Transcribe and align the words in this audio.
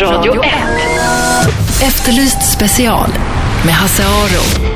Radio 0.00 0.32
1. 0.32 0.48
Efterlyst 1.82 2.52
special 2.52 3.08
med 3.64 3.74
Hasse 3.74 4.02
Aro. 4.02 4.74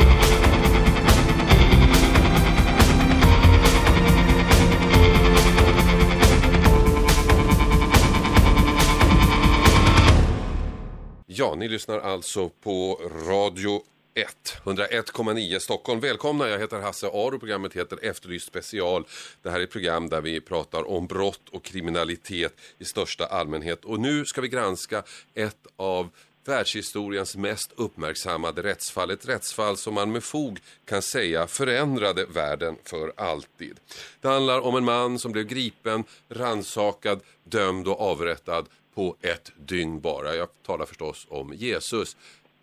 Ja, 11.26 11.54
ni 11.56 11.68
lyssnar 11.68 11.98
alltså 11.98 12.48
på 12.48 12.98
Radio 13.28 13.76
1, 13.76 13.82
101,9 14.26 15.58
Stockholm. 15.58 16.00
Välkomna, 16.00 16.48
jag 16.48 16.58
heter 16.58 16.80
Hasse 16.80 17.06
Aro. 17.06 17.38
Programmet 17.38 17.74
heter 17.74 17.98
Efterlyst 18.02 18.46
special. 18.46 19.06
Det 19.42 19.50
här 19.50 19.60
är 19.60 19.64
ett 19.64 19.70
program 19.70 20.08
där 20.08 20.20
vi 20.20 20.40
pratar 20.40 20.88
om 20.88 21.06
brott 21.06 21.48
och 21.50 21.64
kriminalitet 21.64 22.60
i 22.78 22.84
största 22.84 23.26
allmänhet. 23.26 23.84
Och 23.84 24.00
nu 24.00 24.24
ska 24.24 24.40
vi 24.40 24.48
granska 24.48 25.02
ett 25.34 25.66
av 25.76 26.08
världshistoriens 26.44 27.36
mest 27.36 27.72
uppmärksammade 27.76 28.62
rättsfall. 28.62 29.10
Ett 29.10 29.28
rättsfall 29.28 29.76
som 29.76 29.94
man 29.94 30.12
med 30.12 30.24
fog 30.24 30.60
kan 30.84 31.02
säga 31.02 31.46
förändrade 31.46 32.26
världen 32.26 32.76
för 32.84 33.12
alltid. 33.16 33.76
Det 34.20 34.28
handlar 34.28 34.60
om 34.60 34.76
en 34.76 34.84
man 34.84 35.18
som 35.18 35.32
blev 35.32 35.44
gripen, 35.44 36.04
ransakad, 36.28 37.20
dömd 37.44 37.88
och 37.88 38.00
avrättad 38.00 38.66
på 38.94 39.16
ett 39.20 39.52
dygn 39.56 40.00
bara. 40.00 40.34
Jag 40.34 40.48
talar 40.66 40.86
förstås 40.86 41.26
om 41.30 41.52
Jesus. 41.54 42.16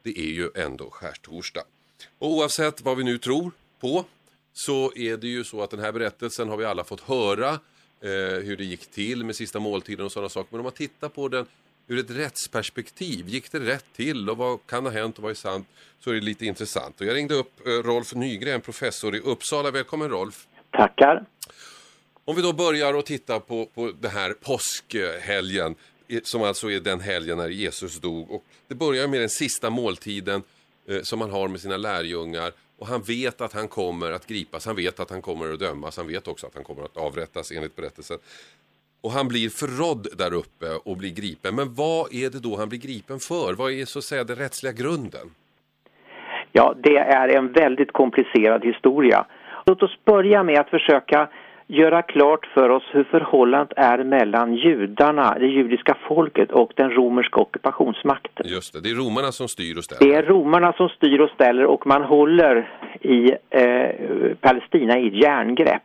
Det 0.06 0.20
är 0.20 0.34
ju 0.34 0.50
ändå 0.56 0.90
skärtorsdag. 0.90 1.64
Och 2.20 2.30
oavsett 2.30 2.82
vad 2.82 2.98
vi 2.98 3.04
nu 3.04 3.18
tror 3.18 3.52
på 3.82 4.06
så 4.54 4.94
är 4.96 5.18
det 5.18 5.28
ju 5.28 5.44
så 5.44 5.62
att 5.62 5.70
den 5.70 5.80
här 5.80 5.92
berättelsen 5.92 6.50
har 6.50 6.58
vi 6.58 6.66
alla 6.66 6.84
fått 6.84 7.02
höra 7.02 7.50
eh, 7.50 8.40
hur 8.44 8.58
det 8.58 8.64
gick 8.64 8.92
till 8.92 9.26
med 9.26 9.36
sista 9.36 9.60
måltiden 9.60 10.06
och 10.06 10.12
sådana 10.12 10.30
saker. 10.30 10.48
Men 10.52 10.60
om 10.60 10.64
man 10.64 10.74
tittar 10.74 11.10
på 11.10 11.28
den 11.28 11.46
ur 11.88 12.00
ett 12.00 12.12
rättsperspektiv, 12.12 13.28
gick 13.28 13.52
det 13.52 13.60
rätt 13.60 13.86
till 13.96 14.30
och 14.30 14.38
vad 14.38 14.66
kan 14.66 14.86
ha 14.86 14.92
hänt 14.92 15.18
och 15.18 15.24
vad 15.24 15.32
är 15.32 15.36
sant? 15.36 15.68
Så 16.00 16.10
är 16.10 16.14
det 16.14 16.22
lite 16.22 16.46
intressant. 16.46 17.02
Och 17.02 17.08
jag 17.08 17.16
ringde 17.16 17.36
upp 17.36 17.68
eh, 17.68 17.72
Rolf 17.72 18.14
Nygren, 18.14 18.62
professor 18.62 19.16
i 19.16 19.20
Uppsala. 19.20 19.72
Välkommen 19.72 20.10
Rolf! 20.10 20.48
Tackar. 20.72 21.26
Om 22.26 22.36
vi 22.36 22.42
då 22.42 22.54
börjar 22.54 22.94
och 22.94 23.06
titta 23.06 23.40
på, 23.40 23.66
på 23.66 23.92
det 24.02 24.10
här 24.10 24.34
påskhelgen 24.34 25.76
som 26.24 26.44
alltså 26.44 26.72
är 26.72 26.80
den 26.80 27.00
helgen 27.00 27.38
när 27.38 27.50
Jesus 27.50 28.00
dog. 28.00 28.32
Och 28.32 28.44
det 28.68 28.76
börjar 28.76 29.08
med 29.08 29.20
den 29.20 29.30
sista 29.30 29.70
måltiden 29.70 30.44
eh, 30.88 31.02
som 31.02 31.22
han 31.22 31.32
har 31.32 31.48
med 31.48 31.60
sina 31.60 31.78
lärjungar. 31.78 32.52
Och 32.80 32.88
han 32.88 33.02
vet 33.02 33.42
att 33.42 33.54
han 33.54 33.68
kommer 33.68 34.12
att 34.12 34.28
gripas, 34.28 34.66
han 34.66 34.76
vet 34.76 35.00
att 35.00 35.10
han 35.10 35.22
kommer 35.22 35.54
att 35.54 35.60
dömas, 35.60 35.98
han 35.98 36.08
vet 36.08 36.28
också 36.28 36.48
att 36.48 36.56
han 36.56 36.64
kommer 36.64 36.84
att 36.84 36.98
avrättas 36.98 37.52
enligt 37.52 37.76
berättelsen. 37.76 38.18
Och 39.02 39.12
han 39.12 39.28
blir 39.28 39.50
förrådd 39.50 40.08
där 40.18 40.34
uppe 40.34 40.66
och 40.86 40.98
blir 40.98 41.14
gripen. 41.14 41.56
Men 41.56 41.74
vad 41.74 42.14
är 42.14 42.30
det 42.30 42.40
då 42.40 42.58
han 42.58 42.70
blir 42.70 42.80
gripen 42.80 43.20
för? 43.20 43.54
Vad 43.54 43.72
är 43.72 43.86
så 43.86 44.00
att 44.00 44.06
säga 44.06 44.24
den 44.24 44.36
rättsliga 44.36 44.74
grunden? 44.74 45.28
Ja, 46.52 46.76
det 46.84 46.98
är 46.98 47.28
en 47.28 47.52
väldigt 47.52 47.92
komplicerad 47.92 48.66
historia. 48.66 49.26
Låt 49.66 49.84
oss 49.84 49.98
börja 50.06 50.44
med 50.44 50.60
att 50.60 50.70
försöka 50.70 51.30
göra 51.68 52.02
klart 52.02 52.46
för 52.46 52.70
oss 52.70 52.84
hur 52.92 53.04
förhållandet 53.04 53.74
är 53.78 54.04
mellan 54.04 54.56
judarna, 54.56 55.38
det 55.40 55.48
judiska 55.48 55.98
folket 56.08 56.52
och 56.52 56.72
den 56.76 56.92
romerska 56.92 57.40
ockupationsmakten. 57.40 58.46
Just 58.50 58.74
det, 58.74 58.82
det 58.82 58.90
är 58.90 58.96
romarna 58.96 59.32
som 59.32 59.48
styr 59.48 59.78
och 59.78 59.84
ställer. 59.84 60.12
Det 60.12 60.18
är 60.18 60.24
romarna 60.24 60.74
som 60.74 60.90
styr 60.90 61.20
och 61.20 61.30
ställer 61.30 61.66
och 61.66 61.88
man 61.88 62.04
håller 62.04 62.70
i 63.02 63.32
eh, 63.50 64.36
Palestina 64.42 65.00
i 65.00 65.08
ett 65.08 65.24
järngrepp. 65.24 65.82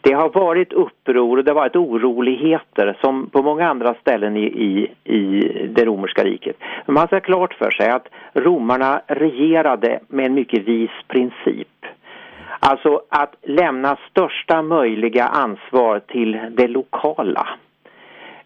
Det 0.00 0.12
har 0.12 0.28
varit 0.28 0.72
uppror 0.72 1.38
och 1.38 1.44
det 1.44 1.50
har 1.50 1.54
varit 1.54 1.76
oroligheter 1.76 2.98
som 3.00 3.30
på 3.30 3.42
många 3.42 3.68
andra 3.68 3.94
ställen 3.94 4.36
i, 4.36 4.44
i, 4.44 4.90
i 5.14 5.40
det 5.68 5.84
romerska 5.84 6.24
riket. 6.24 6.56
Men 6.86 6.94
man 6.94 7.06
ska 7.06 7.20
klart 7.20 7.54
för 7.54 7.70
sig 7.70 7.90
att 7.90 8.08
romarna 8.34 9.02
regerade 9.06 10.00
med 10.08 10.26
en 10.26 10.34
mycket 10.34 10.68
vis 10.68 10.90
princip. 11.08 11.68
Alltså 12.60 13.02
att 13.08 13.34
lämna 13.42 13.96
största 14.10 14.62
möjliga 14.62 15.24
ansvar 15.24 15.98
till 15.98 16.38
det 16.50 16.68
lokala. 16.68 17.48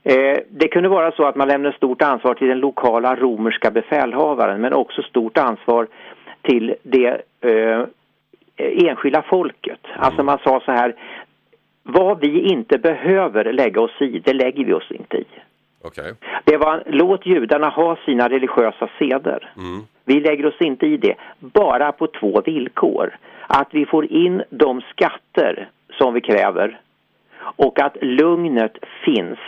Eh, 0.02 0.38
det 0.50 0.68
kunde 0.68 0.88
vara 0.88 1.12
så 1.12 1.26
att 1.26 1.36
man 1.36 1.48
lämnade 1.48 1.76
stort 1.76 2.02
ansvar 2.02 2.34
till 2.34 2.48
den 2.48 2.60
lokala 2.60 3.16
romerska 3.16 3.70
befälhavaren 3.70 4.60
men 4.60 4.72
också 4.72 5.02
stort 5.02 5.38
ansvar 5.38 5.86
till 6.42 6.74
det 6.82 7.22
eh, 7.40 7.84
enskilda 8.56 9.22
folket. 9.22 9.80
Alltså 9.96 10.22
man 10.22 10.38
sa 10.38 10.60
så 10.64 10.72
här, 10.72 10.94
vad 11.82 12.20
vi 12.20 12.40
inte 12.40 12.78
behöver 12.78 13.52
lägga 13.52 13.80
oss 13.80 14.00
i, 14.00 14.18
det 14.24 14.32
lägger 14.32 14.64
vi 14.64 14.72
oss 14.72 14.90
inte 14.90 15.16
i. 15.16 15.26
Okej. 15.82 16.14
Det 16.44 16.56
var, 16.56 16.82
låt 16.86 17.26
judarna 17.26 17.68
ha 17.68 17.96
sina 18.04 18.28
religiösa 18.28 18.88
seder. 18.98 19.50
Mm. 19.56 19.82
Vi 20.04 20.20
lägger 20.20 20.46
oss 20.46 20.60
inte 20.60 20.86
i 20.86 20.96
det, 20.96 21.14
bara 21.38 21.92
på 21.92 22.06
två 22.06 22.40
villkor. 22.46 23.16
Att 23.50 23.68
vi 23.70 23.86
får 23.86 24.12
in 24.12 24.42
de 24.50 24.80
skatter 24.80 25.70
som 25.98 26.14
vi 26.14 26.20
kräver 26.20 26.80
och 27.56 27.80
att 27.80 27.96
lugnet 28.00 28.72
finns. 29.04 29.38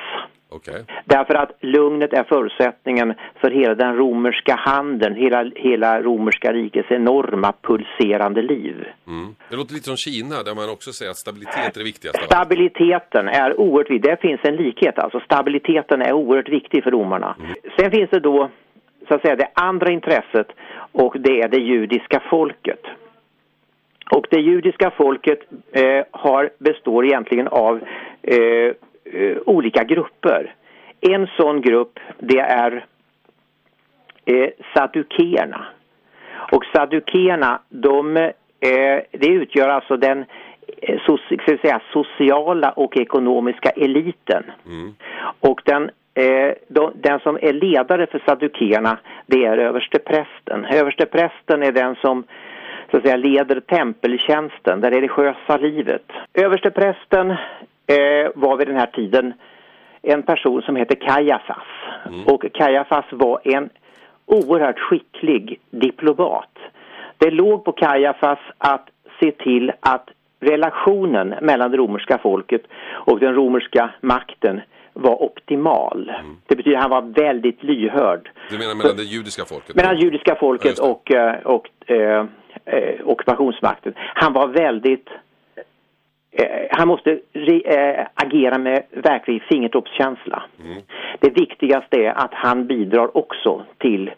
Okej. 0.53 0.85
Därför 1.05 1.35
att 1.35 1.53
lugnet 1.61 2.13
är 2.13 2.25
förutsättningen 2.25 3.15
för 3.41 3.51
hela 3.51 3.75
den 3.75 3.97
romerska 3.97 4.55
handeln, 4.55 5.15
hela, 5.15 5.51
hela 5.57 6.03
romerska 6.03 6.53
rikets 6.53 6.91
enorma 6.91 7.53
pulserande 7.63 8.43
liv. 8.43 8.75
Mm. 9.07 9.35
Det 9.49 9.57
låter 9.57 9.75
lite 9.75 9.87
som 9.87 9.97
Kina 9.97 10.43
där 10.43 10.55
man 10.55 10.71
också 10.71 10.93
säger 10.93 11.11
att 11.11 11.17
stabilitet 11.17 11.77
är 11.77 11.79
det 11.79 11.85
viktigaste. 11.85 12.25
Stabiliteten 12.25 13.29
är 13.29 13.61
oerhört 13.61 13.91
viktig. 13.91 14.11
Det 14.11 14.21
finns 14.21 14.41
en 14.45 14.57
likhet 14.57 14.99
alltså. 14.99 15.21
Stabiliteten 15.21 16.03
är 16.03 16.13
oerhört 16.13 16.49
viktig 16.49 16.85
för 16.85 16.91
romarna. 16.91 17.37
Sen 17.79 17.91
finns 17.91 18.11
det 18.11 18.21
då 18.21 18.51
så 19.09 19.15
att 19.15 19.23
säga 19.23 19.37
det 19.37 19.51
andra 19.55 19.93
intresset 19.93 20.49
och 20.93 21.17
det 21.19 21.41
är 21.41 21.49
det 21.49 21.61
judiska 21.61 22.23
folket. 22.31 22.83
Och 24.11 24.27
det 24.31 24.41
judiska 24.41 24.91
folket 24.91 25.41
eh, 25.73 26.05
har, 26.11 26.51
består 26.59 27.07
egentligen 27.07 27.49
av 27.49 27.81
eh, 28.23 28.39
eh, 29.05 29.37
olika 29.47 29.85
grupper. 29.85 30.55
En 31.01 31.27
sån 31.27 31.61
grupp 31.61 31.99
det 32.19 32.39
är 32.39 32.87
eh, 34.25 34.49
saddukeerna. 34.75 35.67
Och 36.53 36.65
saddukeerna 36.75 37.61
de, 37.69 38.17
eh, 38.17 39.01
det 39.11 39.27
utgör 39.29 39.69
alltså 39.69 39.97
den 39.97 40.25
eh, 40.83 41.01
so 41.07 41.19
säga, 41.47 41.81
sociala 41.93 42.71
och 42.71 42.97
ekonomiska 42.97 43.71
eliten. 43.71 44.45
Mm. 44.67 44.95
Och 45.41 45.63
den, 45.65 45.91
eh, 46.15 46.53
de, 46.69 46.93
den 46.95 47.21
som 47.21 47.39
är 47.43 47.53
ledare 47.53 48.07
för 48.07 48.23
saddukeerna 48.27 48.99
det 49.27 49.45
är 49.45 49.59
översteprästen. 49.59 50.65
Översteprästen 50.65 51.63
är 51.63 51.73
den 51.73 51.95
som 51.95 52.25
så 52.91 52.97
att 52.97 53.03
säga, 53.03 53.17
leder 53.17 53.61
tempeltjänsten, 53.61 54.81
det 54.81 54.91
religiösa 54.91 55.57
livet. 55.57 56.05
Översteprästen 56.35 57.31
eh, 57.31 58.31
var 58.35 58.57
vid 58.57 58.67
den 58.69 58.77
här 58.77 58.87
tiden 58.87 59.33
en 60.03 60.23
person 60.23 60.63
som 60.63 60.77
heter 60.77 60.95
Kajafas. 60.95 61.67
Och 62.27 62.45
Kajafas 62.55 63.05
var 63.11 63.41
en 63.45 63.71
oerhört 64.27 64.79
skicklig 64.79 65.61
diplomat. 65.71 66.59
Det 67.19 67.31
låg 67.31 67.65
på 67.65 67.73
Kajafas 67.73 68.39
att 68.59 68.89
se 69.21 69.33
till 69.33 69.73
att 69.81 70.09
relationen 70.41 71.35
mellan 71.41 71.71
det 71.71 71.77
romerska 71.77 72.19
folket 72.19 72.63
och 72.91 73.21
den 73.21 73.35
romerska 73.35 73.91
makten 74.01 74.61
var 74.93 75.23
optimal. 75.23 76.13
Det 76.47 76.57
betyder 76.57 76.77
att 76.77 76.83
han 76.83 76.91
var 76.91 77.03
väldigt 77.03 77.63
lyhörd. 77.63 78.31
Du 78.51 78.59
menar 78.59 78.75
mellan 78.75 78.97
det 78.97 79.03
judiska 79.03 79.45
folket? 79.45 79.77
Mellan 79.77 79.99
judiska 79.99 80.31
Ja, 80.31 80.37
folket 80.41 80.77
det. 80.77 80.83
och, 80.83 81.13
eh, 81.13 81.35
och 81.45 81.91
eh, 81.91 82.25
eh, 82.73 83.07
ockupationsmakten. 83.07 83.93
Han 83.97 84.33
var 84.33 84.47
väldigt... 84.47 85.09
Eh, 86.33 86.67
han 86.71 86.89
måste 86.89 87.19
re, 87.33 87.61
eh, 87.61 88.07
agera 88.15 88.59
med 88.59 88.83
verklig 88.91 89.43
fingertoppskänsla. 89.43 90.43
Mm. 90.65 90.83
Det 91.21 91.31
viktigaste 91.31 91.97
är 91.97 92.11
att 92.11 92.35
han 92.35 92.67
bidrar 92.67 93.17
också 93.17 93.65
till 93.79 94.11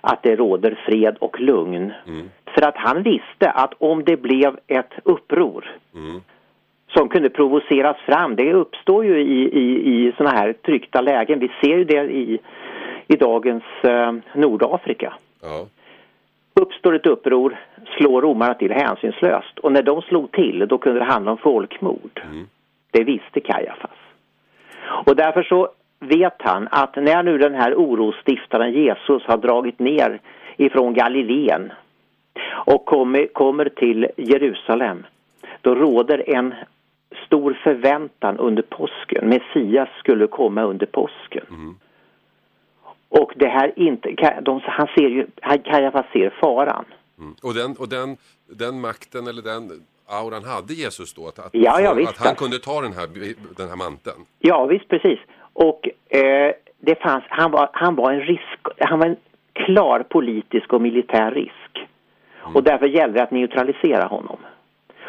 att 0.00 0.22
det 0.22 0.36
råder 0.36 0.78
fred 0.86 1.16
och 1.20 1.40
lugn. 1.40 1.92
Mm. 2.06 2.30
För 2.54 2.62
att 2.68 2.76
han 2.76 3.02
visste 3.02 3.50
att 3.50 3.74
om 3.78 4.04
det 4.04 4.16
blev 4.16 4.58
ett 4.66 4.92
uppror 5.04 5.76
Mm. 5.94 6.20
som 6.92 7.08
kunde 7.08 7.30
provoceras 7.30 7.96
fram. 7.96 8.36
Det 8.36 8.52
uppstår 8.52 9.04
ju 9.04 9.20
i, 9.20 9.58
i, 9.58 9.92
i 9.92 10.12
såna 10.16 10.30
här 10.30 10.52
tryckta 10.52 11.00
lägen. 11.00 11.38
Vi 11.38 11.50
ser 11.60 11.76
ju 11.76 11.84
det 11.84 12.02
i, 12.02 12.38
i 13.06 13.16
dagens 13.16 13.64
eh, 13.82 14.12
Nordafrika. 14.34 15.14
Ja. 15.42 15.66
Uppstår 16.54 16.94
ett 16.94 17.06
uppror 17.06 17.58
slår 17.96 18.22
romarna 18.22 18.54
till 18.54 18.72
hänsynslöst 18.72 19.58
och 19.58 19.72
när 19.72 19.82
de 19.82 20.02
slog 20.02 20.32
till 20.32 20.66
då 20.68 20.78
kunde 20.78 20.98
det 20.98 21.04
handla 21.04 21.30
om 21.30 21.38
folkmord. 21.38 22.22
Det 22.90 23.04
visste 23.04 23.40
Kajafas. 23.40 23.98
Och 25.06 25.16
därför 25.16 25.42
så 25.42 25.68
vet 26.00 26.36
han 26.38 26.68
att 26.70 26.96
när 26.96 27.22
nu 27.22 27.38
den 27.38 27.54
här 27.54 27.74
orosstiftaren 27.74 28.72
Jesus 28.72 29.22
har 29.26 29.36
dragit 29.36 29.78
ner 29.78 30.20
ifrån 30.56 30.94
Galileen 30.94 31.72
och 32.66 32.84
kommer, 32.84 33.26
kommer 33.26 33.68
till 33.68 34.06
Jerusalem 34.16 35.06
då 35.60 35.74
råder 35.74 36.30
en 36.36 36.54
stor 37.26 37.58
förväntan 37.62 38.38
under 38.38 38.62
påsken. 38.62 39.28
Messias 39.28 39.88
skulle 39.98 40.26
komma 40.26 40.62
under 40.62 40.86
påsken. 40.86 41.44
Och 43.10 43.32
det 43.36 43.48
här 43.48 43.72
inte, 43.76 44.08
de, 44.42 44.60
han 44.64 44.86
ser 44.86 45.08
ju, 45.08 45.26
Kajafas 45.64 46.06
ser 46.12 46.34
faran. 46.40 46.84
Mm. 47.18 47.34
Och, 47.42 47.54
den, 47.54 47.76
och 47.78 47.88
den, 47.88 48.16
den 48.46 48.80
makten 48.80 49.26
eller 49.26 49.42
den 49.42 49.70
auran 50.06 50.44
hade 50.44 50.74
Jesus 50.74 51.14
då? 51.14 51.28
Att, 51.28 51.38
att, 51.38 51.50
ja, 51.52 51.80
ja, 51.80 51.94
visst, 51.94 52.10
att 52.10 52.26
han 52.26 52.34
kunde 52.34 52.58
ta 52.58 52.80
den 52.80 52.92
här, 52.92 53.06
den 53.56 53.68
här 53.68 53.76
manteln? 53.76 54.24
Ja, 54.38 54.66
visst 54.66 54.88
precis. 54.88 55.18
Och 55.52 55.88
eh, 56.08 56.52
det 56.78 56.94
fanns, 57.02 57.24
han 57.28 57.50
var, 57.50 57.70
han 57.72 57.94
var 57.94 58.12
en 58.12 58.20
risk, 58.20 58.58
han 58.78 58.98
var 58.98 59.06
en 59.06 59.16
klar 59.52 60.02
politisk 60.02 60.72
och 60.72 60.80
militär 60.80 61.30
risk. 61.30 61.88
Mm. 62.42 62.56
Och 62.56 62.62
därför 62.62 62.86
gällde 62.86 63.18
det 63.18 63.22
att 63.22 63.30
neutralisera 63.30 64.06
honom. 64.06 64.38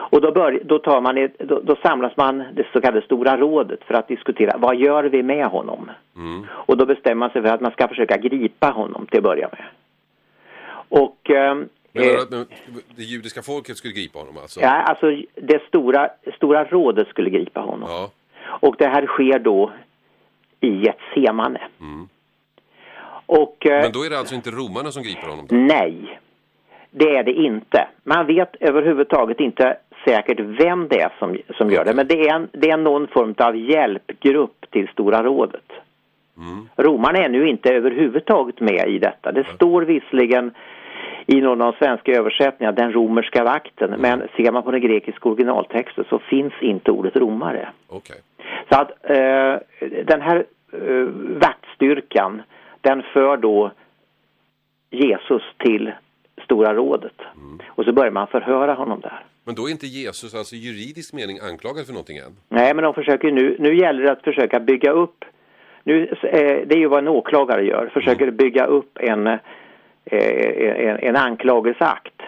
Och 0.02 0.22
då, 0.22 0.32
bör, 0.32 0.60
då, 0.64 0.80
tar 0.80 1.02
man, 1.02 1.30
då, 1.40 1.60
då, 1.64 1.76
samlas 1.76 2.18
man 2.18 2.44
det 2.54 2.68
så 2.74 2.82
kallade 2.82 3.06
Stora 3.06 3.38
rådet 3.38 3.84
för 3.84 3.94
att 3.94 4.08
diskutera 4.08 4.58
vad 4.58 4.76
gör 4.76 5.04
vi 5.04 5.24
med 5.24 5.46
honom? 5.46 5.92
Mm. 6.16 6.46
Och 6.52 6.78
då 6.78 6.86
bestämmer 6.86 7.16
man 7.16 7.30
sig 7.30 7.42
för 7.42 7.50
att 7.50 7.62
man 7.62 7.72
ska 7.72 7.88
försöka 7.88 8.18
gripa 8.18 8.70
honom 8.70 9.06
till 9.06 9.18
att 9.18 9.24
börja 9.24 9.50
med. 9.52 9.66
Och... 10.90 11.30
Eh, 11.30 11.56
Menar 11.94 12.08
du 12.30 12.42
att 12.42 12.48
det 12.96 13.04
judiska 13.04 13.42
folket 13.42 13.78
skulle 13.78 13.94
gripa 13.94 14.20
honom 14.20 14.38
alltså? 14.38 14.62
Ja, 14.62 14.70
alltså 14.70 15.06
det 15.36 15.68
stora, 15.68 16.10
stora 16.36 16.64
rådet 16.64 17.08
skulle 17.08 17.30
gripa 17.30 17.60
honom. 17.60 17.90
Ja. 17.90 18.12
Och 18.44 18.76
det 18.78 18.88
här 18.88 19.06
sker 19.06 19.40
då 19.40 19.72
i 20.60 20.88
ett 20.88 21.00
semane. 21.14 21.62
Mm. 21.80 22.10
Och, 23.26 23.66
eh, 23.66 23.82
Men 23.82 23.92
då 23.92 24.04
är 24.04 24.10
det 24.10 24.20
alltså 24.20 24.36
inte 24.36 24.52
romarna 24.52 24.92
som 24.92 25.04
griper 25.04 25.28
honom? 25.28 25.48
Då? 25.50 25.56
Nej, 25.56 26.20
det 26.92 27.16
är 27.16 27.24
det 27.24 27.34
inte. 27.34 27.88
Man 28.04 28.28
vet 28.28 28.56
överhuvudtaget 28.60 29.40
inte 29.40 29.78
säkert 30.06 30.40
vem 30.40 30.88
det 30.88 31.02
är 31.02 31.14
som, 31.20 31.38
som 31.58 31.70
gör 31.70 31.86
det. 31.86 31.94
Men 31.94 32.08
det 32.08 32.28
är, 32.28 32.36
en, 32.36 32.50
det 32.52 32.70
är 32.70 32.78
någon 32.78 33.08
form 33.08 33.36
av 33.38 33.56
hjälpgrupp 33.56 34.66
till 34.70 34.88
Stora 34.88 35.24
rådet. 35.24 35.72
Mm. 36.38 36.70
Romarna 36.78 37.20
är 37.20 37.30
nu 37.30 37.48
inte 37.48 37.74
överhuvudtaget 37.74 38.60
med 38.60 38.88
i 38.88 39.00
detta. 39.00 39.32
Det 39.32 39.48
står 39.56 39.82
visserligen 39.82 40.52
i 41.26 41.42
någon 41.42 41.62
av 41.62 41.74
de 41.74 41.86
svenska 41.86 42.12
översättningarna 42.12 42.76
den 42.76 42.94
romerska 42.94 43.44
vakten. 43.44 43.94
Mm. 43.94 44.02
Men 44.02 44.28
ser 44.36 44.52
man 44.52 44.64
på 44.64 44.72
den 44.72 44.82
grekiska 44.82 45.30
originaltexten 45.30 46.06
så 46.10 46.20
finns 46.20 46.54
inte 46.62 46.92
ordet 46.92 47.16
romare. 47.16 47.70
Okay. 47.90 48.18
Så 48.70 48.80
att 48.80 48.92
eh, 49.04 49.56
den 50.06 50.22
här 50.22 50.46
eh, 50.74 51.06
vaktstyrkan 51.42 52.42
den 52.82 53.04
för 53.14 53.38
då 53.38 53.72
Jesus 54.90 55.44
till 55.58 55.92
Stora 56.44 56.74
rådet. 56.74 57.22
Mm. 57.36 57.60
Och 57.68 57.86
så 57.86 57.92
börjar 57.92 58.12
man 58.12 58.28
förhöra 58.28 58.74
honom 58.74 59.00
där. 59.00 59.24
Men 59.44 59.56
då 59.56 59.68
är 59.68 59.72
inte 59.72 59.88
Jesus 59.88 60.36
alltså 60.36 60.56
i 60.56 60.60
juridisk 60.60 61.14
mening 61.14 61.40
anklagad 61.40 61.86
för 61.86 61.94
någonting 61.94 62.18
än? 62.18 62.38
Nej, 62.50 62.74
men 62.74 62.84
de 62.84 62.94
försöker 62.94 63.32
nu, 63.32 63.56
nu 63.60 63.76
gäller 63.76 64.04
det 64.04 64.12
att 64.12 64.24
försöka 64.24 64.60
bygga 64.60 64.92
upp, 64.92 65.26
nu, 65.84 66.08
eh, 66.08 66.68
det 66.68 66.76
är 66.76 66.80
ju 66.80 66.88
vad 66.88 67.00
en 67.00 67.08
åklagare 67.08 67.66
gör, 67.66 67.92
försöker 67.94 68.24
mm. 68.24 68.36
bygga 68.36 68.66
upp 68.66 68.98
en, 69.00 69.28
eh, 69.28 69.40
en, 70.06 70.98
en 70.98 71.16
anklagelseakt. 71.16 72.22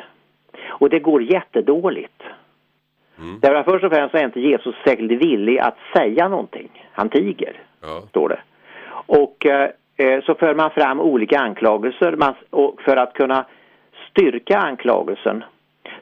Och 0.68 0.90
det 0.90 1.00
går 1.00 1.24
jättedåligt. 1.24 2.24
Mm. 3.18 3.40
Därför 3.40 3.72
först 3.72 3.86
och 3.86 3.92
främst 3.92 4.16
är 4.16 4.26
inte 4.26 4.40
Jesus 4.40 4.76
särskilt 4.86 5.22
villig 5.22 5.60
att 5.60 5.78
säga 5.98 6.28
någonting. 6.28 6.90
Han 6.92 7.10
tiger, 7.10 7.62
ja. 7.82 8.02
står 8.10 8.30
det. 8.30 8.40
Och 9.06 9.46
eh, 9.46 9.70
eh 9.98 10.24
så 10.24 10.36
för 10.36 10.56
man 10.56 10.72
fram 10.72 11.00
olika 11.00 11.40
anklagelser 11.40 12.16
man, 12.16 12.34
och 12.50 12.82
för 12.82 12.98
att 12.98 13.14
kunna 13.14 13.46
styrka 14.10 14.58
anklagelsen 14.58 15.44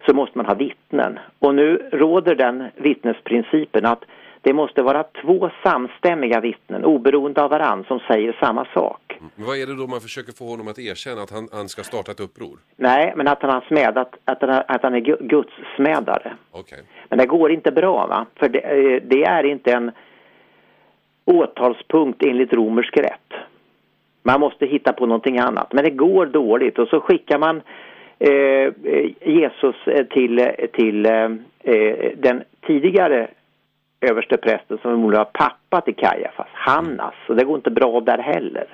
så 0.05 0.13
måste 0.15 0.37
man 0.37 0.45
ha 0.45 0.53
vittnen. 0.53 1.19
Och 1.39 1.55
nu 1.55 1.89
råder 1.91 2.35
den 2.35 2.63
vittnesprincipen 2.75 3.85
att 3.85 4.03
det 4.41 4.53
måste 4.53 4.81
vara 4.83 5.03
två 5.03 5.49
samstämmiga 5.63 6.39
vittnen, 6.39 6.85
oberoende 6.85 7.43
av 7.43 7.49
varann, 7.49 7.83
som 7.87 7.99
säger 7.99 8.37
samma 8.39 8.65
sak. 8.73 9.19
Vad 9.35 9.57
är 9.57 9.67
det 9.67 9.75
då 9.75 9.87
man 9.87 10.01
försöker 10.01 10.31
få 10.31 10.45
honom 10.49 10.67
att 10.67 10.79
erkänna? 10.79 11.21
Att 11.21 11.31
han, 11.31 11.47
han 11.51 11.69
ska 11.69 11.83
starta 11.83 12.11
ett 12.11 12.19
uppror? 12.19 12.59
Nej, 12.75 13.13
men 13.15 13.27
att 13.27 13.41
han 13.41 13.51
har 13.51 13.61
smädat, 13.61 14.15
att 14.25 14.41
han, 14.41 14.63
att 14.67 14.83
han 14.83 14.95
är 14.95 15.27
Guds 15.27 15.53
smädare. 15.75 16.33
Okay. 16.51 16.79
Men 17.09 17.17
det 17.17 17.25
går 17.25 17.51
inte 17.51 17.71
bra, 17.71 18.07
va? 18.07 18.25
För 18.35 18.49
det, 18.49 18.59
eh, 18.59 19.01
det 19.03 19.23
är 19.23 19.43
inte 19.43 19.71
en 19.73 19.91
åtalspunkt 21.25 22.23
enligt 22.23 22.53
romersk 22.53 22.97
rätt. 22.97 23.33
Man 24.23 24.39
måste 24.39 24.65
hitta 24.65 24.93
på 24.93 25.05
någonting 25.05 25.39
annat. 25.39 25.73
Men 25.73 25.83
det 25.83 25.89
går 25.89 26.25
dåligt 26.25 26.79
och 26.79 26.87
så 26.87 26.99
skickar 26.99 27.37
man 27.37 27.61
Jesus 29.21 29.75
eh, 29.85 30.05
till, 30.05 30.51
till 30.73 31.05
eh, 31.05 31.29
den 32.15 32.43
tidigare 32.67 33.27
överste 34.01 34.37
prästen 34.37 34.77
som 34.77 34.91
förmodligen 34.91 35.25
var 35.25 35.47
pappa 35.47 35.81
till 35.81 35.95
Kajafas, 35.95 36.47
Hannas, 36.53 37.13
och 37.27 37.35
det 37.35 37.43
går 37.43 37.55
inte 37.55 37.71
bra 37.71 37.99
där 38.01 38.17
heller. 38.17 38.65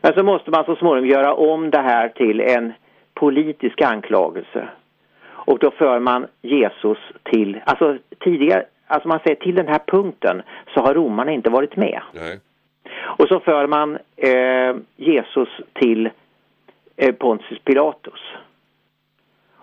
Men 0.00 0.14
så 0.14 0.22
måste 0.22 0.50
man 0.50 0.64
så 0.64 0.76
småningom 0.76 1.10
göra 1.10 1.34
om 1.34 1.70
det 1.70 1.80
här 1.80 2.08
till 2.08 2.40
en 2.40 2.72
politisk 3.14 3.82
anklagelse. 3.82 4.68
Och 5.26 5.58
då 5.58 5.70
för 5.70 5.98
man 5.98 6.26
Jesus 6.42 6.98
till, 7.22 7.60
alltså 7.64 7.98
tidigare, 8.18 8.64
alltså 8.86 9.08
man 9.08 9.20
säger 9.24 9.36
till 9.36 9.54
den 9.54 9.68
här 9.68 9.80
punkten 9.86 10.42
så 10.74 10.80
har 10.80 10.94
romarna 10.94 11.32
inte 11.32 11.50
varit 11.50 11.76
med. 11.76 12.00
Nej. 12.12 12.40
Och 13.18 13.28
så 13.28 13.40
för 13.40 13.66
man 13.66 13.98
eh, 14.16 14.76
Jesus 14.96 15.48
till 15.72 16.10
eh, 16.96 17.14
Pontius 17.14 17.58
Pilatus. 17.64 18.20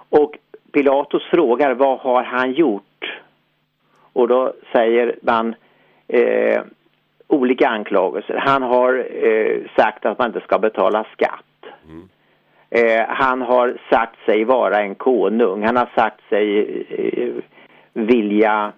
Och 0.09 0.37
Pilatus 0.71 1.23
frågar 1.23 1.73
vad 1.73 1.99
har 1.99 2.23
han 2.23 2.51
gjort? 2.51 3.19
Och 4.13 4.27
då 4.27 4.53
säger 4.71 5.15
man 5.21 5.55
eh, 6.07 6.61
olika 7.27 7.67
anklagelser. 7.67 8.35
Han 8.37 8.63
har 8.63 9.07
eh, 9.25 9.61
sagt 9.75 10.05
att 10.05 10.17
man 10.17 10.27
inte 10.27 10.39
ska 10.39 10.59
betala 10.59 11.05
skatt. 11.13 11.45
Mm. 11.89 12.09
Eh, 12.69 13.05
han 13.07 13.41
har 13.41 13.77
sagt 13.89 14.25
sig 14.25 14.43
vara 14.43 14.81
en 14.81 14.95
konung. 14.95 15.63
Han 15.63 15.77
har 15.77 15.89
sagt 15.95 16.21
sig 16.29 16.59
eh, 16.89 17.33
vilja, 17.93 18.71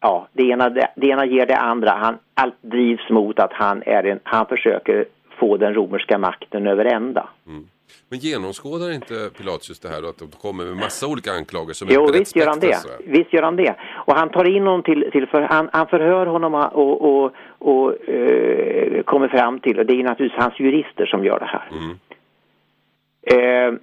ja, 0.00 0.28
det 0.32 0.42
ena, 0.42 0.68
det, 0.68 0.88
det, 0.96 1.06
ena 1.06 1.26
ger 1.26 1.46
det 1.46 1.56
andra. 1.56 1.90
Han, 1.90 2.18
allt 2.34 2.62
drivs 2.62 3.10
mot 3.10 3.38
att 3.38 3.52
han, 3.52 3.82
är 3.86 4.04
en, 4.04 4.20
han 4.22 4.46
försöker 4.46 5.04
få 5.28 5.56
den 5.56 5.74
romerska 5.74 6.18
makten 6.18 6.66
över 6.66 6.84
ända. 6.84 7.28
Mm. 7.46 7.68
Men 8.08 8.18
genomskådar 8.18 8.90
inte 8.90 9.30
Pilatus 9.36 9.80
det 9.80 9.88
här 9.88 10.02
då, 10.02 10.08
att 10.08 10.18
de 10.18 10.28
kommer 10.28 10.64
med 10.64 10.76
massa 10.76 11.06
olika 11.06 11.32
anklagelser? 11.32 11.86
Jo, 11.90 12.10
visst 12.12 12.36
gör 12.36 12.46
han 12.46 12.60
det. 12.60 12.76
Visst 13.04 13.32
gör 13.32 13.42
han 13.42 13.56
det. 13.56 13.74
Och 14.06 14.14
han 14.14 14.28
tar 14.28 14.48
in 14.48 14.62
honom 14.62 14.82
till, 14.82 15.10
till 15.12 15.26
för, 15.26 15.40
han, 15.40 15.70
han 15.72 15.86
förhör 15.86 16.26
honom 16.26 16.54
och, 16.54 17.00
och, 17.08 17.32
och 17.58 18.08
eh, 18.08 19.02
kommer 19.02 19.28
fram 19.28 19.60
till, 19.60 19.78
och 19.78 19.86
det 19.86 19.92
är 19.92 20.02
naturligtvis 20.02 20.42
hans 20.42 20.60
jurister 20.60 21.06
som 21.06 21.24
gör 21.24 21.38
det 21.38 21.50
här. 21.56 21.68
Mm. 21.78 21.98
Eh, 23.22 23.80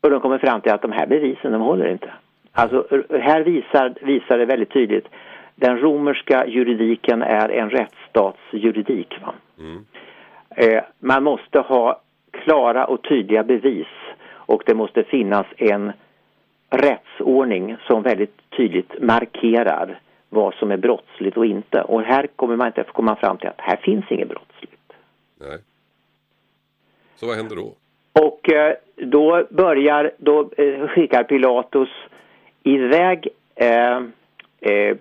och 0.00 0.10
de 0.10 0.20
kommer 0.20 0.38
fram 0.38 0.60
till 0.60 0.72
att 0.72 0.82
de 0.82 0.92
här 0.92 1.06
bevisen, 1.06 1.52
de 1.52 1.60
håller 1.60 1.88
inte. 1.88 2.12
Alltså, 2.52 2.86
här 3.10 3.40
visar, 3.40 3.94
visar 4.00 4.38
det 4.38 4.44
väldigt 4.44 4.72
tydligt, 4.72 5.06
den 5.54 5.78
romerska 5.78 6.46
juridiken 6.46 7.22
är 7.22 7.48
en 7.48 7.70
rättsstatsjuridik. 7.70 9.18
Va? 9.22 9.34
Mm. 9.58 9.84
Eh, 10.56 10.82
man 10.98 11.24
måste 11.24 11.58
ha 11.58 12.00
klara 12.32 12.84
och 12.84 13.02
tydliga 13.02 13.42
bevis 13.42 13.86
och 14.30 14.62
det 14.66 14.74
måste 14.74 15.04
finnas 15.04 15.46
en 15.56 15.92
rättsordning 16.70 17.76
som 17.86 18.02
väldigt 18.02 18.50
tydligt 18.56 19.02
markerar 19.02 20.00
vad 20.28 20.54
som 20.54 20.70
är 20.70 20.76
brottsligt 20.76 21.36
och 21.36 21.46
inte. 21.46 21.82
Och 21.82 22.02
här 22.02 22.26
kommer 22.26 22.56
man 22.56 22.66
inte 22.66 22.84
komma 22.92 23.16
fram 23.16 23.38
till 23.38 23.48
att 23.48 23.60
här 23.60 23.76
finns 23.76 24.04
inget 24.10 24.28
brottsligt. 24.28 24.92
Nej. 25.40 25.58
Så 27.14 27.26
vad 27.26 27.36
händer 27.36 27.56
då? 27.56 27.74
Och 28.12 28.52
eh, 28.52 28.74
då 28.96 29.46
börjar, 29.50 30.12
då 30.18 30.50
eh, 30.56 30.88
skickar 30.88 31.24
Pilatus 31.24 31.88
iväg 32.62 33.28
eh, 33.54 33.96
eh 34.60 34.96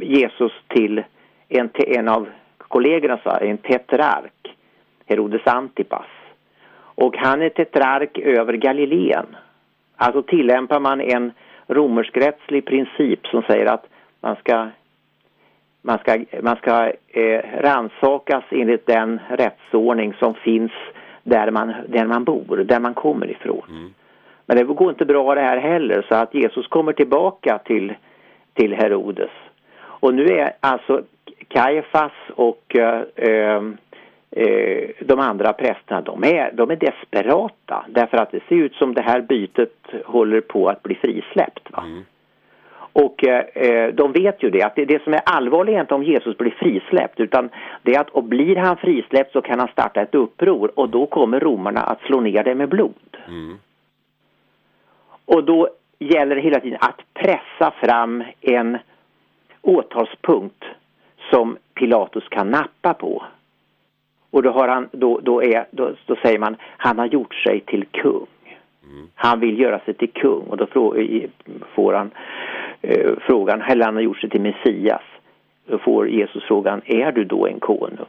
Jesus 0.00 0.52
till 0.68 1.02
en, 1.48 1.70
en 1.74 2.08
av 2.08 2.28
kollegorna, 2.58 3.18
en 3.40 3.58
tetrark, 3.58 4.56
Herodes 5.06 5.46
Antipas. 5.46 6.06
Och 7.00 7.16
han 7.16 7.42
är 7.42 7.48
tetrark 7.48 8.18
över 8.18 8.52
Galileen. 8.52 9.36
Alltså 9.96 10.22
tillämpar 10.22 10.80
man 10.80 11.00
en 11.00 11.32
romerskrättslig 11.66 12.64
princip 12.64 13.26
som 13.26 13.42
säger 13.42 13.66
att 13.66 13.86
man 14.20 14.36
ska 14.36 14.68
man 15.82 15.98
ska, 15.98 16.24
man 16.42 16.56
ska 16.56 16.92
eh, 17.08 17.42
ransakas 17.60 18.44
enligt 18.50 18.86
den 18.86 19.20
rättsordning 19.28 20.14
som 20.18 20.34
finns 20.34 20.72
där 21.22 21.50
man, 21.50 21.72
där 21.88 22.06
man 22.06 22.24
bor, 22.24 22.56
där 22.56 22.80
man 22.80 22.94
kommer 22.94 23.30
ifrån. 23.30 23.62
Mm. 23.68 23.94
Men 24.46 24.56
det 24.56 24.64
går 24.64 24.90
inte 24.90 25.04
bra 25.04 25.34
det 25.34 25.40
här 25.40 25.56
heller 25.56 26.06
så 26.08 26.14
att 26.14 26.34
Jesus 26.34 26.66
kommer 26.66 26.92
tillbaka 26.92 27.58
till, 27.64 27.94
till 28.54 28.74
Herodes. 28.74 29.30
Och 29.82 30.14
nu 30.14 30.24
är 30.24 30.52
alltså 30.60 31.02
Kajfas 31.48 32.12
och 32.34 32.76
eh 32.76 33.02
eh, 33.16 33.62
de 35.00 35.20
andra 35.20 35.52
prästerna, 35.52 36.00
de 36.00 36.24
är, 36.24 36.52
de 36.52 36.70
är 36.70 36.76
desperata 36.76 37.84
därför 37.88 38.16
att 38.16 38.30
det 38.30 38.40
ser 38.48 38.56
ut 38.56 38.74
som 38.74 38.94
det 38.94 39.02
här 39.02 39.20
bytet 39.20 39.74
håller 40.04 40.40
på 40.40 40.68
att 40.68 40.82
bli 40.82 40.94
frisläppt. 40.94 41.68
Mm. 41.78 42.04
Och 42.92 43.24
eh, 43.24 43.94
de 43.94 44.12
vet 44.12 44.42
ju 44.42 44.50
det, 44.50 44.62
att 44.62 44.74
det, 44.74 44.84
det 44.84 45.02
som 45.02 45.14
är 45.14 45.20
allvarligt 45.24 45.74
är 45.74 45.80
inte 45.80 45.94
om 45.94 46.02
Jesus 46.02 46.38
blir 46.38 46.50
frisläppt 46.50 47.20
utan 47.20 47.50
det 47.82 47.94
är 47.94 48.00
att 48.00 48.10
och 48.10 48.24
blir 48.24 48.56
han 48.56 48.76
frisläppt 48.76 49.32
så 49.32 49.42
kan 49.42 49.58
han 49.58 49.68
starta 49.68 50.02
ett 50.02 50.14
uppror 50.14 50.78
och 50.78 50.88
då 50.88 51.06
kommer 51.06 51.40
romarna 51.40 51.80
att 51.80 52.00
slå 52.00 52.20
ner 52.20 52.44
det 52.44 52.54
med 52.54 52.68
blod. 52.68 53.16
Mm. 53.28 53.58
Och 55.24 55.44
då 55.44 55.68
gäller 55.98 56.36
det 56.36 56.42
hela 56.42 56.60
tiden 56.60 56.78
att 56.80 57.00
pressa 57.14 57.70
fram 57.70 58.24
en 58.40 58.78
åtalspunkt 59.62 60.64
som 61.30 61.56
Pilatus 61.74 62.28
kan 62.28 62.50
nappa 62.50 62.94
på. 62.94 63.22
Och 64.30 64.42
då, 64.42 64.50
har 64.50 64.68
han, 64.68 64.88
då, 64.92 65.20
då, 65.22 65.42
är, 65.42 65.66
då, 65.70 65.94
då 66.06 66.16
säger 66.16 66.38
man 66.38 66.56
han 66.76 66.98
har 66.98 67.06
gjort 67.06 67.34
sig 67.34 67.60
till 67.60 67.84
kung. 67.90 68.26
Han 69.14 69.40
vill 69.40 69.58
göra 69.60 69.78
sig 69.78 69.94
till 69.94 70.12
kung 70.12 70.42
och 70.42 70.56
då 70.56 70.66
får 71.74 71.92
han 71.92 72.10
eh, 72.82 73.12
frågan, 73.20 73.62
eller 73.62 73.84
han 73.84 73.94
har 73.94 74.02
gjort 74.02 74.20
sig 74.20 74.30
till 74.30 74.40
Messias. 74.40 75.02
Då 75.66 75.78
får 75.78 76.08
Jesus 76.08 76.44
frågan, 76.44 76.82
är 76.84 77.12
du 77.12 77.24
då 77.24 77.46
en 77.46 77.60
konung? 77.60 78.06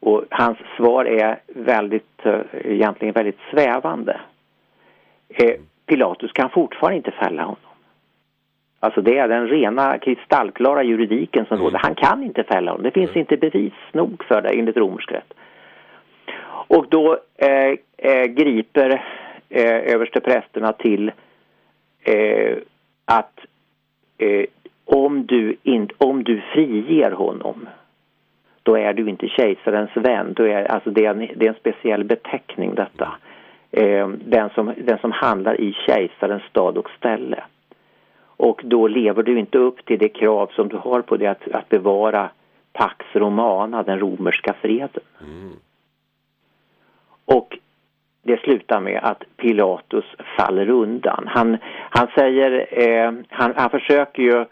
Och 0.00 0.24
hans 0.30 0.58
svar 0.76 1.04
är 1.04 1.40
väldigt, 1.46 2.26
eh, 2.26 2.40
egentligen 2.64 3.14
väldigt 3.14 3.38
svävande. 3.50 4.20
Eh, 5.28 5.54
Pilatus 5.86 6.32
kan 6.32 6.50
fortfarande 6.50 6.96
inte 6.96 7.10
fälla 7.10 7.42
honom. 7.42 7.71
Alltså 8.84 9.02
det 9.02 9.18
är 9.18 9.28
den 9.28 9.48
rena 9.48 9.98
kristallklara 9.98 10.82
juridiken 10.82 11.46
som 11.46 11.54
mm. 11.54 11.64
råder. 11.64 11.78
Han 11.78 11.94
kan 11.94 12.22
inte 12.22 12.42
fälla 12.44 12.70
honom. 12.70 12.84
Det 12.84 12.90
finns 12.90 13.10
mm. 13.10 13.20
inte 13.20 13.36
bevis 13.36 13.72
nog 13.92 14.24
för 14.24 14.42
det 14.42 14.48
enligt 14.48 14.76
romersk 14.76 15.12
rätt. 15.12 15.32
Och 16.68 16.86
då 16.88 17.18
eh, 17.36 17.74
eh, 17.96 18.24
griper 18.24 19.04
eh, 19.48 19.94
översteprästerna 19.94 20.72
till 20.72 21.12
eh, 22.04 22.56
att 23.04 23.38
eh, 24.18 24.44
om, 24.84 25.26
du 25.26 25.56
in, 25.62 25.88
om 25.98 26.24
du 26.24 26.40
friger 26.40 27.10
honom 27.10 27.68
då 28.62 28.76
är 28.76 28.92
du 28.92 29.08
inte 29.08 29.28
kejsarens 29.28 29.90
vän. 29.94 30.32
Då 30.32 30.44
är, 30.44 30.64
alltså 30.64 30.90
det, 30.90 31.06
är 31.06 31.10
en, 31.10 31.28
det 31.36 31.46
är 31.46 31.50
en 31.50 31.54
speciell 31.54 32.04
beteckning 32.04 32.74
detta. 32.74 33.12
Eh, 33.70 34.08
den, 34.08 34.50
som, 34.50 34.74
den 34.76 34.98
som 34.98 35.12
handlar 35.12 35.60
i 35.60 35.72
kejsarens 35.72 36.42
stad 36.42 36.78
och 36.78 36.90
ställe. 36.90 37.42
Och 38.36 38.60
då 38.64 38.86
lever 38.86 39.22
du 39.22 39.38
inte 39.38 39.58
upp 39.58 39.84
till 39.84 39.98
det 39.98 40.08
krav 40.08 40.50
som 40.54 40.68
du 40.68 40.76
har 40.76 41.02
på 41.02 41.16
det 41.16 41.26
att, 41.26 41.48
att 41.52 41.68
bevara 41.68 42.30
Pax 42.72 43.06
Romana, 43.12 43.82
den 43.82 43.98
romerska 43.98 44.54
freden. 44.62 45.02
Mm. 45.20 45.52
Och 47.24 47.58
det 48.22 48.40
slutar 48.40 48.80
med 48.80 49.00
att 49.02 49.24
Pilatus 49.36 50.04
faller 50.36 50.70
undan. 50.70 51.24
Han, 51.26 51.56
han 51.90 52.06
säger, 52.14 52.66
eh, 52.70 53.12
han, 53.28 53.52
han 53.56 53.70
försöker 53.70 54.22
ju 54.22 54.44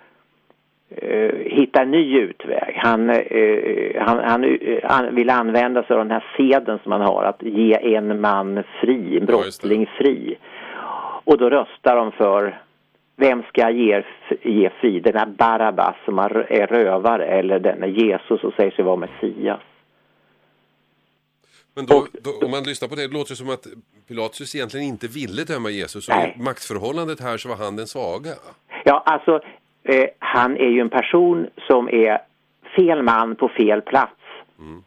eh, 0.91 1.35
hitta 1.37 1.83
en 1.83 1.91
ny 1.91 2.19
utväg. 2.19 2.79
Han, 2.83 3.11
eh, 3.11 4.03
han, 4.03 4.19
han, 4.19 4.59
han, 4.83 5.15
vill 5.15 5.31
använda 5.31 5.83
sig 5.83 5.95
av 5.97 5.99
den 5.99 6.11
här 6.11 6.25
seden 6.37 6.79
som 6.83 6.93
han 6.93 7.01
har, 7.01 7.25
att 7.25 7.43
ge 7.43 7.95
en 7.95 8.21
man 8.21 8.63
fri, 8.81 9.19
en 9.19 9.27
brottsling 9.27 9.87
fri. 9.87 10.39
Och 11.25 11.39
då 11.39 11.51
röstar 11.51 11.97
de 11.97 12.13
för 12.13 12.59
vem 13.21 13.43
ska 13.43 13.71
ge, 13.71 14.03
ge 14.43 14.71
fri? 14.81 15.01
Den 15.01 15.17
här 15.17 15.27
Barabbas 15.27 15.97
som 16.05 16.19
är 16.19 16.67
rövare 16.67 17.27
eller 17.27 17.59
den 17.59 17.83
är 17.83 17.87
Jesus 17.87 18.45
och 18.45 18.55
säger 18.55 18.71
sig 18.71 18.85
vara 18.85 18.97
Messias? 18.97 19.61
Men 21.75 21.87
då, 21.87 22.07
då, 22.25 22.47
om 22.47 22.51
man 22.51 22.63
lyssnar 22.63 22.89
på 22.89 22.95
det, 22.95 23.09
det 23.09 23.15
låter 23.15 23.31
det 23.31 23.37
som 23.37 23.51
att 23.51 23.67
Pilatus 24.09 24.55
egentligen 24.55 24.87
inte 24.87 25.07
ville 25.07 25.45
döma 25.45 25.71
Jesus. 25.71 26.09
Och 26.09 26.15
i 26.15 26.43
maktförhållandet 26.43 27.21
här 27.21 27.37
så 27.37 27.49
var 27.49 27.57
han 27.57 27.77
den 27.77 27.87
svaga. 27.87 28.31
Ja, 28.85 29.03
alltså 29.07 29.41
eh, 29.83 30.09
han 30.19 30.57
är 30.57 30.69
ju 30.69 30.81
en 30.81 30.91
person 30.91 31.47
som 31.69 31.89
är 31.89 32.19
fel 32.77 33.03
man 33.03 33.37
på 33.37 33.49
fel 33.49 33.83
plats 33.83 34.21
mm. 34.59 34.83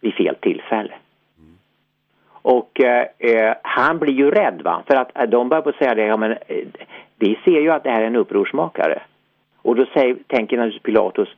vid 0.00 0.14
fel 0.14 0.36
tillfälle. 0.40 0.94
Mm. 1.38 1.58
Och 2.30 2.80
eh, 2.80 3.06
eh 3.18 3.54
han 3.62 3.98
blir 3.98 4.14
ju 4.14 4.30
rädd 4.30 4.62
va, 4.64 4.82
för 4.86 4.96
att 4.96 5.18
eh, 5.18 5.22
de 5.22 5.48
börjar 5.48 5.62
på 5.62 5.72
säga 5.72 5.94
det, 5.94 6.06
ja 6.06 6.16
men 6.16 6.32
eh, 6.32 6.66
vi 7.18 7.38
ser 7.44 7.60
ju 7.60 7.70
att 7.70 7.84
det 7.84 7.90
här 7.90 8.02
är 8.02 8.06
en 8.06 8.16
upprorsmakare. 8.16 9.02
Och 9.62 9.76
då 9.76 9.86
säger, 9.86 10.16
tänker 10.26 10.56
naturligtvis 10.56 10.82
Pilatus, 10.82 11.28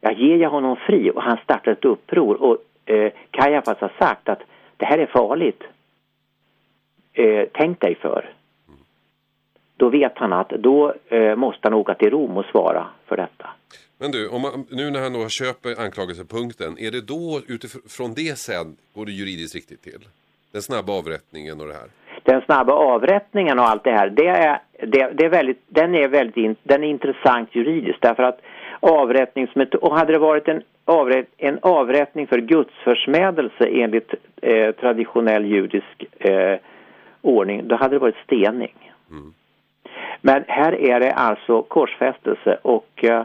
ja 0.00 0.12
ger 0.12 0.36
jag 0.36 0.50
honom 0.50 0.76
fri 0.76 1.10
och 1.10 1.22
han 1.22 1.38
startar 1.44 1.72
ett 1.72 1.84
uppror 1.84 2.42
och 2.42 2.58
eh, 2.90 3.12
Kajafas 3.30 3.78
har 3.78 3.92
sagt 3.98 4.28
att 4.28 4.40
det 4.76 4.84
här 4.84 4.98
är 4.98 5.06
farligt. 5.06 5.62
Eh, 7.12 7.44
tänk 7.52 7.80
dig 7.80 7.94
för. 7.94 8.32
Då 9.76 9.88
vet 9.88 10.12
han 10.18 10.32
att 10.32 10.48
då 10.48 10.94
eh, 11.08 11.36
måste 11.36 11.60
han 11.62 11.74
åka 11.74 11.94
till 11.94 12.10
Rom 12.10 12.36
och 12.36 12.44
svara 12.44 12.86
för 13.06 13.16
detta. 13.16 13.50
Men 13.98 14.10
du, 14.10 14.28
om 14.28 14.42
man, 14.42 14.66
nu 14.70 14.90
när 14.90 15.00
han 15.00 15.12
då 15.12 15.28
köper 15.28 15.80
anklagelsepunkten, 15.80 16.78
är 16.78 16.90
det 16.90 17.00
då 17.00 17.40
utifrån 17.46 18.14
det 18.14 18.38
sen 18.38 18.76
går 18.94 19.06
det 19.06 19.12
juridiskt 19.12 19.54
riktigt 19.54 19.82
till? 19.82 20.08
Den 20.52 20.62
snabba 20.62 20.92
avrättningen 20.92 21.60
och 21.60 21.66
det 21.66 21.72
här? 21.74 21.88
Den 22.26 22.40
snabba 22.40 22.72
avrättningen 22.72 23.58
och 23.58 23.68
allt 23.68 23.84
det 23.84 23.90
här, 23.90 24.08
det 24.08 24.26
är, 24.26 24.58
det, 24.78 25.10
det 25.14 25.24
är 25.24 25.28
väldigt, 25.28 25.62
den 25.68 25.94
är 25.94 26.08
väldigt 26.08 26.36
in, 26.36 26.56
den 26.62 26.84
är 26.84 26.88
intressant 26.88 27.48
juridiskt 27.52 28.02
därför 28.02 28.22
att 28.22 28.40
avrättningsmetod, 28.80 29.80
och 29.80 29.98
hade 29.98 30.12
det 30.12 30.18
varit 30.18 30.48
en, 30.48 30.62
avrätt, 30.84 31.28
en 31.36 31.58
avrättning 31.62 32.26
för 32.26 32.38
gudsförsmädelse 32.38 33.66
enligt 33.66 34.14
eh, 34.42 34.72
traditionell 34.72 35.44
judisk 35.44 36.04
eh, 36.18 36.58
ordning, 37.22 37.68
då 37.68 37.76
hade 37.76 37.94
det 37.94 37.98
varit 37.98 38.24
stening. 38.24 38.92
Mm. 39.10 39.34
Men 40.20 40.44
här 40.48 40.72
är 40.72 41.00
det 41.00 41.12
alltså 41.12 41.62
korsfästelse 41.62 42.58
och 42.62 43.04
eh, 43.04 43.24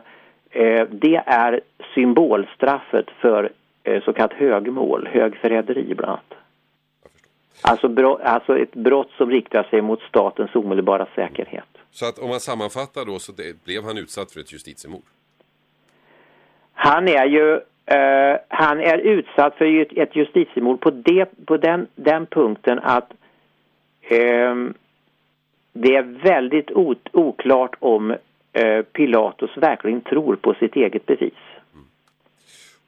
eh 0.52 0.88
det 0.90 1.24
är 1.26 1.62
symbolstraffet 1.94 3.06
för 3.20 3.50
eh, 3.84 4.04
så 4.04 4.14
kallat 4.14 4.34
högmål, 4.34 5.10
högförräderi 5.12 5.94
bland 5.96 6.12
annat. 6.12 6.41
Alltså, 7.62 7.88
brott, 7.88 8.22
alltså 8.22 8.58
ett 8.58 8.74
brott 8.74 9.10
som 9.18 9.30
riktar 9.30 9.64
sig 9.64 9.82
mot 9.82 10.02
statens 10.02 10.56
omedelbara 10.56 11.08
säkerhet. 11.16 11.66
Så 11.92 12.06
att 12.06 12.20
om 12.20 12.30
man 12.30 12.40
sammanfattar 12.40 13.06
då 13.06 13.20
så 13.20 13.32
det, 13.32 13.64
blev 13.64 13.84
han 13.84 13.98
utsatt 13.98 14.32
för 14.32 14.40
ett 14.40 14.54
justitiemord? 14.54 15.04
Han 16.74 17.08
är 17.08 17.26
ju 17.26 17.54
eh, 17.86 18.40
han 18.48 18.80
är 18.80 18.98
utsatt 18.98 19.56
för 19.56 19.98
ett 20.00 20.16
justitiemord 20.16 20.80
på, 20.80 20.90
det, 20.90 21.46
på 21.46 21.58
den, 21.58 21.88
den 21.96 22.26
punkten 22.26 22.80
att 22.80 23.12
eh, 24.02 24.56
det 25.74 25.96
är 25.96 26.24
väldigt 26.24 26.72
oklart 27.14 27.76
om 27.80 28.16
eh, 28.54 28.82
Pilatus 28.82 29.58
verkligen 29.58 30.02
tror 30.02 30.36
på 30.36 30.54
sitt 30.54 30.76
eget 30.76 31.06
bevis. 31.06 31.34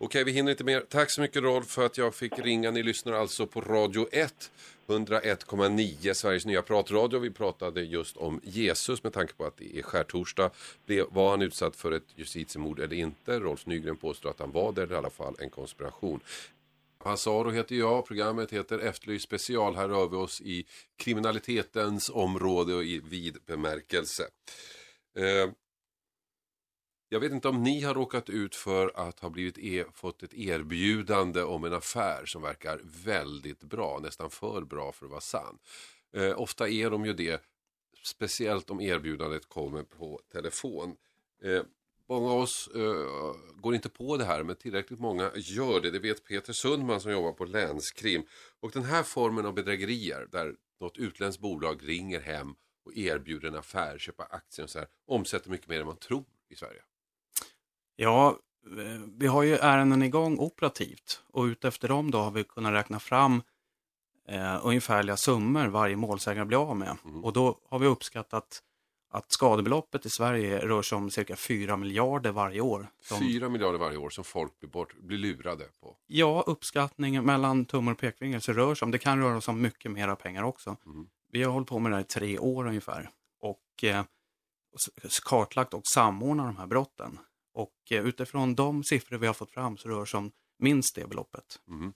Mm. 0.03 0.07
Okej, 0.07 0.23
vi 0.23 0.31
hinner 0.31 0.51
inte 0.51 0.63
mer. 0.63 0.79
Tack 0.89 1.09
så 1.09 1.21
mycket 1.21 1.43
Rolf 1.43 1.67
för 1.67 1.85
att 1.85 1.97
jag 1.97 2.15
fick 2.15 2.39
ringa. 2.39 2.71
Ni 2.71 2.83
lyssnar 2.83 3.13
alltså 3.13 3.47
på 3.47 3.61
Radio 3.61 4.07
1, 4.11 4.51
101,9, 4.87 6.13
Sveriges 6.13 6.45
nya 6.45 6.61
pratradio. 6.61 7.19
Vi 7.19 7.31
pratade 7.31 7.81
just 7.81 8.17
om 8.17 8.41
Jesus 8.43 9.03
med 9.03 9.13
tanke 9.13 9.33
på 9.33 9.45
att 9.45 9.57
det 9.57 9.77
är 9.77 9.81
skärtorsdag. 9.81 10.51
Var 11.09 11.29
han 11.29 11.41
utsatt 11.41 11.75
för 11.75 11.91
ett 11.91 12.03
justitiemord 12.15 12.79
eller 12.79 12.95
inte? 12.95 13.39
Rolf 13.39 13.65
Nygren 13.65 13.97
påstår 13.97 14.29
att 14.29 14.39
han 14.39 14.51
var 14.51 14.71
det, 14.71 14.83
eller 14.83 14.95
i 14.95 14.97
alla 14.97 15.09
fall 15.09 15.35
en 15.39 15.49
konspiration. 15.49 16.19
Hassaro 17.03 17.51
heter 17.51 17.75
jag, 17.75 18.05
programmet 18.05 18.53
heter 18.53 18.79
Efterlyst 18.79 19.25
special. 19.25 19.75
Här 19.75 19.89
rör 19.89 20.07
vi 20.07 20.15
oss 20.15 20.41
i 20.41 20.65
kriminalitetens 20.97 22.09
område 22.09 22.73
och 22.73 22.83
i 22.83 23.01
vid 23.09 23.37
bemärkelse. 23.45 24.23
Eh, 25.17 25.49
jag 27.13 27.19
vet 27.19 27.31
inte 27.31 27.47
om 27.47 27.63
ni 27.63 27.81
har 27.81 27.93
råkat 27.93 28.29
ut 28.29 28.55
för 28.55 28.91
att 28.95 29.19
ha 29.19 29.29
blivit 29.29 29.57
e 29.57 29.85
fått 29.93 30.23
ett 30.23 30.33
erbjudande 30.33 31.41
om 31.41 31.63
en 31.63 31.73
affär 31.73 32.25
som 32.25 32.41
verkar 32.41 32.81
väldigt 33.05 33.63
bra, 33.63 33.99
nästan 34.03 34.29
för 34.29 34.61
bra 34.61 34.91
för 34.91 35.05
att 35.05 35.11
vara 35.11 35.21
sann. 35.21 35.57
Eh, 36.13 36.41
ofta 36.41 36.69
är 36.69 36.89
de 36.89 37.05
ju 37.05 37.13
det, 37.13 37.41
speciellt 38.03 38.69
om 38.69 38.81
erbjudandet 38.81 39.49
kommer 39.49 39.83
på 39.83 40.21
telefon. 40.31 40.95
Eh, 41.43 41.61
många 42.09 42.31
av 42.31 42.39
oss 42.39 42.69
eh, 42.75 43.35
går 43.61 43.75
inte 43.75 43.89
på 43.89 44.17
det 44.17 44.25
här 44.25 44.43
men 44.43 44.55
tillräckligt 44.55 44.99
många 44.99 45.31
gör 45.35 45.81
det. 45.81 45.91
Det 45.91 45.99
vet 45.99 46.25
Peter 46.25 46.53
Sundman 46.53 47.01
som 47.01 47.11
jobbar 47.11 47.33
på 47.33 47.45
länskrim. 47.45 48.23
Och 48.59 48.71
den 48.71 48.83
här 48.83 49.03
formen 49.03 49.45
av 49.45 49.53
bedrägerier 49.53 50.27
där 50.31 50.55
något 50.79 50.97
utländskt 50.97 51.41
bolag 51.41 51.89
ringer 51.89 52.19
hem 52.19 52.55
och 52.85 52.97
erbjuder 52.97 53.47
en 53.47 53.55
affär, 53.55 53.97
köpa 53.97 54.23
aktier 54.23 54.63
och 54.63 54.69
så 54.69 54.79
här, 54.79 54.87
omsätter 55.05 55.49
mycket 55.49 55.67
mer 55.67 55.79
än 55.79 55.85
man 55.85 55.97
tror 55.97 56.25
i 56.49 56.55
Sverige. 56.55 56.81
Ja, 57.95 58.37
eh, 58.77 59.01
vi 59.17 59.27
har 59.27 59.43
ju 59.43 59.55
ärenden 59.55 60.03
igång 60.03 60.39
operativt 60.39 61.21
och 61.31 61.43
utefter 61.43 61.87
dem 61.87 62.11
då 62.11 62.17
har 62.17 62.31
vi 62.31 62.43
kunnat 62.43 62.73
räkna 62.73 62.99
fram 62.99 63.41
eh, 64.27 64.65
ungefärliga 64.65 65.17
summor 65.17 65.67
varje 65.67 65.95
målsägare 65.95 66.45
blir 66.45 66.69
av 66.69 66.77
med. 66.77 66.97
Mm. 67.05 67.23
Och 67.23 67.33
då 67.33 67.59
har 67.69 67.79
vi 67.79 67.87
uppskattat 67.87 68.61
att 69.13 69.31
skadebeloppet 69.31 70.05
i 70.05 70.09
Sverige 70.09 70.59
rör 70.59 70.81
sig 70.81 70.95
om 70.95 71.11
cirka 71.11 71.35
4 71.35 71.77
miljarder 71.77 72.31
varje 72.31 72.61
år. 72.61 72.87
Som... 73.01 73.19
4 73.19 73.49
miljarder 73.49 73.79
varje 73.79 73.97
år 73.97 74.09
som 74.09 74.23
folk 74.23 74.59
blir, 74.59 74.69
bort, 74.69 74.95
blir 74.97 75.17
lurade 75.17 75.65
på? 75.81 75.97
Ja, 76.07 76.43
uppskattningen 76.47 77.25
mellan 77.25 77.65
tummar 77.65 77.91
och 77.91 77.97
pekfinger 77.97 78.39
så 78.39 78.53
rör 78.53 78.75
sig 78.75 78.85
om, 78.85 78.91
det 78.91 78.97
kan 78.97 79.21
röra 79.21 79.41
sig 79.41 79.51
om 79.51 79.61
mycket 79.61 79.91
mera 79.91 80.15
pengar 80.15 80.43
också. 80.43 80.77
Mm. 80.85 81.07
Vi 81.31 81.43
har 81.43 81.51
hållit 81.51 81.69
på 81.69 81.79
med 81.79 81.91
det 81.91 81.95
här 81.95 82.01
i 82.01 82.05
tre 82.05 82.39
år 82.39 82.67
ungefär. 82.67 83.09
Och 83.39 83.83
eh, 83.83 84.03
kartlagt 85.25 85.73
och 85.73 85.87
samordnat 85.87 86.45
de 86.45 86.57
här 86.57 86.67
brotten. 86.67 87.19
Och 87.53 87.73
eh, 87.91 88.05
utifrån 88.05 88.55
de 88.55 88.83
siffror 88.83 89.17
vi 89.17 89.27
har 89.27 89.33
fått 89.33 89.51
fram 89.51 89.77
så 89.77 89.89
rör 89.89 89.99
det 89.99 90.05
sig 90.05 90.17
om 90.17 90.31
minst 90.59 90.95
det 90.95 91.07
beloppet. 91.07 91.59
Mm. 91.67 91.93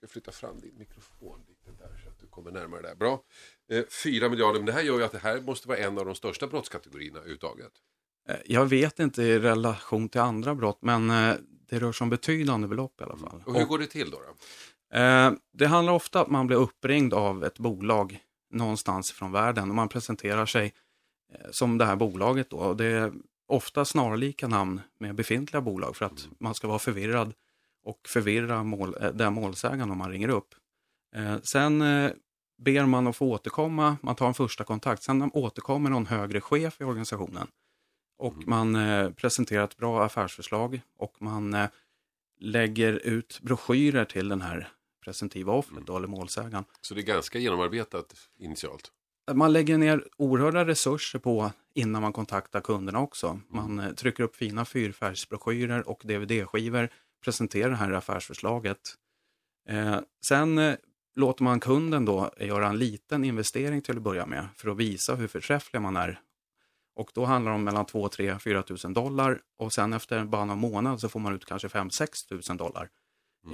Jag 0.00 0.10
flytta 0.10 0.32
fram 0.32 0.60
din 0.60 0.78
mikrofon 0.78 1.44
lite 1.48 1.82
där 1.82 2.00
så 2.04 2.08
att 2.08 2.18
du 2.18 2.26
kommer 2.26 2.50
närmare 2.50 2.82
där. 2.82 2.94
Bra. 2.94 3.22
Eh, 3.70 3.84
4 4.04 4.28
miljarder, 4.28 4.58
men 4.60 4.66
det 4.66 4.72
här 4.72 4.82
gör 4.82 4.98
ju 4.98 5.04
att 5.04 5.12
det 5.12 5.18
här 5.18 5.40
måste 5.40 5.68
vara 5.68 5.78
en 5.78 5.98
av 5.98 6.06
de 6.06 6.14
största 6.14 6.46
brottskategorierna 6.46 7.18
överhuvudtaget. 7.18 7.72
Eh, 8.28 8.36
Jag 8.46 8.66
vet 8.66 8.98
inte 8.98 9.22
i 9.22 9.38
relation 9.38 10.08
till 10.08 10.20
andra 10.20 10.54
brott, 10.54 10.78
men 10.82 11.08
det 11.68 11.78
rör 11.78 11.92
sig 11.92 12.04
om 12.04 12.10
betydande 12.10 12.68
belopp 12.68 13.00
i 13.00 13.04
alla 13.04 13.16
fall. 13.16 13.34
Mm. 13.34 13.46
Och 13.46 13.54
hur 13.54 13.66
går 13.66 13.78
det 13.78 13.86
till 13.86 14.10
då? 14.10 14.18
då? 14.18 14.34
Det 15.52 15.66
handlar 15.66 15.92
ofta 15.92 16.18
om 16.18 16.22
att 16.22 16.30
man 16.30 16.46
blir 16.46 16.56
uppringd 16.56 17.14
av 17.14 17.44
ett 17.44 17.58
bolag 17.58 18.18
någonstans 18.50 19.12
från 19.12 19.32
världen 19.32 19.68
och 19.68 19.74
man 19.76 19.88
presenterar 19.88 20.46
sig 20.46 20.74
som 21.50 21.78
det 21.78 21.84
här 21.84 21.96
bolaget 21.96 22.50
då. 22.50 22.74
Det 22.74 23.12
ofta 23.48 23.84
snarlika 23.84 24.48
namn 24.48 24.80
med 24.98 25.14
befintliga 25.14 25.60
bolag 25.60 25.96
för 25.96 26.06
att 26.06 26.28
man 26.38 26.54
ska 26.54 26.68
vara 26.68 26.78
förvirrad 26.78 27.34
och 27.82 28.00
förvirra 28.08 28.64
mål, 28.64 28.96
eh, 29.00 29.10
den 29.10 29.32
målsägaren 29.32 29.90
om 29.90 29.98
man 29.98 30.10
ringer 30.10 30.28
upp. 30.28 30.54
Eh, 31.16 31.38
sen 31.42 31.82
eh, 31.82 32.10
ber 32.58 32.86
man 32.86 33.06
att 33.06 33.16
få 33.16 33.30
återkomma, 33.32 33.96
man 34.02 34.14
tar 34.14 34.28
en 34.28 34.34
första 34.34 34.64
kontakt, 34.64 35.02
sen 35.02 35.30
återkommer 35.34 35.90
någon 35.90 36.06
högre 36.06 36.40
chef 36.40 36.80
i 36.80 36.84
organisationen 36.84 37.48
och 38.18 38.46
man 38.46 38.76
eh, 38.76 39.10
presenterar 39.10 39.64
ett 39.64 39.76
bra 39.76 40.04
affärsförslag 40.04 40.80
och 40.98 41.22
man 41.22 41.56
lägger 42.40 42.92
ut 42.92 43.40
broschyrer 43.42 44.04
till 44.04 44.28
den 44.28 44.40
här 44.40 44.68
presumtiva 45.04 45.52
offret 45.52 45.86
då, 45.86 45.96
eller 45.96 46.08
målsägaren. 46.08 46.64
Så 46.80 46.94
det 46.94 47.00
är 47.00 47.02
ganska 47.02 47.38
genomarbetat 47.38 48.14
initialt. 48.38 48.92
Man 49.34 49.52
lägger 49.52 49.78
ner 49.78 50.04
oerhörda 50.16 50.64
resurser 50.64 51.18
på 51.18 51.52
innan 51.74 52.02
man 52.02 52.12
kontaktar 52.12 52.60
kunderna 52.60 53.00
också. 53.00 53.40
Man 53.48 53.80
eh, 53.80 53.92
trycker 53.92 54.24
upp 54.24 54.36
fina 54.36 54.64
fyrfärgsbroschyrer 54.64 55.88
och 55.88 56.02
DVD-skivor, 56.04 56.88
presenterar 57.24 57.70
det 57.70 57.76
här 57.76 57.92
affärsförslaget. 57.92 58.78
Eh, 59.68 59.98
sen 60.24 60.58
eh, 60.58 60.74
låter 61.16 61.44
man 61.44 61.60
kunden 61.60 62.04
då 62.04 62.30
göra 62.40 62.68
en 62.68 62.78
liten 62.78 63.24
investering 63.24 63.82
till 63.82 63.96
att 63.96 64.02
börja 64.02 64.26
med 64.26 64.48
för 64.56 64.70
att 64.70 64.76
visa 64.76 65.14
hur 65.14 65.28
förträfflig 65.28 65.82
man 65.82 65.96
är. 65.96 66.20
Och 66.94 67.10
då 67.14 67.24
handlar 67.24 67.52
det 67.52 67.56
om 67.56 67.64
mellan 67.64 67.86
2, 67.86 68.08
3, 68.08 68.38
4 68.38 68.62
tusen 68.62 68.94
dollar 68.94 69.40
och 69.58 69.72
sen 69.72 69.92
efter 69.92 70.24
bara 70.24 70.44
någon 70.44 70.58
månad 70.58 71.00
så 71.00 71.08
får 71.08 71.20
man 71.20 71.34
ut 71.34 71.44
kanske 71.44 71.68
5, 71.68 71.90
6 71.90 72.24
tusen 72.24 72.56
dollar. 72.56 72.88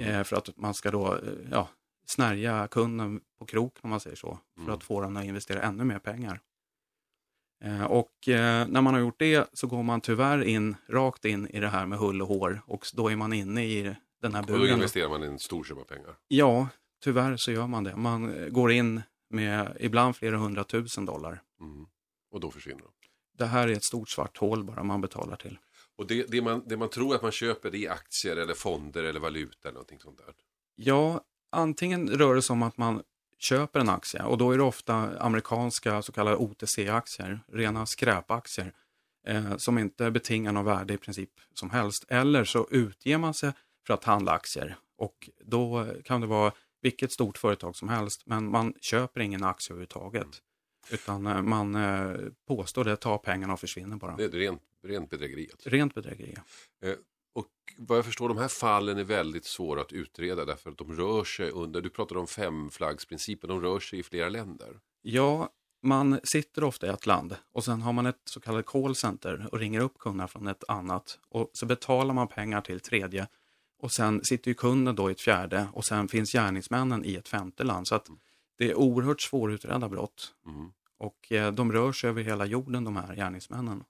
Eh, 0.01 0.23
för 0.23 0.35
att 0.35 0.57
man 0.57 0.73
ska 0.73 0.91
då 0.91 1.13
eh, 1.13 1.19
ja, 1.51 1.69
snärja 2.09 2.67
kunden 2.67 3.21
på 3.39 3.45
kroken 3.45 3.79
om 3.83 3.89
man 3.89 3.99
säger 3.99 4.15
så. 4.15 4.39
För 4.65 4.71
att 4.71 4.83
få 4.83 5.01
dem 5.01 5.17
att 5.17 5.25
investera 5.25 5.61
ännu 5.61 5.83
mer 5.83 5.99
pengar. 5.99 6.41
Eh, 7.63 7.83
och 7.83 8.27
eh, 8.27 8.67
när 8.67 8.81
man 8.81 8.93
har 8.93 9.01
gjort 9.01 9.19
det 9.19 9.49
så 9.53 9.67
går 9.67 9.83
man 9.83 10.01
tyvärr 10.01 10.43
in, 10.43 10.75
rakt 10.89 11.25
in 11.25 11.47
i 11.47 11.59
det 11.59 11.69
här 11.69 11.85
med 11.85 11.99
hull 11.99 12.21
och 12.21 12.27
hår. 12.27 12.61
Och 12.67 12.85
då 12.93 13.11
är 13.11 13.15
man 13.15 13.33
inne 13.33 13.65
i 13.65 13.95
den 14.21 14.33
här 14.33 14.41
Och 14.41 14.47
då 14.47 14.53
buren. 14.53 14.73
investerar 14.73 15.09
man 15.09 15.23
en 15.23 15.39
stor 15.39 15.63
summa 15.63 15.83
pengar. 15.83 16.17
Ja, 16.27 16.67
tyvärr 17.03 17.37
så 17.37 17.51
gör 17.51 17.67
man 17.67 17.83
det. 17.83 17.95
Man 17.95 18.49
går 18.53 18.71
in 18.71 19.01
med 19.29 19.77
ibland 19.79 20.15
flera 20.15 20.37
hundratusen 20.37 21.05
dollar. 21.05 21.41
Mm. 21.61 21.85
Och 22.31 22.39
då 22.39 22.51
försvinner 22.51 22.81
de. 22.81 22.91
Det 23.37 23.45
här 23.45 23.67
är 23.67 23.71
ett 23.71 23.85
stort 23.85 24.09
svart 24.09 24.37
hål 24.37 24.63
bara 24.63 24.83
man 24.83 25.01
betalar 25.01 25.35
till. 25.35 25.59
Och 25.97 26.07
det, 26.07 26.25
det, 26.31 26.41
man, 26.41 26.63
det 26.67 26.77
man 26.77 26.89
tror 26.89 27.15
att 27.15 27.21
man 27.21 27.31
köper 27.31 27.71
det 27.71 27.85
är 27.85 27.91
aktier 27.91 28.37
eller 28.37 28.53
fonder 28.53 29.03
eller 29.03 29.19
valuta 29.19 29.69
eller 29.69 29.73
någonting 29.73 29.99
sånt 29.99 30.17
där. 30.17 30.33
Ja, 30.75 31.21
antingen 31.55 32.09
rör 32.09 32.35
det 32.35 32.41
sig 32.41 32.53
om 32.53 32.63
att 32.63 32.77
man 32.77 33.03
köper 33.39 33.79
en 33.79 33.89
aktie 33.89 34.23
och 34.23 34.37
då 34.37 34.51
är 34.51 34.57
det 34.57 34.63
ofta 34.63 35.19
amerikanska 35.19 36.01
så 36.01 36.11
kallade 36.11 36.37
OTC-aktier, 36.37 37.39
rena 37.47 37.85
skräpaktier, 37.85 38.73
eh, 39.27 39.57
som 39.57 39.77
inte 39.77 40.11
betingar 40.11 40.51
något 40.51 40.65
värde 40.65 40.93
i 40.93 40.97
princip 40.97 41.29
som 41.53 41.69
helst. 41.69 42.05
Eller 42.07 42.43
så 42.43 42.67
utger 42.71 43.17
man 43.17 43.33
sig 43.33 43.51
för 43.87 43.93
att 43.93 44.03
handla 44.03 44.31
aktier 44.31 44.77
och 44.97 45.29
då 45.45 45.87
kan 46.03 46.21
det 46.21 46.27
vara 46.27 46.51
vilket 46.81 47.11
stort 47.11 47.37
företag 47.37 47.75
som 47.75 47.89
helst, 47.89 48.21
men 48.25 48.51
man 48.51 48.73
köper 48.81 49.21
ingen 49.21 49.43
aktie 49.43 49.73
överhuvudtaget. 49.73 50.41
Utan 50.91 51.27
eh, 51.27 51.41
man 51.41 51.75
eh, 51.75 52.15
påstår 52.47 52.83
det, 52.83 52.95
tar 52.95 53.17
pengarna 53.17 53.53
och 53.53 53.59
försvinner 53.59 53.95
bara. 53.97 54.15
Det 54.15 54.23
är 54.23 54.27
ett 54.27 54.33
rent, 54.33 54.61
rent 54.83 55.09
bedrägeri. 55.09 55.49
alltså. 55.51 55.69
Rent 55.69 55.93
bedrägeri. 55.93 56.35
Eh, 56.83 56.93
och 57.35 57.47
vad 57.77 57.97
jag 57.97 58.05
förstår, 58.05 58.29
de 58.29 58.37
här 58.37 58.47
fallen 58.47 58.97
är 58.97 59.03
väldigt 59.03 59.45
svåra 59.45 59.81
att 59.81 59.93
utreda 59.93 60.45
därför 60.45 60.69
att 60.71 60.77
de 60.77 60.93
rör 60.95 61.23
sig 61.23 61.49
under, 61.49 61.81
du 61.81 61.89
pratade 61.89 62.19
om 62.19 62.27
femflaggsprincipen, 62.27 63.49
de 63.49 63.61
rör 63.61 63.79
sig 63.79 63.99
i 63.99 64.03
flera 64.03 64.29
länder. 64.29 64.79
Ja, 65.01 65.49
man 65.81 66.19
sitter 66.23 66.63
ofta 66.63 66.87
i 66.87 66.89
ett 66.89 67.05
land 67.05 67.35
och 67.51 67.63
sen 67.63 67.81
har 67.81 67.93
man 67.93 68.05
ett 68.05 68.21
så 68.25 68.39
kallat 68.39 68.65
callcenter 68.65 69.47
och 69.51 69.59
ringer 69.59 69.79
upp 69.79 69.97
kunder 69.99 70.27
från 70.27 70.47
ett 70.47 70.63
annat 70.67 71.19
och 71.29 71.49
så 71.53 71.65
betalar 71.65 72.13
man 72.13 72.27
pengar 72.27 72.61
till 72.61 72.79
tredje 72.79 73.27
och 73.81 73.91
sen 73.91 74.23
sitter 74.23 74.51
ju 74.51 74.55
kunden 74.55 74.95
då 74.95 75.09
i 75.09 75.11
ett 75.11 75.21
fjärde 75.21 75.67
och 75.73 75.85
sen 75.85 76.07
finns 76.07 76.31
gärningsmännen 76.31 77.05
i 77.05 77.15
ett 77.15 77.27
femte 77.27 77.63
land. 77.63 77.87
Så 77.87 77.95
att 77.95 78.07
det 78.57 78.71
är 78.71 78.75
oerhört 78.75 79.21
svårutredda 79.21 79.89
brott 79.89 80.33
Mm. 80.45 80.71
och 80.97 81.31
eh, 81.31 81.51
de 81.53 81.71
rör 81.71 81.91
sig 81.91 82.09
över 82.09 82.23
hela 82.23 82.45
jorden 82.45 82.83
de 82.83 82.95
här 82.95 83.15
gärningsmännen. 83.15 83.83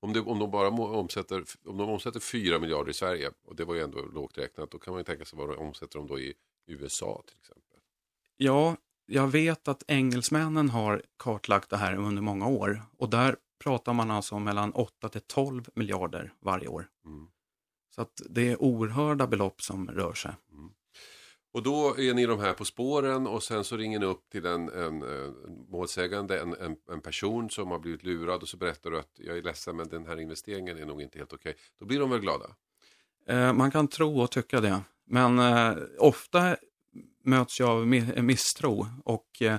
Om, 0.00 0.12
det, 0.12 0.20
om 0.20 0.38
de 0.38 0.50
bara 0.50 0.68
omsätter, 0.68 1.44
om 1.64 1.76
de 1.76 1.88
omsätter 1.88 2.20
4 2.20 2.58
miljarder 2.58 2.90
i 2.90 2.94
Sverige, 2.94 3.30
och 3.44 3.56
det 3.56 3.64
var 3.64 3.74
ju 3.74 3.80
ändå 3.80 4.04
lågt 4.04 4.38
räknat, 4.38 4.70
då 4.70 4.78
kan 4.78 4.92
man 4.92 5.00
ju 5.00 5.04
tänka 5.04 5.24
sig 5.24 5.38
vad 5.38 5.48
de 5.48 5.58
omsätter 5.58 5.98
de 5.98 6.06
då 6.06 6.18
i 6.18 6.34
USA 6.66 7.22
till 7.26 7.36
exempel. 7.36 7.78
Ja, 8.36 8.76
jag 9.06 9.28
vet 9.28 9.68
att 9.68 9.84
engelsmännen 9.88 10.70
har 10.70 11.02
kartlagt 11.16 11.70
det 11.70 11.76
här 11.76 11.96
under 11.96 12.22
många 12.22 12.46
år 12.48 12.82
och 12.98 13.10
där 13.10 13.36
pratar 13.64 13.92
man 13.92 14.10
alltså 14.10 14.34
om 14.34 14.44
mellan 14.44 14.72
8 14.72 15.08
till 15.08 15.20
12 15.20 15.68
miljarder 15.74 16.32
varje 16.40 16.68
år. 16.68 16.88
Mm. 17.04 17.28
Så 17.94 18.02
att 18.02 18.22
det 18.28 18.52
är 18.52 18.62
oerhörda 18.62 19.26
belopp 19.26 19.62
som 19.62 19.88
rör 19.88 20.12
sig. 20.12 20.32
Och 21.56 21.62
då 21.62 21.98
är 21.98 22.14
ni 22.14 22.26
de 22.26 22.40
här 22.40 22.52
på 22.52 22.64
spåren 22.64 23.26
och 23.26 23.42
sen 23.42 23.64
så 23.64 23.76
ringer 23.76 23.98
ni 23.98 24.06
upp 24.06 24.30
till 24.30 24.46
en, 24.46 24.68
en, 24.68 25.02
en 25.02 25.66
målsägande, 25.68 26.40
en, 26.40 26.54
en, 26.54 26.76
en 26.90 27.00
person 27.00 27.50
som 27.50 27.70
har 27.70 27.78
blivit 27.78 28.04
lurad 28.04 28.42
och 28.42 28.48
så 28.48 28.56
berättar 28.56 28.90
du 28.90 28.98
att 28.98 29.10
jag 29.14 29.38
är 29.38 29.42
ledsen 29.42 29.76
men 29.76 29.88
den 29.88 30.06
här 30.06 30.20
investeringen 30.20 30.78
är 30.78 30.86
nog 30.86 31.02
inte 31.02 31.18
helt 31.18 31.32
okej. 31.32 31.56
Då 31.78 31.86
blir 31.86 32.00
de 32.00 32.10
väl 32.10 32.20
glada? 32.20 32.44
Eh, 33.26 33.52
man 33.52 33.70
kan 33.70 33.88
tro 33.88 34.20
och 34.20 34.30
tycka 34.30 34.60
det, 34.60 34.80
men 35.06 35.38
eh, 35.38 35.76
ofta 35.98 36.56
möts 37.24 37.60
jag 37.60 37.68
av 37.68 37.86
mi- 37.86 38.22
misstro 38.22 38.86
och 39.04 39.42
eh, 39.42 39.58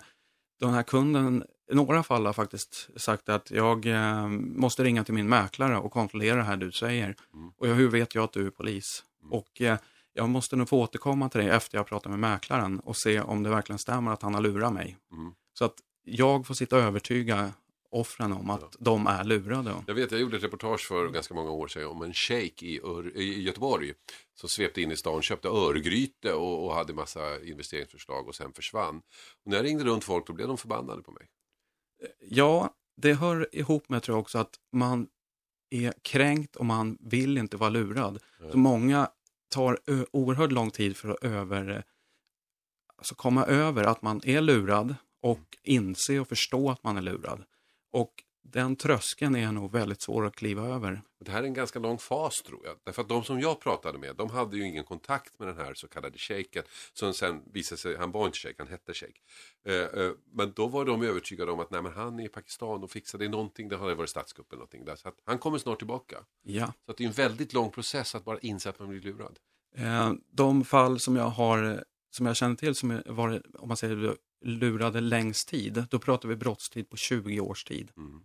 den 0.60 0.70
här 0.70 0.84
kunden, 0.84 1.44
i 1.72 1.76
några 1.76 2.04
fall 2.04 2.26
har 2.26 2.34
faktiskt 2.34 2.90
sagt 2.96 3.30
att 3.30 3.52
jag 3.52 3.86
eh, 3.86 4.28
måste 4.28 4.84
ringa 4.84 5.04
till 5.04 5.14
min 5.14 5.30
mäklare 5.30 5.78
och 5.78 5.92
kontrollera 5.92 6.36
det 6.36 6.44
här 6.44 6.58
du 6.58 6.72
säger. 6.72 7.16
Och 7.58 7.68
jag, 7.68 7.76
hur 7.76 7.90
vet 7.90 8.16
jag 8.16 8.24
att 8.24 8.34
du 8.34 8.48
är 8.48 8.52
polis? 8.52 9.04
Och 9.32 9.62
eh, 9.62 9.78
jag 10.18 10.30
måste 10.30 10.56
nog 10.56 10.70
få 10.70 10.82
återkomma 10.82 11.30
till 11.30 11.42
dig 11.42 11.50
efter 11.50 11.78
jag 11.78 11.88
pratat 11.88 12.10
med 12.10 12.20
mäklaren 12.20 12.80
och 12.80 12.98
se 12.98 13.22
om 13.22 13.44
det 13.44 13.50
verkligen 13.50 13.80
stämmer 13.80 14.12
att 14.12 14.22
han 14.22 14.34
har 14.34 14.42
lurat 14.42 14.74
mig. 14.74 14.98
Mm. 15.12 15.34
Så 15.54 15.66
att 15.66 15.76
jag 16.04 16.48
får 16.48 16.54
sitta 16.54 16.76
och 16.76 16.82
övertyga 16.82 17.54
offren 17.92 18.34
om 18.34 18.50
att 18.50 18.76
de 18.80 19.08
är 19.08 19.24
lurade. 19.24 19.74
Jag 19.88 19.96
vet, 19.96 20.12
jag 20.12 20.22
gjorde 20.22 20.38
ett 20.38 20.44
reportage 20.44 20.88
för 20.88 21.10
ganska 21.10 21.34
många 21.34 21.52
år 21.52 21.68
sedan 21.68 21.86
om 21.88 22.02
en 22.02 22.14
shejk 22.14 22.64
i, 22.64 22.80
Ör- 22.84 23.18
i 23.18 23.42
Göteborg 23.42 23.94
som 24.36 24.50
svepte 24.50 24.82
in 24.82 24.92
i 24.92 24.98
stan, 24.98 25.22
köpte 25.22 25.48
örgryte 25.48 26.34
och, 26.34 26.66
och 26.66 26.74
hade 26.74 26.94
massa 26.94 27.44
investeringsförslag 27.44 28.28
och 28.28 28.36
sen 28.36 28.54
försvann. 28.54 28.98
Och 29.44 29.52
när 29.52 29.58
jag 29.58 29.66
ringde 29.66 29.84
runt 29.84 30.04
folk 30.04 30.28
då 30.28 30.34
blev 30.34 30.48
de 30.48 30.58
förbannade 30.58 31.02
på 31.02 31.12
mig. 31.12 31.28
Ja, 32.20 32.70
det 32.98 33.14
hör 33.14 33.56
ihop 33.56 33.90
med 33.90 34.04
tror 34.04 34.16
jag 34.18 34.22
också 34.22 34.38
att 34.38 34.56
man 34.72 35.08
är 35.70 35.94
kränkt 36.02 36.56
och 36.56 36.66
man 36.66 36.98
vill 37.00 37.38
inte 37.38 37.58
vara 37.58 37.70
lurad. 37.70 38.20
Så 38.52 38.58
många 38.58 39.10
tar 39.50 39.80
oerhört 40.12 40.52
lång 40.52 40.72
tid 40.72 40.98
för 40.98 41.10
att 41.10 41.24
över, 41.24 41.84
alltså 42.98 43.16
komma 43.16 43.46
över 43.46 43.84
att 43.84 44.02
man 44.02 44.22
är 44.24 44.42
lurad 44.42 44.96
och 45.22 45.58
inse 45.64 46.20
och 46.20 46.28
förstå 46.28 46.70
att 46.70 46.84
man 46.84 46.98
är 46.98 47.02
lurad. 47.02 47.44
Och 47.92 48.24
den 48.52 48.76
tröskeln 48.76 49.36
är 49.36 49.52
nog 49.52 49.72
väldigt 49.72 50.02
svår 50.02 50.26
att 50.26 50.36
kliva 50.36 50.68
över. 50.68 51.02
Det 51.20 51.32
här 51.32 51.40
är 51.44 51.48
en 51.48 51.54
ganska 51.54 51.80
lång 51.80 51.98
fas 51.98 52.42
tror 52.42 52.66
jag. 52.66 52.76
Därför 52.84 53.02
att 53.02 53.10
de 53.10 53.24
som 53.24 53.40
jag 53.40 53.60
pratade 53.60 53.98
med, 53.98 54.16
de 54.16 54.30
hade 54.30 54.58
ju 54.58 54.68
ingen 54.68 54.84
kontakt 54.84 55.40
med 55.40 55.48
den 55.48 55.58
här 55.58 55.74
så 55.74 55.88
kallade 55.88 56.18
shejken. 56.18 56.64
Som 56.94 57.14
sen 57.14 57.42
visade 57.54 57.82
sig, 57.82 57.98
han 57.98 58.12
var 58.12 58.26
inte 58.26 58.38
shejk, 58.38 58.56
han 58.58 58.68
hette 58.68 58.94
shejk. 58.94 59.22
Eh, 59.66 59.76
eh, 59.76 60.12
men 60.34 60.54
då 60.56 60.68
var 60.68 60.86
de 60.86 61.04
övertygade 61.04 61.52
om 61.52 61.60
att 61.60 61.72
nej, 61.72 61.82
men 61.82 61.92
han 61.92 62.20
är 62.20 62.26
i 62.26 62.30
Pakistan 62.30 62.84
och 62.84 62.92
fixade 62.92 63.28
någonting, 63.30 63.70
det 63.70 63.78
hade 63.78 63.96
varit 63.96 64.10
statskupp 64.10 64.52
eller 64.52 64.60
någonting 64.60 64.86
där. 64.86 64.96
Så 64.96 65.12
han 65.26 65.38
kommer 65.38 65.58
snart 65.58 65.78
tillbaka. 65.78 66.18
Ja. 66.44 66.74
Så 66.86 66.92
att 66.92 66.98
det 66.98 67.04
är 67.04 67.08
en 67.08 67.14
väldigt 67.14 67.54
lång 67.54 67.72
process 67.72 68.16
att 68.16 68.26
bara 68.26 68.40
inse 68.40 68.70
att 68.70 68.80
man 68.80 68.90
blir 68.90 69.02
lurad. 69.02 69.40
Eh, 69.76 70.14
De 70.32 70.66
fall 70.66 71.00
som 71.00 71.16
jag 71.16 71.30
har, 71.30 71.84
som 72.12 72.26
jag 72.26 72.36
känner 72.36 72.56
till 72.56 72.76
som 72.76 73.02
var, 73.06 73.42
om 73.60 73.68
man 73.68 73.78
säger 73.78 74.18
lurade 74.46 75.02
längst 75.02 75.48
tid, 75.48 75.86
då 75.90 76.00
pratar 76.00 76.30
vi 76.30 76.36
brottstid 76.36 76.90
på 76.90 76.98
20 76.98 77.40
års 77.40 77.64
tid. 77.64 77.92
Mm. 77.98 78.22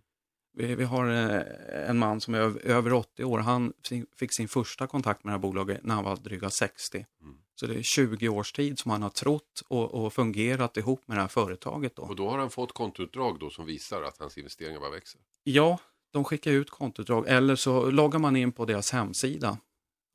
Vi, 0.55 0.75
vi 0.75 0.83
har 0.83 1.07
eh, 1.07 1.89
en 1.89 1.97
man 1.99 2.21
som 2.21 2.33
är 2.33 2.39
över, 2.39 2.61
över 2.65 2.93
80 2.93 3.23
år, 3.23 3.39
han 3.39 3.73
fi- 3.89 4.05
fick 4.15 4.33
sin 4.33 4.47
första 4.47 4.87
kontakt 4.87 5.23
med 5.23 5.31
det 5.31 5.35
här 5.35 5.41
bolaget 5.41 5.83
när 5.83 5.95
han 5.95 6.03
var 6.03 6.15
dryga 6.15 6.49
60. 6.49 7.05
Mm. 7.21 7.37
Så 7.55 7.67
det 7.67 7.75
är 7.75 7.81
20 7.81 8.29
års 8.29 8.51
tid 8.51 8.79
som 8.79 8.91
han 8.91 9.01
har 9.01 9.09
trott 9.09 9.63
och, 9.67 9.93
och 9.93 10.13
fungerat 10.13 10.77
ihop 10.77 11.07
med 11.07 11.17
det 11.17 11.21
här 11.21 11.27
företaget. 11.27 11.95
Då. 11.95 12.01
Och 12.01 12.15
då 12.15 12.29
har 12.29 12.37
han 12.37 12.49
fått 12.49 12.71
kontoutdrag 12.73 13.39
då 13.39 13.49
som 13.49 13.65
visar 13.65 14.01
att 14.03 14.17
hans 14.17 14.37
investeringar 14.37 14.79
bara 14.79 14.89
växer. 14.91 15.21
Ja, 15.43 15.79
de 16.11 16.23
skickar 16.23 16.51
ut 16.51 16.69
kontoutdrag 16.69 17.27
eller 17.27 17.55
så 17.55 17.91
loggar 17.91 18.19
man 18.19 18.35
in 18.35 18.51
på 18.51 18.65
deras 18.65 18.91
hemsida. 18.91 19.57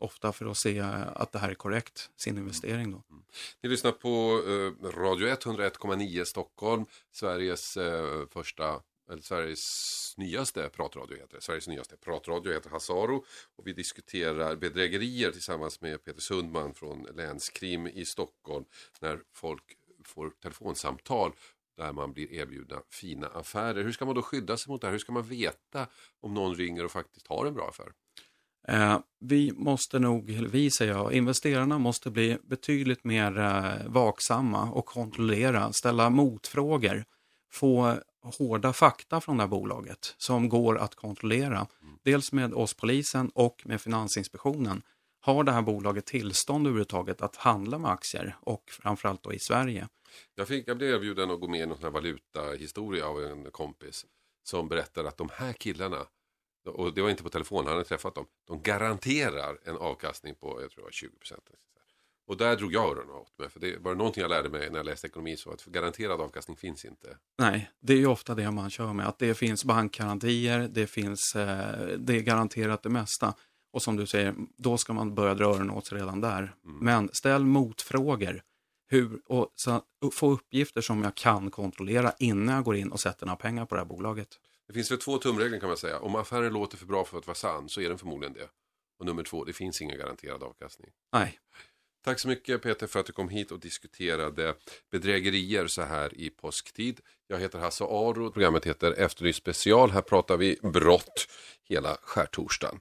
Ofta 0.01 0.33
för 0.33 0.47
att 0.47 0.57
se 0.57 0.81
att 0.81 1.33
det 1.33 1.39
här 1.39 1.49
är 1.51 1.55
korrekt, 1.55 2.11
sin 2.17 2.39
investering. 2.39 2.91
Då. 2.93 3.03
Ni 3.63 3.69
lyssnar 3.69 3.93
på 3.93 4.43
eh, 4.47 4.89
Radio 4.99 5.29
101,9 5.29 6.25
Stockholm, 6.25 6.85
Sveriges 7.13 7.77
eh, 7.77 8.27
första 8.33 8.81
eller 9.11 9.23
Sveriges 9.23 10.15
nyaste 10.17 10.69
pratradio 10.69 11.17
heter 11.17 11.37
det. 11.37 11.43
Sveriges 11.43 11.69
nyaste 11.69 11.97
pratradio 11.97 12.53
heter 12.53 12.71
Hasaro 12.71 13.25
och 13.57 13.67
vi 13.67 13.73
diskuterar 13.73 14.57
bedrägerier 14.57 15.31
tillsammans 15.31 15.81
med 15.81 16.05
Peter 16.05 16.21
Sundman 16.21 16.75
från 16.75 17.03
Länskrim 17.03 17.87
i 17.87 18.05
Stockholm 18.05 18.65
när 19.01 19.21
folk 19.35 19.63
får 20.05 20.31
telefonsamtal 20.31 21.33
där 21.77 21.93
man 21.93 22.13
blir 22.13 22.33
erbjudna 22.33 22.83
fina 22.91 23.27
affärer. 23.27 23.85
Hur 23.85 23.93
ska 23.93 24.05
man 24.05 24.15
då 24.15 24.23
skydda 24.23 24.57
sig 24.57 24.71
mot 24.71 24.81
det 24.81 24.87
här? 24.87 24.93
Hur 24.93 24.99
ska 24.99 25.13
man 25.13 25.23
veta 25.23 25.87
om 26.21 26.35
någon 26.35 26.55
ringer 26.55 26.85
och 26.85 26.91
faktiskt 26.91 27.27
har 27.27 27.47
en 27.47 27.55
bra 27.55 27.69
affär? 27.69 27.93
Eh, 28.69 29.01
vi 29.21 29.53
måste 29.53 29.99
nog, 29.99 30.31
eller 30.31 30.49
vi 30.49 30.71
säger 30.71 30.93
jag, 30.93 31.13
investerarna 31.13 31.79
måste 31.79 32.11
bli 32.11 32.39
betydligt 32.43 33.05
mer 33.05 33.39
eh, 33.39 33.87
vaksamma 33.87 34.71
och 34.71 34.87
kontrollera, 34.87 35.73
ställa 35.73 36.11
motfrågor, 36.11 37.05
få 37.53 37.97
hårda 38.39 38.73
fakta 38.73 39.21
från 39.21 39.37
det 39.37 39.43
här 39.43 39.49
bolaget 39.49 40.15
som 40.19 40.49
går 40.49 40.79
att 40.79 40.95
kontrollera. 40.95 41.67
Dels 42.03 42.33
med 42.33 42.55
oss 42.55 42.75
polisen 42.75 43.31
och 43.35 43.63
med 43.65 43.81
Finansinspektionen. 43.81 44.83
Har 45.21 45.45
det 45.45 45.53
här 45.53 45.63
bolaget 45.63 46.07
tillstånd 46.07 46.67
överhuvudtaget 46.67 47.23
att 47.23 47.37
handla 47.37 47.79
med 47.79 47.91
aktier 47.91 48.37
och 48.41 48.71
framförallt 48.71 49.23
då 49.23 49.33
i 49.33 49.39
Sverige? 49.39 49.89
Jag, 50.35 50.49
fick, 50.49 50.69
jag 50.69 50.79
blev 50.79 50.95
erbjuden 50.95 51.31
att 51.31 51.41
gå 51.41 51.49
med 51.49 51.61
i 51.61 51.67
någon 51.67 51.77
sån 51.77 51.85
här 51.85 51.91
valutahistoria 51.91 53.07
av 53.07 53.25
en 53.25 53.51
kompis 53.51 54.07
som 54.43 54.69
berättade 54.69 55.09
att 55.09 55.17
de 55.17 55.29
här 55.33 55.53
killarna, 55.53 56.07
och 56.65 56.95
det 56.95 57.03
var 57.03 57.11
inte 57.11 57.23
på 57.23 57.29
telefon, 57.29 57.67
han 57.67 57.75
hade 57.75 57.85
träffat 57.85 58.15
dem, 58.15 58.27
de 58.47 58.63
garanterar 58.63 59.59
en 59.65 59.77
avkastning 59.77 60.35
på, 60.35 60.63
jag 60.63 60.71
tror 60.71 60.83
det 60.83 60.87
var 60.87 60.91
20 60.91 61.17
procent. 61.19 61.51
Och 62.29 62.37
där 62.37 62.57
drog 62.57 62.73
jag 62.73 62.91
öronen 62.91 63.15
åt 63.15 63.39
mig, 63.39 63.49
för 63.51 63.61
det 63.61 63.79
var 63.79 63.95
någonting 63.95 64.21
jag 64.21 64.29
lärde 64.29 64.49
mig 64.49 64.71
när 64.71 64.77
jag 64.77 64.87
läste 64.87 65.07
ekonomi, 65.07 65.37
så 65.37 65.51
att 65.51 65.65
garanterad 65.65 66.21
avkastning 66.21 66.57
finns 66.57 66.85
inte. 66.85 67.17
Nej, 67.39 67.71
det 67.81 67.93
är 67.93 67.97
ju 67.97 68.07
ofta 68.07 68.35
det 68.35 68.51
man 68.51 68.71
kör 68.71 68.93
med, 68.93 69.09
att 69.09 69.19
det 69.19 69.35
finns 69.35 69.65
bankgarantier, 69.65 70.69
det 70.73 70.87
finns, 70.87 71.37
eh, 71.37 71.89
det 71.99 72.17
är 72.17 72.21
garanterat 72.21 72.83
det 72.83 72.89
mesta. 72.89 73.35
Och 73.73 73.83
som 73.83 73.97
du 73.97 74.07
säger, 74.07 74.35
då 74.57 74.79
ska 74.79 74.93
man 74.93 75.15
börja 75.15 75.35
dra 75.35 75.45
öronen 75.45 75.71
åt 75.71 75.87
sig 75.87 75.99
redan 75.99 76.21
där. 76.21 76.39
Mm. 76.39 76.79
Men 76.81 77.09
ställ 77.13 77.45
motfrågor. 77.45 78.43
Hur, 78.91 79.21
och 79.27 79.53
så, 79.55 79.83
få 80.13 80.31
uppgifter 80.31 80.81
som 80.81 81.03
jag 81.03 81.15
kan 81.15 81.51
kontrollera 81.51 82.13
innan 82.19 82.55
jag 82.55 82.65
går 82.65 82.77
in 82.77 82.93
och 82.93 83.01
sätter 83.01 83.27
några 83.27 83.37
pengar 83.37 83.67
på 83.67 83.75
det 83.75 83.81
här 83.81 83.87
bolaget. 83.87 84.29
Det 84.67 84.73
finns 84.73 84.91
väl 84.91 84.99
två 84.99 85.19
tumregler 85.19 85.61
kan 85.61 85.69
man 85.69 85.77
säga. 85.77 85.99
Om 85.99 86.17
affären 86.17 86.53
låter 86.53 86.77
för 86.77 86.87
bra 86.87 87.05
för 87.05 87.19
att 87.19 87.27
vara 87.27 87.35
sann 87.35 87.69
så 87.69 87.81
är 87.81 87.89
den 87.89 87.99
förmodligen 87.99 88.33
det. 88.33 88.49
Och 88.99 89.07
nummer 89.07 89.23
två, 89.23 89.45
det 89.45 89.53
finns 89.53 89.83
ingen 89.83 89.99
garanterad 89.99 90.43
avkastning. 90.43 90.91
Nej. 91.13 91.39
Tack 92.05 92.21
så 92.21 92.29
mycket 92.29 92.63
Peter 92.63 92.87
för 92.87 93.01
att 93.01 93.07
du 93.07 93.13
kom 93.13 93.29
hit 93.29 93.51
och 93.51 93.61
diskuterade 93.61 94.55
bedrägerier 94.91 95.67
så 95.67 95.83
här 95.83 96.21
i 96.21 96.31
påsktid. 96.31 97.01
Jag 97.27 97.39
heter 97.39 97.59
Hasse 97.59 97.85
Aro, 97.85 98.31
programmet 98.31 98.65
heter 98.65 98.93
Efterlyst 98.93 99.39
special. 99.39 99.91
Här 99.91 100.03
pratar 100.03 100.37
vi 100.37 100.59
brott 100.63 101.29
hela 101.65 101.99
skärtorsdagen. 102.03 102.81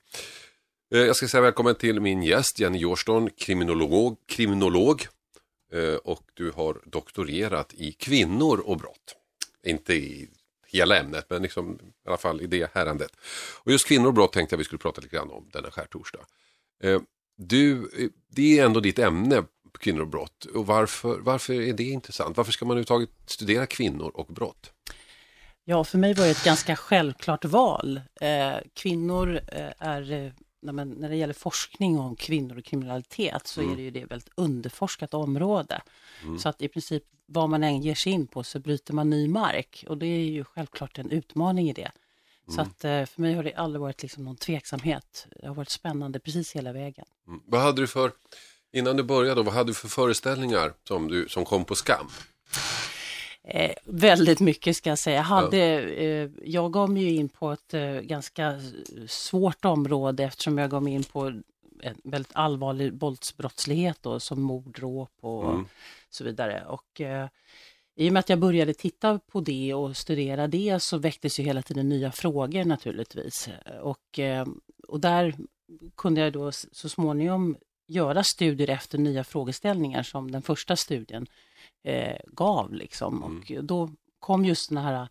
Eh, 0.93 0.99
jag 0.99 1.15
ska 1.15 1.27
säga 1.27 1.41
välkommen 1.41 1.75
till 1.75 1.99
min 1.99 2.23
gäst 2.23 2.59
Jenny 2.59 2.77
Jorston, 2.77 3.29
kriminolog, 3.29 4.17
kriminolog 4.27 5.07
eh, 5.73 5.95
och 5.95 6.23
du 6.33 6.51
har 6.51 6.81
doktorerat 6.85 7.73
i 7.73 7.91
kvinnor 7.91 8.59
och 8.59 8.77
brott. 8.77 9.15
Inte 9.63 9.93
i 9.93 10.29
hela 10.67 10.97
ämnet, 10.97 11.25
men 11.29 11.41
liksom, 11.41 11.79
i 12.05 12.07
alla 12.07 12.17
fall 12.17 12.41
i 12.41 12.47
det 12.47 12.71
härandet. 12.73 13.11
Och 13.63 13.71
just 13.71 13.87
kvinnor 13.87 14.07
och 14.07 14.13
brott 14.13 14.33
tänkte 14.33 14.53
jag 14.53 14.57
vi 14.57 14.63
skulle 14.63 14.79
prata 14.79 15.01
lite 15.01 15.15
grann 15.15 15.31
om 15.31 15.49
denna 15.53 15.71
skärtorsdag. 15.71 16.25
Eh, 16.83 17.01
Eh, 17.39 17.45
du, 17.45 17.89
det 18.29 18.59
är 18.59 18.65
ändå 18.65 18.79
ditt 18.79 18.99
ämne, 18.99 19.43
kvinnor 19.79 20.01
och 20.01 20.07
brott. 20.07 20.45
Och 20.45 20.67
varför, 20.67 21.19
varför 21.19 21.53
är 21.53 21.73
det 21.73 21.83
intressant? 21.83 22.37
Varför 22.37 22.51
ska 22.51 22.65
man 22.65 22.71
överhuvudtaget 22.71 23.09
studera 23.25 23.65
kvinnor 23.65 24.11
och 24.13 24.27
brott? 24.27 24.71
Ja, 25.69 25.83
för 25.83 25.97
mig 25.97 26.13
var 26.13 26.25
det 26.25 26.31
ett 26.31 26.43
ganska 26.43 26.75
självklart 26.75 27.45
val. 27.45 28.01
Eh, 28.21 28.55
kvinnor 28.73 29.41
eh, 29.47 29.71
är, 29.77 30.11
eh, 30.11 30.31
när 30.61 31.09
det 31.09 31.15
gäller 31.15 31.33
forskning 31.33 31.99
om 31.99 32.15
kvinnor 32.15 32.57
och 32.57 32.63
kriminalitet 32.63 33.47
så 33.47 33.61
mm. 33.61 33.73
är 33.73 33.75
det 33.75 33.81
ju 33.81 33.91
det 33.91 34.05
väldigt 34.05 34.29
underforskat 34.35 35.13
område. 35.13 35.81
Mm. 36.23 36.39
Så 36.39 36.49
att 36.49 36.61
i 36.61 36.67
princip 36.67 37.03
vad 37.25 37.49
man 37.49 37.63
än 37.63 37.81
ger 37.81 37.95
sig 37.95 38.11
in 38.11 38.27
på 38.27 38.43
så 38.43 38.59
bryter 38.59 38.93
man 38.93 39.09
ny 39.09 39.27
mark 39.27 39.85
och 39.87 39.97
det 39.97 40.05
är 40.05 40.25
ju 40.25 40.43
självklart 40.43 40.97
en 40.97 41.11
utmaning 41.11 41.69
i 41.69 41.73
det. 41.73 41.91
Så 42.47 42.61
mm. 42.61 42.67
att 42.67 42.83
eh, 42.83 43.05
för 43.05 43.21
mig 43.21 43.33
har 43.33 43.43
det 43.43 43.53
aldrig 43.53 43.81
varit 43.81 44.01
liksom 44.01 44.23
någon 44.23 44.35
tveksamhet. 44.35 45.27
Det 45.41 45.47
har 45.47 45.55
varit 45.55 45.69
spännande 45.69 46.19
precis 46.19 46.55
hela 46.55 46.71
vägen. 46.71 47.05
Mm. 47.27 47.41
Vad 47.45 47.61
hade 47.61 47.81
du 47.81 47.87
för, 47.87 48.11
innan 48.73 48.97
du 48.97 49.03
började, 49.03 49.43
vad 49.43 49.53
hade 49.53 49.69
du 49.69 49.73
för 49.73 49.87
föreställningar 49.87 50.73
som, 50.87 51.07
du, 51.07 51.29
som 51.29 51.45
kom 51.45 51.65
på 51.65 51.75
skam? 51.75 52.07
Eh, 53.43 53.73
väldigt 53.85 54.39
mycket 54.39 54.77
ska 54.77 54.89
jag 54.89 54.99
säga. 54.99 55.17
Jag, 55.17 55.23
hade, 55.23 55.57
eh, 55.81 56.29
jag 56.43 56.73
gav 56.73 56.89
mig 56.89 57.15
in 57.15 57.29
på 57.29 57.51
ett 57.51 57.73
eh, 57.73 57.91
ganska 57.91 58.59
svårt 59.07 59.65
område 59.65 60.23
eftersom 60.23 60.57
jag 60.57 60.69
gav 60.69 60.83
mig 60.83 60.93
in 60.93 61.03
på 61.03 61.21
en 61.81 62.01
väldigt 62.03 62.31
allvarlig 62.35 62.93
våldsbrottslighet 62.93 63.97
då, 64.01 64.19
som 64.19 64.41
mord, 64.41 64.75
dråp 64.79 65.11
och 65.21 65.49
mm. 65.49 65.65
så 66.09 66.23
vidare. 66.23 66.65
Och, 66.65 67.01
eh, 67.01 67.27
i 67.95 68.09
och 68.09 68.13
med 68.13 68.19
att 68.19 68.29
jag 68.29 68.39
började 68.39 68.73
titta 68.73 69.19
på 69.19 69.41
det 69.41 69.73
och 69.73 69.97
studera 69.97 70.47
det 70.47 70.79
så 70.79 70.97
väcktes 70.97 71.39
ju 71.39 71.43
hela 71.43 71.61
tiden 71.61 71.89
nya 71.89 72.11
frågor 72.11 72.65
naturligtvis. 72.65 73.49
Och, 73.81 74.19
eh, 74.19 74.45
och 74.87 74.99
där 74.99 75.35
kunde 75.95 76.21
jag 76.21 76.33
då 76.33 76.51
så 76.51 76.89
småningom 76.89 77.57
göra 77.87 78.23
studier 78.23 78.69
efter 78.69 78.97
nya 78.97 79.23
frågeställningar 79.23 80.03
som 80.03 80.31
den 80.31 80.41
första 80.41 80.75
studien 80.75 81.27
eh, 81.83 82.17
gav. 82.27 82.73
Liksom. 82.73 83.23
Mm. 83.23 83.59
Och 83.59 83.63
då 83.63 83.89
kom 84.19 84.45
just 84.45 84.69
den 84.69 84.77
här 84.77 85.07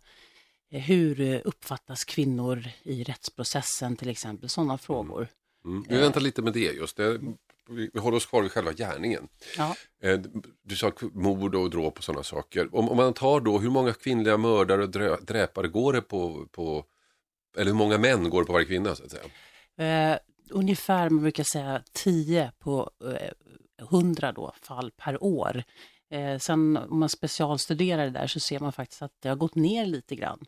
eh, 0.69 0.81
hur 0.81 1.41
uppfattas 1.45 2.03
kvinnor 2.03 2.63
i 2.83 3.03
rättsprocessen 3.03 3.95
till 3.95 4.09
exempel, 4.09 4.49
sådana 4.49 4.73
mm. 4.73 4.77
frågor. 4.77 5.27
Mm. 5.65 5.85
Vi 5.89 5.97
väntar 5.97 6.21
lite 6.21 6.41
med 6.41 6.53
det 6.53 6.73
just. 6.73 6.97
Det 6.97 7.19
vi, 7.69 7.91
håller 7.99 8.17
oss 8.17 8.25
kvar 8.25 8.41
vid 8.41 8.51
själva 8.51 8.73
gärningen. 8.73 9.27
Ja. 9.57 9.75
Eh, 10.01 10.19
du 10.63 10.75
sa 10.75 10.91
mord 11.13 11.55
och 11.55 11.69
dråp 11.69 11.97
och 11.97 12.03
sådana 12.03 12.23
saker. 12.23 12.75
Om, 12.75 12.89
om, 12.89 12.97
man 12.97 13.13
tar 13.13 13.39
då, 13.39 13.59
hur 13.59 13.69
många 13.69 13.93
kvinnliga 13.93 14.37
mördare 14.37 14.83
och 14.83 15.25
dräpare 15.25 15.67
går 15.67 15.93
det 15.93 16.01
på, 16.01 16.47
på, 16.51 16.85
eller 17.57 17.71
hur 17.71 17.77
många 17.77 17.97
män 17.97 18.29
går 18.29 18.41
det 18.41 18.45
på 18.45 18.53
varje 18.53 18.65
kvinna 18.65 18.95
så 18.95 19.03
att 19.03 19.11
säga? 19.11 20.19
Eh, 20.49 20.57
ungefär, 20.57 21.09
man 21.09 21.21
brukar 21.21 21.43
säga 21.43 21.81
10 21.93 22.51
på 22.59 22.91
eh, 23.03 23.31
100 23.81 24.31
då, 24.31 24.53
fall 24.61 24.91
per 24.91 25.23
år. 25.23 25.63
Eh, 26.09 26.39
sen 26.39 26.77
om 26.77 26.99
man 26.99 27.09
specialstuderar 27.09 28.05
det 28.05 28.11
där 28.11 28.27
så 28.27 28.39
ser 28.39 28.59
man 28.59 28.73
faktiskt 28.73 29.01
att 29.01 29.13
det 29.19 29.29
har 29.29 29.35
gått 29.35 29.55
ner 29.55 29.85
lite 29.85 30.15
grann. 30.15 30.45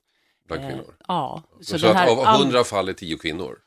Bland 0.47 0.61
kvinnor? 0.61 0.95
Eh, 0.99 1.05
ja. 1.07 1.43
Så, 1.61 1.79
så 1.79 1.87
att 1.87 2.09
av 2.09 2.41
100 2.41 2.63
fall 2.63 2.89
är 2.89 2.93
10 2.93 3.17
kvinnor? 3.17 3.59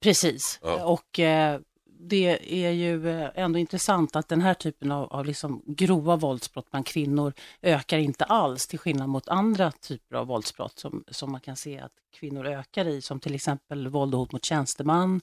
Precis. 0.00 0.58
Ja. 0.62 0.84
Och 0.84 1.18
eh, 1.18 1.60
det 1.84 2.64
är 2.64 2.70
ju 2.70 3.10
eh, 3.10 3.30
ändå 3.34 3.58
intressant 3.58 4.16
att 4.16 4.28
den 4.28 4.40
här 4.40 4.54
typen 4.54 4.92
av, 4.92 5.12
av 5.12 5.24
liksom 5.24 5.62
grova 5.66 6.16
våldsbrott 6.16 6.70
bland 6.70 6.86
kvinnor 6.86 7.32
ökar 7.62 7.98
inte 7.98 8.24
alls 8.24 8.66
till 8.66 8.78
skillnad 8.78 9.08
mot 9.08 9.28
andra 9.28 9.72
typer 9.72 10.16
av 10.16 10.26
våldsbrott 10.26 10.78
som, 10.78 11.04
som 11.10 11.32
man 11.32 11.40
kan 11.40 11.56
se 11.56 11.78
att 11.78 11.92
kvinnor 12.14 12.46
ökar 12.46 12.88
i 12.88 13.02
som 13.02 13.20
till 13.20 13.34
exempel 13.34 13.88
våld 13.88 14.14
och 14.14 14.20
hot 14.20 14.32
mot 14.32 14.44
tjänsteman, 14.44 15.20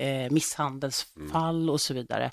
eh, 0.00 0.30
misshandelsfall 0.30 1.56
mm. 1.56 1.68
och 1.68 1.80
så 1.80 1.94
vidare. 1.94 2.30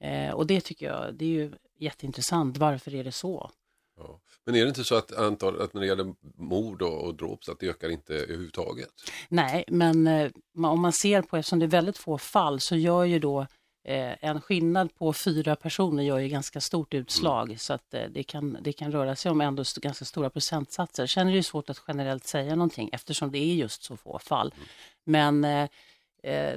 Eh, 0.00 0.30
och 0.30 0.46
det 0.46 0.60
tycker 0.60 0.86
jag, 0.86 1.14
det 1.14 1.24
är 1.24 1.28
ju 1.28 1.52
jätteintressant. 1.78 2.56
Varför 2.56 2.94
är 2.94 3.04
det 3.04 3.12
så? 3.12 3.50
Ja. 3.96 4.20
Men 4.44 4.54
är 4.54 4.62
det 4.62 4.68
inte 4.68 4.84
så 4.84 4.94
att, 4.94 5.12
antal, 5.12 5.60
att 5.60 5.74
när 5.74 5.80
det 5.80 5.86
gäller 5.86 6.14
mord 6.36 6.82
och, 6.82 7.04
och 7.04 7.14
dråp 7.14 7.44
så 7.44 7.52
att 7.52 7.60
det 7.60 7.68
ökar 7.68 7.88
inte 7.88 8.14
överhuvudtaget? 8.14 8.88
Nej, 9.28 9.64
men 9.68 10.06
eh, 10.06 10.30
om 10.64 10.80
man 10.80 10.92
ser 10.92 11.22
på, 11.22 11.36
eftersom 11.36 11.58
det 11.58 11.64
är 11.64 11.68
väldigt 11.68 11.98
få 11.98 12.18
fall, 12.18 12.60
så 12.60 12.76
gör 12.76 13.04
ju 13.04 13.18
då 13.18 13.40
eh, 13.84 14.24
en 14.24 14.40
skillnad 14.40 14.94
på 14.94 15.12
fyra 15.12 15.56
personer 15.56 16.02
gör 16.02 16.18
ju 16.18 16.28
ganska 16.28 16.60
stort 16.60 16.94
utslag 16.94 17.46
mm. 17.46 17.58
så 17.58 17.72
att 17.72 17.94
eh, 17.94 18.04
det, 18.10 18.22
kan, 18.22 18.58
det 18.60 18.72
kan 18.72 18.92
röra 18.92 19.16
sig 19.16 19.30
om 19.30 19.40
ändå 19.40 19.62
st 19.62 19.80
ganska 19.80 20.04
stora 20.04 20.30
procentsatser. 20.30 21.06
Sen 21.06 21.28
är 21.28 21.34
det 21.34 21.42
svårt 21.42 21.70
att 21.70 21.82
generellt 21.88 22.26
säga 22.26 22.54
någonting 22.54 22.90
eftersom 22.92 23.30
det 23.30 23.38
är 23.38 23.54
just 23.54 23.82
så 23.82 23.96
få 23.96 24.18
fall. 24.18 24.54
Mm. 24.56 24.68
Men 25.04 25.44
Eh, 25.44 25.68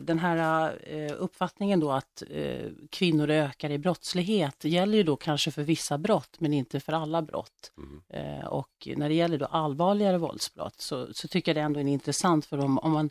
den 0.01 0.19
här 0.19 0.79
eh, 0.84 1.15
uppfattningen 1.17 1.79
då 1.79 1.91
att 1.91 2.23
eh, 2.29 2.69
kvinnor 2.89 3.29
ökar 3.29 3.69
i 3.69 3.77
brottslighet 3.77 4.63
gäller 4.63 4.97
ju 4.97 5.03
då 5.03 5.15
kanske 5.15 5.51
för 5.51 5.63
vissa 5.63 5.97
brott 5.97 6.36
men 6.39 6.53
inte 6.53 6.79
för 6.79 6.93
alla 6.93 7.21
brott. 7.21 7.71
Mm. 7.77 8.47
Och 8.47 8.88
när 8.95 9.10
det 9.10 9.15
gäller 9.15 9.38
då 9.38 9.45
allvarligare 9.45 10.17
våldsbrott 10.17 10.82
så, 10.82 11.13
så 11.13 11.27
tycker 11.27 11.51
jag 11.51 11.55
det 11.55 11.65
ändå 11.65 11.79
är 11.79 11.84
intressant 11.84 12.45
för 12.45 12.58
om, 12.58 12.79
om 12.79 12.91
man 12.91 13.10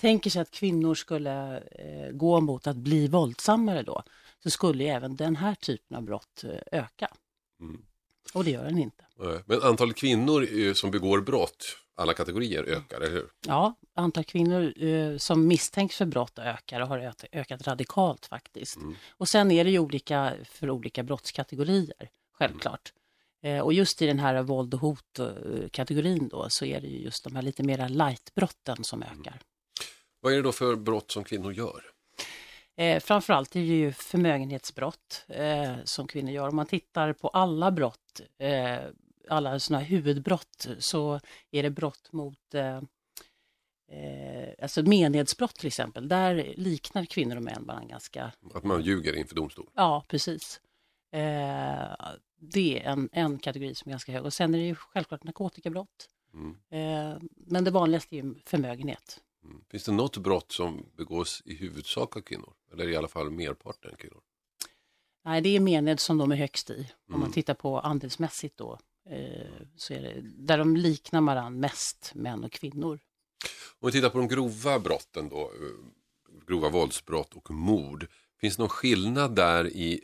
tänker 0.00 0.30
sig 0.30 0.42
att 0.42 0.50
kvinnor 0.50 0.94
skulle 0.94 1.62
gå 2.12 2.40
mot 2.40 2.66
att 2.66 2.76
bli 2.76 3.08
våldsammare 3.08 3.82
då, 3.82 4.02
så 4.42 4.50
skulle 4.50 4.84
även 4.84 5.16
den 5.16 5.36
här 5.36 5.54
typen 5.54 5.96
av 5.96 6.02
brott 6.02 6.44
eh, 6.44 6.80
öka. 6.80 7.08
Mm. 7.60 7.82
Och 8.34 8.44
det 8.44 8.50
gör 8.50 8.64
den 8.64 8.78
inte. 8.78 9.04
Men 9.46 9.62
antalet 9.62 9.96
kvinnor 9.96 10.46
eh, 10.58 10.72
som 10.72 10.90
begår 10.90 11.20
brott, 11.20 11.76
alla 11.96 12.14
kategorier, 12.14 12.62
ökar, 12.62 13.00
eller 13.00 13.10
hur? 13.10 13.28
Ja, 13.46 13.74
antal 13.94 14.24
kvinnor 14.24 14.84
eh, 14.84 15.16
som 15.16 15.46
misstänks 15.46 15.96
för 15.96 16.06
brott 16.06 16.38
ökar 16.38 16.80
och 16.80 16.88
har 16.88 16.98
ökat, 16.98 17.24
ökat 17.32 17.66
radikalt 17.66 18.26
faktiskt. 18.26 18.76
Mm. 18.76 18.94
Och 19.10 19.28
sen 19.28 19.50
är 19.50 19.64
det 19.64 19.70
ju 19.70 19.78
olika 19.78 20.34
för 20.44 20.70
olika 20.70 21.02
brottskategorier, 21.02 22.08
självklart. 22.32 22.92
Eh, 23.42 23.60
och 23.60 23.72
just 23.72 24.02
i 24.02 24.06
den 24.06 24.18
här 24.18 24.42
våld 24.42 24.74
och 24.74 24.80
hot-kategorin 24.80 26.28
då 26.28 26.46
så 26.48 26.64
är 26.64 26.80
det 26.80 26.86
ju 26.86 26.98
just 26.98 27.24
de 27.24 27.36
här 27.36 27.42
lite 27.42 27.62
mera 27.62 27.88
light-brotten 27.88 28.84
som 28.84 29.02
ökar. 29.02 29.40
Vad 30.20 30.32
är 30.32 30.36
det 30.36 30.42
då 30.42 30.52
för 30.52 30.76
brott 30.76 31.10
som 31.10 31.24
kvinnor 31.24 31.52
gör? 31.52 31.82
Eh, 32.76 33.00
framförallt 33.00 33.56
är 33.56 33.60
det 33.60 33.66
ju 33.66 33.92
förmögenhetsbrott 33.92 35.24
eh, 35.28 35.74
som 35.84 36.06
kvinnor 36.06 36.30
gör. 36.30 36.48
Om 36.48 36.56
man 36.56 36.66
tittar 36.66 37.12
på 37.12 37.28
alla 37.28 37.70
brott, 37.70 38.20
eh, 38.38 38.78
alla 39.30 39.58
sådana 39.60 39.84
huvudbrott, 39.84 40.66
så 40.78 41.20
är 41.50 41.62
det 41.62 41.70
brott 41.70 42.12
mot 42.12 42.54
eh, 42.54 42.76
eh, 43.88 44.48
alltså 44.62 44.82
menedighetsbrott 44.82 45.54
till 45.54 45.66
exempel. 45.66 46.08
Där 46.08 46.54
liknar 46.56 47.04
kvinnor 47.04 47.36
och 47.36 47.42
män 47.42 47.64
varandra 47.66 47.88
ganska, 47.88 48.32
Att 48.54 48.64
man 48.64 48.82
ljuger 48.82 49.16
inför 49.16 49.34
domstol? 49.34 49.70
ja 49.74 50.04
precis. 50.08 50.60
Eh, 51.12 51.88
det 52.40 52.80
är 52.82 52.90
en, 52.90 53.08
en 53.12 53.38
kategori 53.38 53.74
som 53.74 53.88
är 53.88 53.92
ganska 53.92 54.12
hög. 54.12 54.24
Och 54.24 54.32
sen 54.32 54.54
är 54.54 54.58
det 54.58 54.64
ju 54.64 54.74
självklart 54.74 55.24
narkotikabrott. 55.24 56.08
Mm. 56.34 56.56
Eh, 56.70 57.18
men 57.36 57.64
det 57.64 57.70
vanligaste 57.70 58.16
är 58.16 58.22
ju 58.22 58.34
förmögenhet. 58.44 59.20
Mm. 59.44 59.64
Finns 59.70 59.84
det 59.84 59.92
något 59.92 60.16
brott 60.16 60.52
som 60.52 60.86
begås 60.96 61.42
i 61.44 61.54
huvudsak 61.54 62.16
av 62.16 62.20
kvinnor? 62.20 62.52
Eller 62.72 62.88
i 62.88 62.96
alla 62.96 63.08
fall 63.08 63.30
merparten 63.30 63.96
kvinnor? 63.98 64.20
Nej, 65.24 65.40
det 65.40 65.48
är 65.56 65.60
mened 65.60 66.00
som 66.00 66.18
de 66.18 66.32
är 66.32 66.36
högst 66.36 66.70
i. 66.70 66.92
Om 67.08 67.14
Mm. 67.14 67.20
man 67.20 67.32
tittar 67.32 67.54
på 67.54 67.80
andelsmässigt 67.80 68.56
då. 68.56 68.78
Eh, 69.10 69.66
så 69.76 69.94
är 69.94 70.00
det 70.00 70.20
där 70.22 70.58
de 70.58 70.76
liknar 70.76 71.20
varandra 71.20 71.50
mest, 71.50 72.12
män 72.14 72.44
och 72.44 72.52
kvinnor. 72.52 73.00
Om 73.78 73.86
vi 73.86 73.92
tittar 73.92 74.10
på 74.10 74.18
de 74.18 74.28
grova 74.28 74.78
brotten 74.78 75.28
då, 75.28 75.40
eh, 75.40 76.46
grova 76.46 76.68
våldsbrott 76.68 77.34
och 77.34 77.50
mord. 77.50 78.06
Finns 78.40 78.56
det 78.56 78.62
någon 78.62 78.68
skillnad 78.68 79.34
där 79.34 79.66
i 79.66 80.00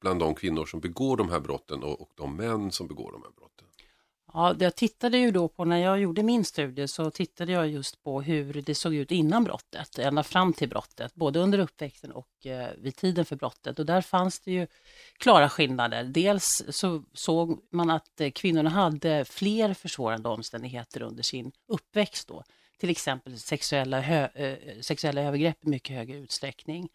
bland 0.00 0.20
de 0.20 0.34
kvinnor 0.34 0.66
som 0.66 0.80
begår 0.80 1.16
de 1.16 1.28
här 1.28 1.40
brotten 1.40 1.82
och, 1.82 2.00
och 2.00 2.10
de 2.14 2.36
män 2.36 2.72
som 2.72 2.88
begår 2.88 3.12
de 3.12 3.22
här 3.22 3.30
brotten? 3.30 3.47
Ja, 4.32 4.56
jag 4.58 4.76
tittade 4.76 5.18
ju 5.18 5.30
då 5.30 5.48
på, 5.48 5.64
när 5.64 5.76
jag 5.76 6.00
gjorde 6.00 6.22
min 6.22 6.44
studie 6.44 6.88
så 6.88 7.10
tittade 7.10 7.52
jag 7.52 7.68
just 7.68 8.02
på 8.02 8.22
hur 8.22 8.62
det 8.62 8.74
såg 8.74 8.94
ut 8.94 9.10
innan 9.10 9.44
brottet, 9.44 9.98
ända 9.98 10.22
fram 10.22 10.52
till 10.52 10.68
brottet, 10.68 11.14
både 11.14 11.38
under 11.38 11.58
uppväxten 11.58 12.12
och 12.12 12.46
eh, 12.46 12.70
vid 12.78 12.96
tiden 12.96 13.24
för 13.24 13.36
brottet. 13.36 13.78
Och 13.78 13.86
där 13.86 14.00
fanns 14.00 14.40
det 14.40 14.52
ju 14.52 14.66
klara 15.18 15.48
skillnader. 15.48 16.04
Dels 16.04 16.64
så 16.68 17.04
såg 17.12 17.60
man 17.72 17.90
att 17.90 18.20
eh, 18.20 18.30
kvinnorna 18.30 18.70
hade 18.70 19.24
fler 19.24 19.74
försvårande 19.74 20.28
omständigheter 20.28 21.02
under 21.02 21.22
sin 21.22 21.52
uppväxt 21.68 22.28
då. 22.28 22.44
Till 22.78 22.90
exempel 22.90 23.38
sexuella, 23.38 24.00
hö- 24.00 24.28
eh, 24.34 24.80
sexuella 24.80 25.22
övergrepp 25.22 25.64
i 25.64 25.68
mycket 25.68 25.96
högre 25.96 26.16
utsträckning. 26.16 26.88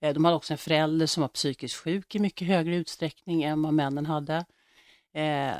Eh, 0.00 0.14
de 0.14 0.24
hade 0.24 0.36
också 0.36 0.54
en 0.54 0.58
förälder 0.58 1.06
som 1.06 1.20
var 1.20 1.28
psykiskt 1.28 1.76
sjuk 1.76 2.14
i 2.14 2.18
mycket 2.18 2.48
högre 2.48 2.76
utsträckning 2.76 3.42
än 3.42 3.62
vad 3.62 3.74
männen 3.74 4.06
hade. 4.06 4.44
Eh, 5.14 5.54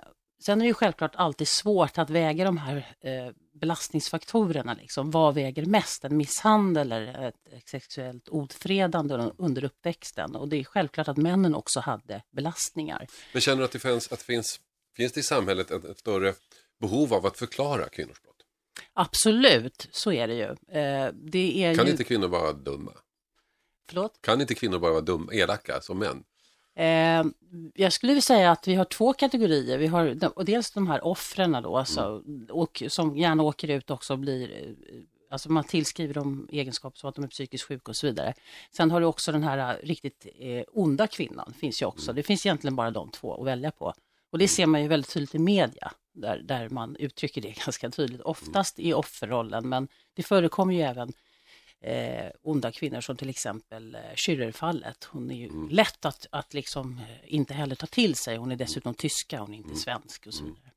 Sen 0.47 0.61
är 0.61 0.65
det 0.65 0.69
ju 0.69 0.75
självklart 0.75 1.15
alltid 1.15 1.49
svårt 1.49 1.99
att 1.99 2.11
väga 2.11 2.45
de 2.45 2.59
här 2.59 2.77
eh, 3.01 3.33
belastningsfaktorerna. 3.61 4.75
Liksom. 4.75 5.11
Vad 5.11 5.35
väger 5.35 5.67
mest? 5.67 6.05
En 6.05 6.17
misshandel 6.17 6.93
eller 6.93 7.29
ett, 7.29 7.69
sexuellt 7.69 8.29
ofredande 8.29 9.15
un- 9.15 9.35
under 9.39 9.65
uppväxten? 9.65 10.37
Och 10.37 10.49
det 10.49 10.57
är 10.57 10.65
självklart 10.65 11.09
att 11.09 11.17
männen 11.17 11.55
också 11.55 11.81
hade 11.81 12.23
belastningar. 12.31 13.07
Men 13.33 13.43
känner 13.43 13.59
du 13.59 13.65
att 13.65 13.73
det 13.73 13.79
finns, 13.79 14.13
att 14.13 14.19
det 14.19 14.25
finns, 14.25 14.61
finns 14.97 15.13
det 15.13 15.21
i 15.21 15.23
samhället 15.23 15.71
ett, 15.71 15.85
ett 15.85 15.99
större 15.99 16.35
behov 16.81 17.15
av 17.15 17.27
att 17.27 17.39
förklara 17.39 17.89
kvinnors 17.89 18.23
brott? 18.23 18.37
Absolut, 18.93 19.89
så 19.91 20.13
är 20.13 20.29
det 20.29 20.35
ju. 20.35 20.79
Eh, 20.81 21.13
det 21.13 21.65
är 21.65 21.75
Kan 21.75 21.85
ju... 21.87 21.91
inte 21.91 22.05
kvinnor 22.05 22.29
vara 22.29 22.53
dumma? 22.53 22.93
Förlåt? 23.89 24.19
Kan 24.23 24.41
inte 24.41 24.55
kvinnor 24.55 24.79
bara 24.79 24.93
vara 24.93 25.01
dumma, 25.01 25.33
elaka 25.33 25.81
som 25.81 25.99
män? 25.99 26.25
Eh, 26.77 27.25
jag 27.75 27.93
skulle 27.93 28.11
vilja 28.11 28.23
säga 28.23 28.51
att 28.51 28.69
vi 28.69 28.75
har 28.75 28.85
två 28.85 29.13
kategorier. 29.13 29.79
Vi 29.79 29.87
har 29.87 30.45
dels 30.45 30.71
de 30.71 30.87
här 30.87 31.05
offren 31.05 31.53
då, 31.63 31.77
alltså, 31.77 32.23
och, 32.51 32.83
som 32.89 33.17
gärna 33.17 33.43
åker 33.43 33.71
ut 33.71 33.91
också 33.91 34.13
och 34.13 34.19
blir, 34.19 34.53
eh, 34.53 35.01
alltså 35.31 35.53
man 35.53 35.65
tillskriver 35.65 36.15
dem 36.15 36.49
egenskaper 36.53 36.99
som 36.99 37.09
att 37.09 37.15
de 37.15 37.25
är 37.25 37.29
psykiskt 37.29 37.65
sjuka 37.65 37.91
och 37.91 37.97
så 37.97 38.07
vidare. 38.07 38.35
Sen 38.73 38.91
har 38.91 39.01
du 39.01 39.07
också 39.07 39.33
den 39.33 39.43
här 39.43 39.75
eh, 39.75 39.87
riktigt 39.87 40.27
eh, 40.39 40.63
onda 40.73 41.07
kvinnan, 41.07 41.53
finns 41.61 41.83
ju 41.83 41.87
också. 41.87 42.13
Det 42.13 42.23
finns 42.23 42.47
egentligen 42.47 42.77
bara 42.77 42.91
de 42.91 43.11
två 43.11 43.41
att 43.41 43.47
välja 43.47 43.71
på. 43.71 43.95
Och 44.31 44.39
det 44.39 44.49
ser 44.49 44.67
man 44.67 44.83
ju 44.83 44.89
väldigt 44.89 45.11
tydligt 45.11 45.35
i 45.35 45.39
media, 45.39 45.93
där, 46.13 46.39
där 46.45 46.69
man 46.69 46.97
uttrycker 46.97 47.41
det 47.41 47.55
ganska 47.65 47.91
tydligt. 47.91 48.21
Oftast 48.21 48.79
i 48.79 48.95
offerrollen, 48.95 49.69
men 49.69 49.89
det 50.15 50.23
förekommer 50.23 50.75
ju 50.75 50.81
även 50.81 51.13
eh, 51.81 52.31
onda 52.43 52.73
kvinnor 52.73 53.01
som 53.01 53.17
till 53.17 53.29
exempel 53.29 53.95
eh, 53.95 54.01
Schürrerfallet. 54.15 55.05
Hon 55.05 55.31
är 55.31 55.37
ju 55.37 55.69
lätt 55.71 56.05
att, 56.05 56.27
att 56.31 56.55
liksom 56.55 56.99
eh, 56.99 57.35
inte 57.35 57.55
heller 57.55 57.75
ta 57.75 57.87
till 57.87 58.15
sig. 58.15 58.37
Hon 58.37 58.53
är 58.53 58.57
dessutom 58.57 58.95
tyska, 58.95 59.41
hon 59.41 59.55
är 59.55 59.59
inte 59.59 59.77
svensk 59.77 60.27
och 60.27 60.35
så 60.35 60.45
vidare. 60.45 60.71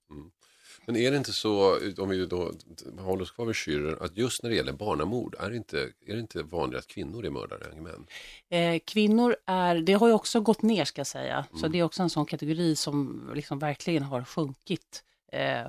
Men 0.86 0.96
är 0.96 1.12
det 1.12 1.18
inte 1.18 1.34
så, 1.34 1.78
om 1.98 2.10
vi 2.10 2.26
då 2.26 2.52
håller 2.98 3.24
oss 3.24 3.32
kvar 3.32 3.46
vid 3.46 3.56
Schürrer, 3.56 4.04
att 4.04 4.18
just 4.18 4.44
när 4.44 4.50
det 4.50 4.56
gäller 4.56 4.74
barnamord, 4.74 5.36
är 5.40 5.50
det 5.50 5.58
inte, 5.58 5.90
är 6.06 6.14
det 6.14 6.20
inte 6.20 6.44
vanligare 6.44 6.80
att 6.80 6.88
kvinnor 6.88 7.26
är 7.26 7.30
mördare 7.30 7.72
än 7.72 7.84
män? 7.84 8.06
Eh, 8.50 8.80
kvinnor 8.86 9.36
är, 9.46 9.76
det 9.76 9.94
har 9.94 10.08
ju 10.08 10.14
också 10.14 10.42
gått 10.42 10.62
ner 10.62 10.86
ska 10.86 11.00
jag 11.00 11.08
säga, 11.08 11.46
så 11.62 11.68
det 11.68 11.80
är 11.80 11.84
också 11.84 12.04
en 12.04 12.10
sån 12.10 12.26
kategori 12.26 12.76
som 12.76 13.30
liksom 13.36 13.60
verkligen 13.60 14.04
har 14.04 14.24
sjunkit. 14.24 15.04
Eh, 15.32 15.68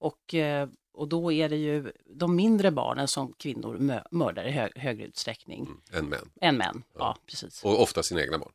och, 0.00 0.34
eh, 0.34 0.68
och 1.00 1.08
då 1.08 1.32
är 1.32 1.48
det 1.48 1.56
ju 1.56 1.92
de 2.06 2.36
mindre 2.36 2.70
barnen 2.70 3.08
som 3.08 3.32
kvinnor 3.32 3.76
mö- 3.78 4.06
mördar 4.10 4.44
i 4.44 4.50
hö- 4.50 4.70
högre 4.76 5.04
utsträckning 5.06 5.68
Än 5.92 6.06
män? 6.08 6.30
än 6.40 6.56
män. 6.56 6.82
Ja, 6.98 7.16
precis. 7.26 7.64
Och 7.64 7.82
ofta 7.82 8.02
sina 8.02 8.22
egna 8.22 8.38
barn? 8.38 8.52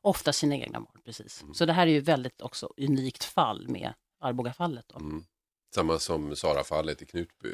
Ofta 0.00 0.32
sina 0.32 0.54
egna 0.56 0.80
barn, 0.80 1.00
precis. 1.04 1.44
Så 1.54 1.66
det 1.66 1.72
här 1.72 1.86
är 1.86 1.90
ju 1.90 2.00
väldigt 2.00 2.40
också 2.42 2.72
unikt 2.76 3.24
fall 3.24 3.68
med 3.68 3.94
Arbogafallet. 4.20 4.84
Då. 4.88 4.98
Mm. 4.98 5.24
Samma 5.74 5.98
som 5.98 6.36
Sara-fallet 6.36 7.02
i 7.02 7.06
Knutby. 7.06 7.48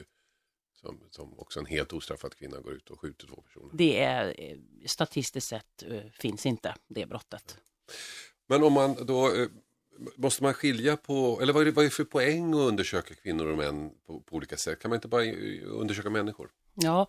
Som, 0.74 1.00
som 1.10 1.38
också 1.38 1.60
en 1.60 1.66
helt 1.66 1.92
ostraffad 1.92 2.34
kvinna 2.34 2.60
går 2.60 2.72
ut 2.72 2.90
och 2.90 3.00
skjuter 3.00 3.26
två 3.26 3.42
personer. 3.42 3.70
Det 3.72 4.02
är 4.02 4.34
eh, 4.38 4.56
statistiskt 4.86 5.46
sett 5.48 5.82
eh, 5.82 6.00
finns 6.12 6.46
inte 6.46 6.74
det 6.88 7.06
brottet. 7.06 7.58
Men 8.46 8.62
om 8.64 8.72
man 8.72 9.06
då, 9.06 9.26
eh, 9.26 9.48
måste 10.16 10.42
man 10.42 10.54
skilja 10.54 10.96
på, 10.96 11.38
eller 11.42 11.52
vad 11.52 11.62
är 11.62 11.64
det, 11.64 11.72
vad 11.72 11.84
är 11.84 11.88
det 11.88 11.94
för 11.94 12.04
poäng 12.04 12.54
att 12.54 12.60
undersöka 12.60 13.14
kvinnor 13.14 13.46
och 13.46 13.58
män 13.58 13.90
på, 14.06 14.20
på 14.20 14.36
olika 14.36 14.56
sätt? 14.56 14.82
Kan 14.82 14.88
man 14.88 14.96
inte 14.96 15.08
bara 15.08 15.24
eh, 15.24 15.34
undersöka 15.66 16.10
människor? 16.10 16.50
Ja, 16.74 17.06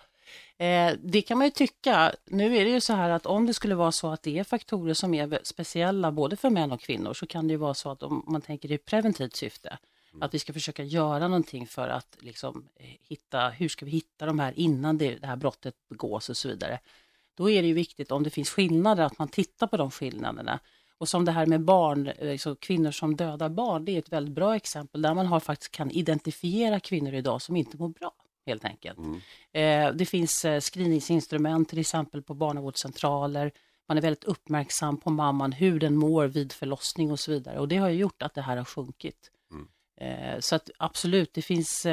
eh, 0.57 0.93
det 1.03 1.21
kan 1.21 1.37
man 1.37 1.47
ju 1.47 1.51
tycka. 1.51 2.15
Nu 2.25 2.57
är 2.57 2.65
det 2.65 2.71
ju 2.71 2.81
så 2.81 2.93
här 2.93 3.09
att 3.09 3.25
om 3.25 3.45
det 3.45 3.53
skulle 3.53 3.75
vara 3.75 3.91
så 3.91 4.11
att 4.11 4.23
det 4.23 4.39
är 4.39 4.43
faktorer 4.43 4.93
som 4.93 5.13
är 5.13 5.39
speciella 5.43 6.11
både 6.11 6.35
för 6.35 6.49
män 6.49 6.71
och 6.71 6.81
kvinnor 6.81 7.13
så 7.13 7.27
kan 7.27 7.47
det 7.47 7.51
ju 7.51 7.57
vara 7.57 7.73
så 7.73 7.91
att 7.91 8.03
om 8.03 8.25
man 8.27 8.41
tänker 8.41 8.71
i 8.71 8.77
preventivt 8.77 9.35
syfte 9.35 9.77
att 10.19 10.33
vi 10.33 10.39
ska 10.39 10.53
försöka 10.53 10.83
göra 10.83 11.27
någonting 11.27 11.67
för 11.67 11.87
att 11.87 12.17
liksom 12.19 12.69
eh, 12.75 12.85
hitta, 13.01 13.49
hur 13.49 13.69
ska 13.69 13.85
vi 13.85 13.91
hitta 13.91 14.25
de 14.25 14.39
här 14.39 14.53
innan 14.55 14.97
det, 14.97 15.15
det 15.15 15.27
här 15.27 15.35
brottet 15.35 15.75
begås 15.89 16.29
och 16.29 16.37
så 16.37 16.47
vidare. 16.47 16.79
Då 17.35 17.49
är 17.49 17.61
det 17.61 17.67
ju 17.67 17.73
viktigt 17.73 18.11
om 18.11 18.23
det 18.23 18.29
finns 18.29 18.49
skillnader 18.49 19.03
att 19.03 19.19
man 19.19 19.27
tittar 19.27 19.67
på 19.67 19.77
de 19.77 19.91
skillnaderna. 19.91 20.59
Och 21.01 21.09
som 21.09 21.25
det 21.25 21.31
här 21.31 21.45
med 21.45 21.61
barn, 21.61 22.07
eh, 22.07 22.37
så 22.37 22.55
kvinnor 22.55 22.91
som 22.91 23.15
dödar 23.15 23.49
barn, 23.49 23.85
det 23.85 23.91
är 23.91 23.99
ett 23.99 24.11
väldigt 24.11 24.35
bra 24.35 24.55
exempel 24.55 25.01
där 25.01 25.13
man 25.13 25.25
har 25.25 25.39
faktiskt 25.39 25.71
kan 25.71 25.91
identifiera 25.91 26.79
kvinnor 26.79 27.13
idag 27.13 27.41
som 27.41 27.55
inte 27.55 27.77
mår 27.77 27.89
bra, 27.89 28.11
helt 28.45 28.65
enkelt. 28.65 28.99
Eh, 29.51 29.91
det 29.93 30.05
finns 30.05 30.45
eh, 30.45 30.59
screeningsinstrument 30.59 31.69
till 31.69 31.79
exempel 31.79 32.21
på 32.21 32.33
barnavårdscentraler. 32.33 33.51
Man 33.87 33.97
är 33.97 34.01
väldigt 34.01 34.23
uppmärksam 34.23 34.97
på 34.97 35.09
mamman, 35.09 35.51
hur 35.51 35.79
den 35.79 35.95
mår 35.95 36.27
vid 36.27 36.51
förlossning 36.51 37.11
och 37.11 37.19
så 37.19 37.31
vidare. 37.31 37.59
Och 37.59 37.67
det 37.67 37.77
har 37.77 37.89
ju 37.89 37.97
gjort 37.97 38.21
att 38.21 38.33
det 38.33 38.41
här 38.41 38.57
har 38.57 38.65
sjunkit. 38.65 39.31
Eh, 40.01 40.39
så 40.39 40.55
att 40.55 40.69
absolut, 40.77 41.33
det 41.33 41.41
finns 41.41 41.85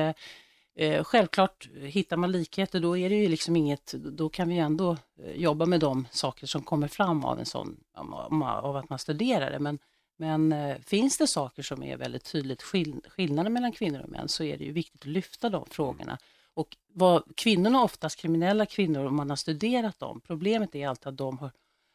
eh, 0.79 1.05
självklart, 1.05 1.69
eh, 1.77 1.83
hittar 1.83 2.17
man 2.17 2.33
likheter 2.33 2.81
då 2.81 2.97
är 2.97 3.11
det 3.11 3.17
ju 3.17 3.29
liksom 3.29 3.57
inget, 3.57 3.93
då 3.93 4.29
kan 4.29 4.49
vi 4.49 4.59
ändå 4.59 4.97
eh, 5.23 5.33
jobba 5.33 5.67
med 5.67 5.81
de 5.81 6.07
saker 6.11 6.47
som 6.47 6.63
kommer 6.63 6.89
fram 6.89 7.25
av 7.25 7.39
en 7.39 7.47
sån, 7.47 7.77
av 7.95 8.77
att 8.77 8.91
man 8.91 8.99
studerar 8.99 9.51
det. 9.51 9.59
Men, 9.59 9.79
men 10.17 10.53
eh, 10.53 10.77
finns 10.79 11.19
det 11.19 11.27
saker 11.27 11.63
som 11.63 11.83
är 11.83 11.97
väldigt 11.97 12.25
tydligt 12.25 12.63
skill 12.63 13.01
skillnader 13.09 13.51
mellan 13.51 13.73
kvinnor 13.73 14.01
och 14.01 14.09
män 14.09 14.29
så 14.29 14.45
är 14.45 14.59
det 14.59 14.65
ju 14.65 14.73
viktigt 14.73 15.03
att 15.03 15.07
lyfta 15.07 15.49
de 15.49 15.67
frågorna. 15.71 16.19
Och 16.55 16.77
vad, 16.93 17.37
kvinnorna 17.37 17.79
är 17.79 17.85
oftast 17.85 18.21
kriminella 18.21 18.67
kvinnor 18.67 19.05
om 19.05 19.17
man 19.17 19.31
har 19.31 19.37
studerat 19.37 19.99
dem. 19.99 20.21
Problemet 20.27 20.75
är 20.75 20.89
alltid 20.89 21.07
att 21.07 21.19
de 21.19 21.39
har 21.39 21.51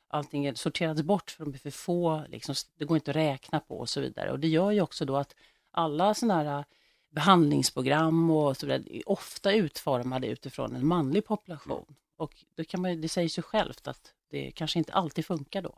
antingen 0.09 0.55
sorterats 0.55 1.01
bort 1.01 1.31
för 1.31 1.45
de 1.45 1.53
är 1.53 1.57
för 1.57 1.71
få, 1.71 2.23
liksom, 2.29 2.55
det 2.77 2.85
går 2.85 2.97
inte 2.97 3.11
att 3.11 3.17
räkna 3.17 3.59
på 3.59 3.79
och 3.79 3.89
så 3.89 4.01
vidare. 4.01 4.31
Och 4.31 4.39
det 4.39 4.47
gör 4.47 4.71
ju 4.71 4.81
också 4.81 5.05
då 5.05 5.17
att 5.17 5.35
alla 5.71 6.13
sådana 6.13 6.43
här 6.43 6.65
behandlingsprogram 7.13 8.29
och 8.29 8.57
så 8.57 8.65
vidare 8.65 9.01
ofta 9.05 9.53
utformade 9.53 10.27
utifrån 10.27 10.75
en 10.75 10.87
manlig 10.87 11.25
population. 11.25 11.95
Och 12.17 12.33
då 12.55 12.63
kan 12.63 12.81
man, 12.81 13.01
det 13.01 13.09
säger 13.09 13.29
sig 13.29 13.43
självt 13.43 13.87
att 13.87 14.13
det 14.31 14.51
kanske 14.51 14.79
inte 14.79 14.93
alltid 14.93 15.25
funkar 15.25 15.61
då. 15.61 15.75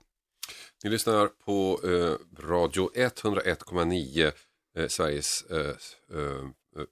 Ni 0.84 0.90
lyssnar 0.90 1.28
på 1.28 1.80
eh, 1.84 2.44
Radio 2.48 2.90
101,9, 2.94 4.32
eh, 4.78 4.88
Sveriges, 4.88 5.46
eh, 5.52 5.76
eh, 6.20 6.44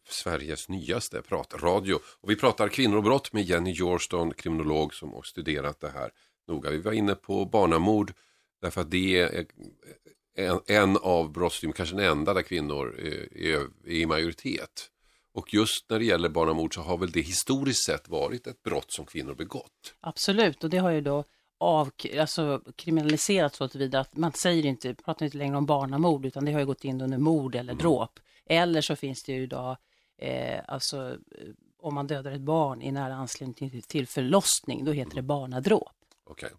Sveriges 0.10 0.69
nyaste 0.69 1.21
pratradio. 1.21 1.99
Och 2.21 2.29
vi 2.29 2.36
pratar 2.36 2.67
kvinnor 2.67 2.97
och 2.97 3.03
brott 3.03 3.34
med 3.34 3.43
Jenny 3.43 3.71
Jorston, 3.71 4.34
kriminolog 4.34 4.93
som 4.93 5.13
har 5.13 5.21
studerat 5.21 5.79
det 5.79 5.89
här 5.89 6.12
noga. 6.47 6.69
Vi 6.69 6.77
var 6.77 6.91
inne 6.91 7.15
på 7.15 7.45
barnamord 7.45 8.13
därför 8.62 8.82
att 8.82 8.91
det 8.91 9.19
är 9.19 9.45
en, 10.36 10.60
en 10.67 10.98
av 10.98 11.32
brottstyperna, 11.32 11.74
kanske 11.74 11.96
den 11.96 12.06
enda 12.06 12.34
där 12.34 12.41
kvinnor 12.41 13.00
är, 13.00 13.38
är, 13.38 13.56
är 13.56 13.91
i 13.91 14.06
majoritet. 14.06 14.89
Och 15.34 15.54
just 15.54 15.89
när 15.89 16.00
det 16.00 16.06
gäller 16.06 16.30
barnamord 16.30 16.76
så 16.76 16.82
har 16.82 16.98
väl 16.98 17.12
det 17.12 17.22
historiskt 17.22 17.86
sett 17.86 18.10
varit 18.10 18.48
ett 18.48 18.63
brott 18.63 18.91
som 18.91 19.06
kvinnor 19.06 19.36
begått. 19.36 19.96
Absolut, 20.00 20.63
och 20.63 20.69
det 20.69 20.78
har 20.78 20.91
ju 20.91 21.02
då 21.02 21.24
av, 21.60 21.91
alltså, 22.19 22.62
kriminaliserats 22.76 23.58
så 23.58 23.67
tillvida 23.67 24.00
att 24.00 24.17
man 24.17 24.34
säger 24.34 24.65
inte, 24.65 24.96
pratar 24.96 25.26
inte 25.26 25.38
längre 25.38 25.58
om 25.58 25.65
barnamord 25.65 26.26
utan 26.26 26.46
det 26.46 26.52
har 26.52 26.60
ju 26.60 26.65
gått 26.65 26.84
in 26.84 27.02
under 27.02 27.17
mord 27.17 27.56
eller 27.56 27.74
mm. 27.74 27.82
dråp. 27.82 28.19
Eller 28.46 28.82
så 28.82 28.96
finns 28.96 29.24
det 29.24 29.32
ju 29.32 29.43
idag, 29.43 29.78
eh, 30.17 30.62
alltså 30.67 31.10
eh, 31.12 31.48
om 31.78 31.96
man 31.96 32.08
dödar 32.08 32.32
ett 32.32 32.41
barn 32.41 32.82
i 32.82 32.91
nära 32.91 33.13
anslutning 33.13 33.69
till, 33.69 33.84
till 33.84 34.08
förlossning, 34.08 34.86
då 34.86 34.91
heter 34.91 35.12
mm. 35.12 35.15
det 35.15 35.22
barnadråp. 35.22 35.96
Okej. 36.24 36.48
Okay. 36.48 36.58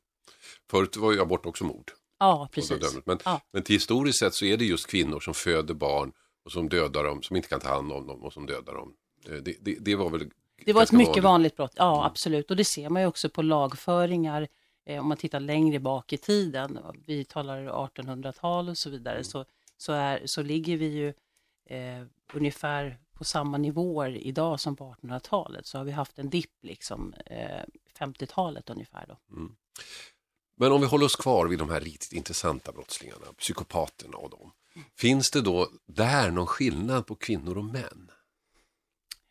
Förut 0.71 0.97
var 0.97 1.13
ju 1.13 1.21
abort 1.21 1.47
också 1.47 1.65
mord. 1.65 1.93
Ja, 2.19 2.49
precis. 2.53 2.99
Men, 3.05 3.19
ja. 3.25 3.41
men 3.53 3.63
till 3.63 3.75
historiskt 3.75 4.19
sett 4.19 4.35
så 4.35 4.45
är 4.45 4.57
det 4.57 4.65
just 4.65 4.87
kvinnor 4.87 5.21
som 5.21 5.35
föder 5.35 5.75
barn 5.75 6.13
och 6.45 6.53
som 6.53 6.69
dödar 6.69 7.05
dem, 7.05 7.23
som 7.23 7.37
inte 7.37 7.49
kan 7.49 7.61
ta 7.61 7.69
hand 7.69 7.93
om 7.93 8.07
dem 8.07 8.23
och 8.23 8.33
som 8.33 8.47
dödar 8.47 8.75
dem. 8.75 8.95
Eh, 9.29 9.35
det, 9.35 9.57
det, 9.61 9.77
det 9.81 9.97
var 9.97 10.11
väl 10.11 10.31
Det 10.65 10.73
var 10.73 10.83
ett 10.83 10.93
mycket 10.93 11.09
vanligt, 11.09 11.25
vanligt 11.25 11.57
brott, 11.57 11.73
ja 11.77 11.95
mm. 11.95 12.07
absolut. 12.07 12.51
Och 12.51 12.57
det 12.57 12.65
ser 12.65 12.89
man 12.89 13.03
ju 13.03 13.09
också 13.09 13.29
på 13.29 13.43
lagföringar 13.43 14.49
eh, 14.87 15.01
om 15.01 15.09
man 15.09 15.17
tittar 15.17 15.41
längre 15.41 15.81
bak 15.81 16.13
i 16.13 16.17
tiden. 16.17 16.79
Vi 17.07 17.25
talar 17.25 17.67
1800-tal 17.67 18.69
och 18.69 18.79
så 18.79 18.91
vidare. 18.91 19.15
Mm. 19.15 19.25
Så, 19.25 19.45
så, 19.77 19.93
är, 19.93 20.23
så 20.25 20.43
ligger 20.43 20.77
vi 20.77 20.87
ju 20.87 21.09
eh, 21.67 22.07
ungefär 22.33 22.99
på 23.13 23.25
samma 23.25 23.59
nivåer 23.59 24.17
idag 24.17 24.61
som 24.61 24.77
på 24.77 24.95
1800-talet. 25.03 25.67
Så 25.67 25.79
har 25.79 25.85
vi 25.85 25.93
haft 25.93 26.19
en 26.19 26.31
dipp 26.31 26.55
liksom 26.63 27.15
eh, 27.27 27.65
50-talet 27.99 28.71
ungefär 28.71 29.07
då. 29.09 29.37
Mm. 29.37 29.57
Men 30.57 30.73
om 30.73 30.81
vi 30.81 30.87
håller 30.87 31.07
oss 31.07 31.17
kvar 31.17 31.47
vid 31.47 31.59
de 31.59 31.71
här 31.71 31.81
riktigt 31.81 32.13
intressanta 32.13 32.73
brottslingarna, 32.73 33.27
psykopaterna 33.39 34.17
och 34.17 34.31
dem. 34.31 34.53
Finns 34.97 35.31
det 35.31 35.41
då 35.41 35.69
där 35.87 36.31
någon 36.31 36.47
skillnad 36.47 37.07
på 37.07 37.15
kvinnor 37.15 37.59
och 37.59 37.65
män? 37.65 38.11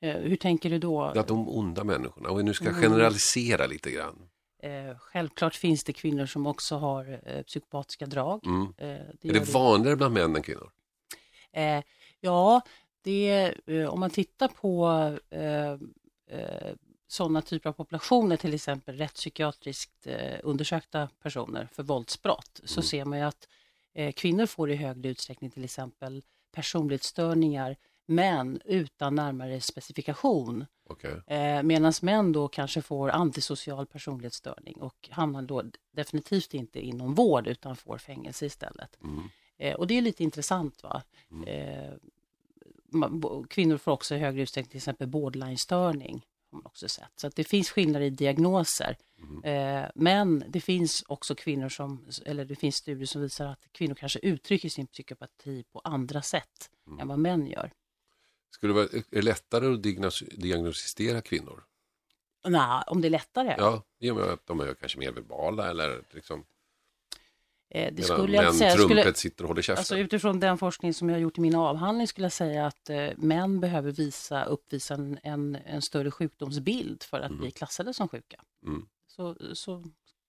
Eh, 0.01 0.15
hur 0.15 0.35
tänker 0.35 0.69
du 0.69 0.79
då? 0.79 1.01
Att 1.01 1.27
de 1.27 1.49
onda 1.49 1.83
människorna, 1.83 2.29
och 2.29 2.45
nu 2.45 2.53
ska 2.53 2.69
mm. 2.69 2.81
generalisera 2.81 3.67
lite 3.67 3.91
grann. 3.91 4.29
Eh, 4.63 4.97
självklart 4.97 5.55
finns 5.55 5.83
det 5.83 5.93
kvinnor 5.93 6.25
som 6.25 6.47
också 6.47 6.75
har 6.75 7.21
eh, 7.25 7.43
psykopatiska 7.43 8.05
drag. 8.05 8.45
Mm. 8.45 8.61
Eh, 8.61 9.05
det 9.21 9.29
är 9.29 9.33
det 9.33 9.53
vanligare 9.53 9.95
bland 9.95 10.13
män 10.13 10.35
än 10.35 10.43
kvinnor? 10.43 10.71
Ja, 12.19 12.61
det, 13.03 13.53
om 13.89 13.99
man 13.99 14.09
tittar 14.09 14.47
på 14.47 14.87
sådana 17.13 17.41
typer 17.41 17.69
av 17.69 17.73
populationer, 17.73 18.37
till 18.37 18.53
exempel 18.53 18.97
rättspsykiatriskt 18.97 20.07
eh, 20.07 20.39
undersökta 20.43 21.09
personer 21.21 21.67
för 21.71 21.83
våldsbrott, 21.83 22.61
så 22.63 22.79
mm. 22.79 22.83
ser 22.83 23.05
man 23.05 23.19
ju 23.19 23.25
att 23.25 23.47
eh, 23.93 24.11
kvinnor 24.11 24.45
får 24.45 24.71
i 24.71 24.75
högre 24.75 25.09
utsträckning 25.09 25.49
till 25.49 25.63
exempel 25.63 26.23
personlighetsstörningar, 26.51 27.75
men 28.05 28.61
utan 28.65 29.15
närmare 29.15 29.61
specifikation. 29.61 30.65
Okay. 30.89 31.37
Eh, 31.37 31.63
Medan 31.63 31.93
män 32.01 32.31
då 32.31 32.47
kanske 32.47 32.81
får 32.81 33.09
antisocial 33.09 33.85
personlighetsstörning 33.85 34.81
och 34.81 35.09
hamnar 35.11 35.41
då 35.41 35.63
definitivt 35.91 36.53
inte 36.53 36.79
inom 36.79 37.13
vård 37.13 37.47
utan 37.47 37.75
får 37.75 37.97
fängelse 37.97 38.45
istället. 38.45 38.97
Mm. 39.03 39.29
Eh, 39.57 39.75
och 39.75 39.87
det 39.87 39.97
är 39.97 40.01
lite 40.01 40.23
intressant. 40.23 40.83
va? 40.83 41.03
Mm. 41.31 41.47
Eh, 41.47 41.93
kvinnor 43.49 43.77
får 43.77 43.91
också 43.91 44.15
i 44.15 44.17
högre 44.17 44.41
utsträckning 44.41 44.69
till 44.69 44.77
exempel 44.77 45.07
borderline-störning 45.07 46.25
har 46.53 46.61
man 46.61 46.65
också 46.65 46.89
sett. 46.89 47.11
Så 47.15 47.29
det 47.29 47.43
finns 47.43 47.69
skillnader 47.69 48.05
i 48.05 48.09
diagnoser. 48.09 48.97
Mm. 49.19 49.43
Eh, 49.43 49.89
men 49.95 50.43
det 50.47 50.61
finns 50.61 51.03
också 51.07 51.35
kvinnor 51.35 51.69
som, 51.69 52.07
eller 52.25 52.45
det 52.45 52.55
finns 52.55 52.75
studier 52.75 53.05
som 53.05 53.21
visar 53.21 53.45
att 53.45 53.67
kvinnor 53.71 53.95
kanske 53.95 54.19
uttrycker 54.19 54.69
sin 54.69 54.87
psykopati 54.87 55.63
på 55.71 55.81
andra 55.83 56.21
sätt 56.21 56.69
mm. 56.87 56.99
än 56.99 57.07
vad 57.07 57.19
män 57.19 57.47
gör. 57.47 57.71
Skulle 58.49 58.73
det 58.73 58.75
vara 58.75 58.85
är 58.85 59.03
det 59.09 59.21
lättare 59.21 59.73
att 59.73 59.83
diagnostisera 60.41 61.21
kvinnor? 61.21 61.63
Nej, 62.47 62.83
om 62.87 63.01
det 63.01 63.07
är 63.07 63.09
lättare? 63.09 63.55
Ja, 63.57 63.83
i 63.99 64.11
och 64.11 64.15
med 64.15 64.25
att 64.25 64.45
de 64.45 64.59
är 64.59 64.73
kanske 64.73 64.99
mer 64.99 65.11
verbala 65.11 65.69
eller 65.69 66.03
liksom 66.11 66.45
Eh, 67.73 67.93
det 67.93 68.03
skulle 68.03 68.37
jag 68.37 68.55
säga, 68.55 68.75
trumpet 68.75 69.17
sitter 69.17 69.43
och 69.43 69.47
håller 69.47 69.61
käften. 69.61 69.79
Alltså 69.79 69.97
utifrån 69.97 70.39
den 70.39 70.57
forskning 70.57 70.93
som 70.93 71.09
jag 71.09 71.15
har 71.15 71.21
gjort 71.21 71.37
i 71.37 71.41
min 71.41 71.55
avhandling 71.55 72.07
skulle 72.07 72.25
jag 72.25 72.31
säga 72.31 72.65
att 72.65 72.89
eh, 72.89 73.07
män 73.17 73.59
behöver 73.59 73.91
visa, 73.91 74.43
uppvisa 74.43 74.93
en, 74.93 75.19
en, 75.23 75.55
en 75.55 75.81
större 75.81 76.11
sjukdomsbild 76.11 77.03
för 77.03 77.17
att 77.17 77.29
mm. 77.29 77.39
bli 77.39 77.51
klassade 77.51 77.93
som 77.93 78.07
sjuka. 78.07 78.41
Mm. 78.65 78.85
Så, 79.07 79.35
så 79.53 79.83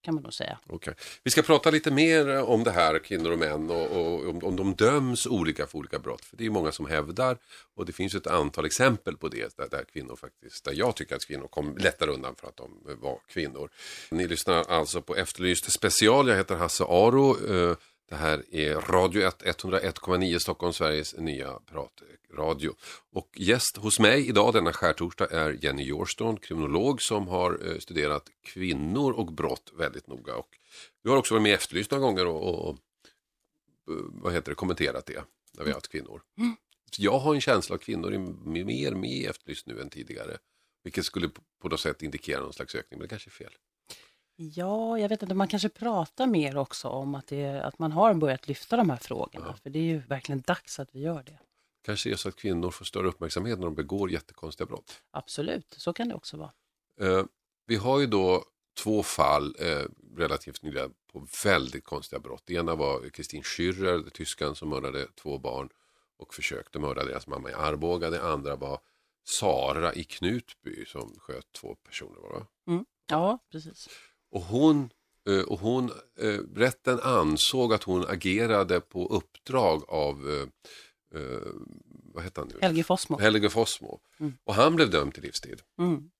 kan 0.04 0.14
man 0.14 0.22
nog 0.22 0.34
säga. 0.34 0.58
Okay. 0.66 0.94
Vi 1.22 1.30
ska 1.30 1.42
prata 1.42 1.70
lite 1.70 1.90
mer 1.90 2.42
om 2.42 2.64
det 2.64 2.70
här, 2.70 2.98
kvinnor 2.98 3.32
och 3.32 3.38
män, 3.38 3.70
och, 3.70 3.86
och 3.86 4.28
om, 4.28 4.44
om 4.44 4.56
de 4.56 4.74
döms 4.74 5.26
olika 5.26 5.66
för 5.66 5.78
olika 5.78 5.98
brott. 5.98 6.24
För 6.24 6.36
det 6.36 6.46
är 6.46 6.50
många 6.50 6.72
som 6.72 6.86
hävdar, 6.86 7.38
och 7.76 7.86
det 7.86 7.92
finns 7.92 8.14
ett 8.14 8.26
antal 8.26 8.64
exempel 8.64 9.16
på 9.16 9.28
det, 9.28 9.56
där, 9.56 9.68
där 9.70 9.84
kvinnor 9.92 10.16
faktiskt, 10.16 10.64
där 10.64 10.72
jag 10.72 10.96
tycker 10.96 11.16
att 11.16 11.26
kvinnor 11.26 11.48
kom 11.48 11.76
lättare 11.76 12.10
undan 12.10 12.34
för 12.36 12.48
att 12.48 12.56
de 12.56 12.70
var 13.00 13.18
kvinnor. 13.28 13.70
Ni 14.10 14.28
lyssnar 14.28 14.62
alltså 14.62 15.02
på 15.02 15.16
Efterlyst 15.16 15.72
special, 15.72 16.28
jag 16.28 16.36
heter 16.36 16.56
Hasse 16.56 16.84
Aro. 16.84 17.54
Eh, 17.54 17.76
det 18.14 18.18
här 18.18 18.44
är 18.54 18.74
Radio 18.74 19.28
1, 19.28 19.42
101,9 19.42 20.38
Stockholm, 20.38 20.72
Sveriges 20.72 21.16
nya 21.16 21.58
pratradio. 21.66 22.74
Och 23.12 23.28
gäst 23.36 23.76
hos 23.76 24.00
mig 24.00 24.28
idag 24.28 24.52
denna 24.52 24.72
skärtorsdag 24.72 25.32
är 25.32 25.58
Jenny 25.64 25.82
Jorston, 25.82 26.36
kriminolog 26.36 27.02
som 27.02 27.28
har 27.28 27.68
eh, 27.68 27.78
studerat 27.78 28.30
kvinnor 28.42 29.12
och 29.12 29.32
brott 29.32 29.72
väldigt 29.78 30.06
noga. 30.06 30.36
Och 30.36 30.48
du 31.02 31.10
har 31.10 31.16
också 31.16 31.34
varit 31.34 31.42
med 31.42 31.50
i 31.50 31.54
Efterlyst 31.54 31.90
några 31.90 32.04
gånger 32.04 32.26
och, 32.26 32.48
och, 32.48 32.68
och 32.68 32.76
eh, 33.90 34.04
vad 34.10 34.32
heter 34.32 34.50
det, 34.50 34.54
kommenterat 34.54 35.06
det 35.06 35.24
när 35.52 35.64
vi 35.64 35.70
har 35.70 35.74
haft 35.74 35.88
kvinnor. 35.88 36.22
Mm. 36.38 36.56
Jag 36.98 37.18
har 37.18 37.34
en 37.34 37.40
känsla 37.40 37.74
av 37.74 37.78
att 37.78 37.84
kvinnor 37.84 38.14
är 38.14 38.18
mer 38.64 38.94
med 38.94 39.10
i 39.10 39.26
Efterlyst 39.26 39.66
nu 39.66 39.80
än 39.80 39.90
tidigare. 39.90 40.38
Vilket 40.84 41.04
skulle 41.04 41.28
på 41.62 41.68
något 41.68 41.80
sätt 41.80 42.02
indikera 42.02 42.40
någon 42.40 42.52
slags 42.52 42.74
ökning, 42.74 42.98
men 42.98 43.08
det 43.08 43.08
kanske 43.08 43.28
är 43.28 43.44
fel. 43.44 43.52
Ja, 44.36 44.98
jag 44.98 45.08
vet 45.08 45.22
inte, 45.22 45.34
man 45.34 45.48
kanske 45.48 45.68
pratar 45.68 46.26
mer 46.26 46.56
också 46.56 46.88
om 46.88 47.14
att, 47.14 47.26
det, 47.26 47.64
att 47.64 47.78
man 47.78 47.92
har 47.92 48.14
börjat 48.14 48.48
lyfta 48.48 48.76
de 48.76 48.90
här 48.90 48.96
frågorna. 48.96 49.46
Ja. 49.46 49.56
För 49.62 49.70
det 49.70 49.78
är 49.78 49.82
ju 49.82 49.98
verkligen 49.98 50.40
dags 50.40 50.78
att 50.78 50.94
vi 50.94 51.00
gör 51.00 51.22
det. 51.22 51.38
Kanske 51.84 52.10
är 52.10 52.16
så 52.16 52.28
att 52.28 52.36
kvinnor 52.36 52.70
får 52.70 52.84
större 52.84 53.08
uppmärksamhet 53.08 53.58
när 53.58 53.64
de 53.66 53.74
begår 53.74 54.10
jättekonstiga 54.10 54.66
brott. 54.66 55.02
Absolut, 55.10 55.74
så 55.78 55.92
kan 55.92 56.08
det 56.08 56.14
också 56.14 56.36
vara. 56.36 56.52
Eh, 57.00 57.24
vi 57.66 57.76
har 57.76 58.00
ju 58.00 58.06
då 58.06 58.44
två 58.82 59.02
fall 59.02 59.56
eh, 59.58 59.84
relativt 60.16 60.62
nyligen 60.62 60.94
på 61.12 61.26
väldigt 61.44 61.84
konstiga 61.84 62.20
brott. 62.20 62.42
Det 62.46 62.54
ena 62.54 62.74
var 62.74 63.08
Kristin 63.08 63.42
Schürrer, 63.42 64.10
tyskan 64.10 64.54
som 64.54 64.68
mördade 64.68 65.06
två 65.06 65.38
barn 65.38 65.68
och 66.16 66.34
försökte 66.34 66.78
mörda 66.78 67.04
deras 67.04 67.26
mamma 67.26 67.50
i 67.50 67.52
Arboga. 67.52 68.10
Det 68.10 68.22
andra 68.22 68.56
var 68.56 68.80
Sara 69.24 69.94
i 69.94 70.04
Knutby 70.04 70.84
som 70.86 71.14
sköt 71.18 71.52
två 71.52 71.74
personer. 71.74 72.20
Va? 72.20 72.46
Mm. 72.66 72.84
Ja, 73.06 73.38
precis. 73.50 73.88
Och 74.34 74.42
hon, 74.42 74.90
eh, 75.28 75.40
och 75.40 75.60
hon, 75.60 75.90
eh, 76.18 76.38
rätten 76.54 77.00
ansåg 77.00 77.74
att 77.74 77.82
hon 77.82 78.06
agerade 78.08 78.80
på 78.80 79.06
uppdrag 79.06 79.84
av 79.88 80.30
eh, 80.30 80.48
vad 82.14 82.24
heter 82.24 82.40
han 82.42 82.50
nu? 82.54 82.58
Helge 82.60 82.84
Fossmo. 82.84 83.18
Helge 83.18 83.50
Fossmo. 83.50 84.00
Mm. 84.20 84.32
Och 84.44 84.54
han 84.54 84.76
blev 84.76 84.90
dömd 84.90 85.14
till 85.14 85.22
livstid. 85.22 85.60
Mm. 85.78 86.10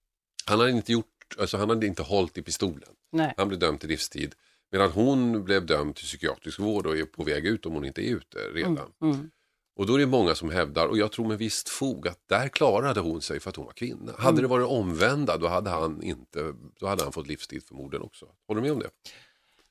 Han 0.46 0.61
hade 0.61 0.70
inte 0.70 0.92
gjort, 0.92 1.37
alltså 1.38 1.57
han 1.57 1.68
hade 1.68 1.87
inte 1.87 2.03
hållit 2.03 2.38
i 2.38 2.42
pistolen. 2.42 2.88
Nej. 3.12 3.35
Han 3.37 3.48
blev 3.48 3.61
dömd 3.61 3.81
till 3.81 3.88
livstid. 3.88 4.35
Medan 4.70 4.90
hon 4.90 5.44
blev 5.44 5.66
dömd 5.66 5.96
till 5.96 6.05
psykiatrisk 6.05 6.59
vård 6.59 6.87
och 6.87 6.96
är 6.96 7.05
på 7.05 7.24
väg 7.24 7.46
ut 7.46 7.66
om 7.66 7.72
hon 7.72 7.85
inte 7.85 8.03
är 8.03 8.14
ute 8.14 8.38
redan. 8.38 8.92
Mm. 9.03 9.31
Och 9.77 9.87
då 9.87 9.95
är 9.95 9.99
det 9.99 10.07
många 10.07 10.35
som 10.35 10.51
hävdar, 10.51 10.87
och 10.87 10.99
jag 10.99 11.13
tror 11.13 11.29
med 11.29 11.39
visst 11.39 11.69
fog, 11.69 12.09
att 12.09 12.19
där 12.29 12.49
klarade 12.49 13.01
hon 13.01 13.21
sig 13.21 13.41
för 13.41 13.51
att 13.51 13.57
hon 13.57 13.67
var 13.67 13.73
kvinna. 13.73 14.13
Mm. 14.13 14.15
Hade 14.19 14.41
det 14.41 14.49
varit 14.49 14.67
omvända, 14.67 15.37
då 15.37 15.49
hade 15.49 15.71
han, 15.71 16.03
inte, 16.03 16.55
då 16.81 16.87
hade 16.87 17.03
han 17.03 17.13
fått 17.13 17.27
livstid 17.27 17.63
för 17.63 17.75
morden 17.75 18.03
också. 18.03 18.27
Håller 18.46 18.61
du 18.61 18.69
med 18.69 18.73
om 18.73 18.79
det? 18.79 18.90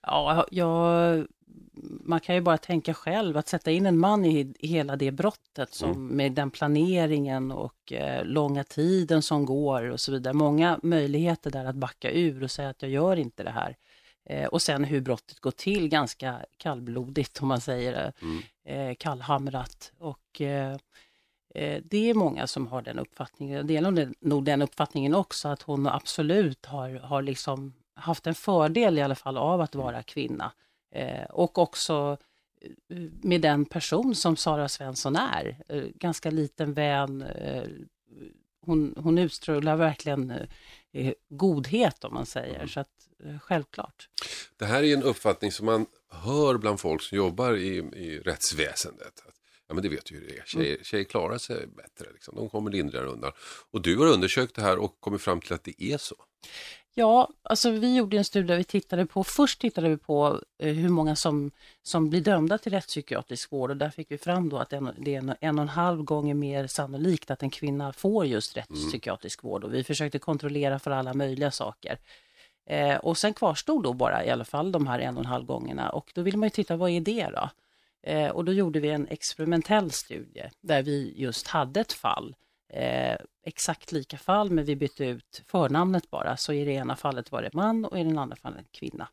Ja, 0.02 0.48
jag, 0.52 1.28
man 2.04 2.20
kan 2.20 2.36
ju 2.36 2.42
bara 2.42 2.58
tänka 2.58 2.94
själv 2.94 3.38
att 3.38 3.48
sätta 3.48 3.72
in 3.72 3.86
en 3.86 3.98
man 3.98 4.26
i, 4.26 4.54
i 4.60 4.68
hela 4.68 4.96
det 4.96 5.12
brottet 5.12 5.74
som 5.74 5.92
mm. 5.92 6.08
med 6.08 6.32
den 6.32 6.52
planeringen 6.52 7.52
och 7.52 7.94
eh, 7.94 8.26
långa 8.26 8.64
tiden 8.64 9.22
som 9.22 9.46
går 9.46 9.90
och 9.90 10.00
så 10.00 10.12
vidare. 10.12 10.34
Många 10.34 10.80
möjligheter 10.84 11.52
där 11.52 11.66
att 11.66 11.76
backa 11.76 12.12
ur 12.12 12.44
och 12.44 12.52
säga 12.52 12.70
att 12.70 12.82
jag 12.82 12.92
gör 12.92 13.16
inte 13.16 13.44
det 13.44 13.52
här. 13.52 13.78
Eh, 14.26 14.48
och 14.48 14.62
sen 14.62 14.84
hur 14.84 15.02
brottet 15.02 15.40
går 15.40 15.52
till, 15.52 15.90
ganska 15.90 16.46
kallblodigt 16.58 17.42
om 17.42 17.48
man 17.48 17.62
säger 17.62 17.92
det, 17.92 18.14
mm. 18.22 18.42
eh, 18.66 18.96
kallhamrat. 18.96 19.92
Och 19.98 20.42
eh, 20.42 20.78
eh, 21.56 21.82
det 21.84 22.10
är 22.10 22.14
många 22.14 22.48
som 22.48 22.68
har 22.68 22.82
den 22.82 23.00
uppfattningen. 23.00 23.58
Jag 23.58 23.66
delar 23.66 24.14
nog 24.20 24.46
den 24.46 24.62
uppfattningen 24.62 25.16
också, 25.16 25.48
att 25.48 25.62
hon 25.62 25.88
absolut 25.88 26.66
har, 26.66 26.90
har 26.90 27.22
liksom 27.22 27.74
haft 27.96 28.28
en 28.28 28.36
fördel 28.36 28.98
i 28.98 29.02
alla 29.02 29.16
fall 29.16 29.38
av 29.38 29.62
att 29.62 29.76
vara 29.76 30.04
kvinna. 30.04 30.52
Eh, 30.92 31.26
och 31.30 31.58
också 31.58 32.18
eh, 32.90 32.98
med 33.22 33.42
den 33.42 33.66
person 33.66 34.16
som 34.16 34.36
Sara 34.36 34.70
Svensson 34.70 35.16
är. 35.16 35.58
Ganska 35.96 36.32
liten 36.32 36.74
vän. 36.74 37.26
Hon, 38.66 38.96
hon 38.98 39.18
utstrålar 39.18 39.76
verkligen 39.76 40.34
godhet 41.30 42.04
om 42.04 42.14
man 42.14 42.26
säger. 42.26 42.56
Mm. 42.56 42.68
Så 42.68 42.80
att 42.80 42.90
eh, 43.26 43.40
självklart. 43.40 44.10
Det 44.58 44.66
här 44.66 44.84
är 44.84 44.94
en 44.94 45.04
uppfattning 45.04 45.52
som 45.52 45.66
man 45.66 45.86
hör 46.10 46.58
bland 46.58 46.80
folk 46.80 47.02
som 47.02 47.18
jobbar 47.18 47.56
i, 47.56 47.78
i 47.78 48.20
rättsväsendet. 48.20 49.24
Att, 49.28 49.34
Ja 49.68 49.74
men 49.74 49.84
det 49.84 49.90
vet 49.90 50.12
ju 50.12 50.20
hur 50.20 50.28
det 50.28 50.38
är. 50.38 50.44
Tjejer, 50.46 50.78
tjejer 50.84 51.04
klarar 51.04 51.38
sig 51.38 51.68
bättre. 51.68 52.14
Liksom. 52.14 52.36
De 52.36 52.50
kommer 52.50 52.72
lindrigare 52.72 53.06
undan. 53.06 53.32
Och 53.72 53.82
du 53.82 53.98
har 53.98 54.06
undersökt 54.06 54.56
det 54.56 54.62
här 54.62 54.78
och 54.78 55.00
kommit 55.00 55.22
fram 55.22 55.42
till 55.42 55.54
att 55.54 55.64
det 55.64 55.84
är 55.84 55.98
så. 55.98 56.16
Ja, 56.96 57.30
alltså 57.44 57.72
vi 57.72 57.96
gjorde 57.96 58.18
en 58.18 58.26
studie 58.26 58.48
där 58.48 58.58
vi 58.58 58.64
tittade 58.64 59.06
på, 59.06 59.24
först 59.24 59.62
tittade 59.62 59.90
vi 59.90 59.98
på 59.98 60.42
eh, 60.58 60.74
hur 60.74 60.90
många 60.90 61.16
som, 61.16 61.52
som 61.84 62.10
blir 62.10 62.22
dömda 62.22 62.58
till 62.58 62.72
rättspsykiatrisk 62.72 63.52
vård. 63.52 63.70
Och 63.70 63.78
där 63.78 63.90
fick 63.90 64.12
vi 64.12 64.18
fram 64.18 64.50
då 64.50 64.58
att 64.58 64.74
en, 64.74 64.92
det 64.98 65.16
är 65.16 65.20
en, 65.20 65.36
en 65.40 65.60
och 65.60 65.62
en 65.62 65.70
halv 65.70 66.04
gånger 66.04 66.34
mer 66.34 66.68
sannolikt 66.68 67.32
att 67.32 67.44
en 67.44 67.50
kvinna 67.50 67.94
får 67.94 68.26
just 68.26 68.58
rättspsykiatrisk 68.58 69.44
vård. 69.44 69.64
Och 69.64 69.74
vi 69.74 69.84
försökte 69.84 70.20
kontrollera 70.20 70.80
för 70.80 70.92
alla 70.92 71.14
möjliga 71.14 71.52
saker. 71.52 71.98
Eh, 72.66 72.96
och 72.96 73.18
sen 73.18 73.34
kvarstod 73.34 73.84
då 73.84 73.94
bara 73.94 74.26
i 74.26 74.30
alla 74.30 74.46
fall 74.46 74.72
de 74.72 74.88
här 74.88 75.00
en 75.00 75.18
och 75.18 75.24
en 75.24 75.30
halv 75.30 75.46
gångerna. 75.46 75.90
Och 75.90 76.12
då 76.14 76.22
vill 76.22 76.38
man 76.38 76.46
ju 76.46 76.50
titta, 76.50 76.76
vad 76.76 76.90
är 76.90 77.02
det 77.02 77.30
då? 77.30 77.50
Eh, 78.12 78.30
och 78.30 78.46
då 78.46 78.54
gjorde 78.54 78.80
vi 78.80 78.90
en 78.90 79.08
experimentell 79.08 79.92
studie 79.92 80.50
där 80.62 80.84
vi 80.84 81.14
just 81.16 81.48
hade 81.48 81.80
ett 81.80 81.94
fall 81.94 82.36
eh, 82.74 83.16
exakt 83.46 83.92
lika 83.92 84.18
fall, 84.18 84.50
men 84.50 84.66
vi 84.66 84.76
bytte 84.76 85.06
ut 85.06 85.42
förnamnet 85.48 86.10
bara. 86.10 86.38
Så 86.38 86.54
i 86.54 86.66
det 86.66 86.72
ena 86.72 86.96
fallet 86.96 87.32
var 87.32 87.42
det 87.42 87.54
man 87.54 87.86
och 87.86 88.00
i 88.00 88.04
den 88.04 88.18
andra 88.18 88.36
fallet 88.36 88.66
kvinna. 88.72 89.08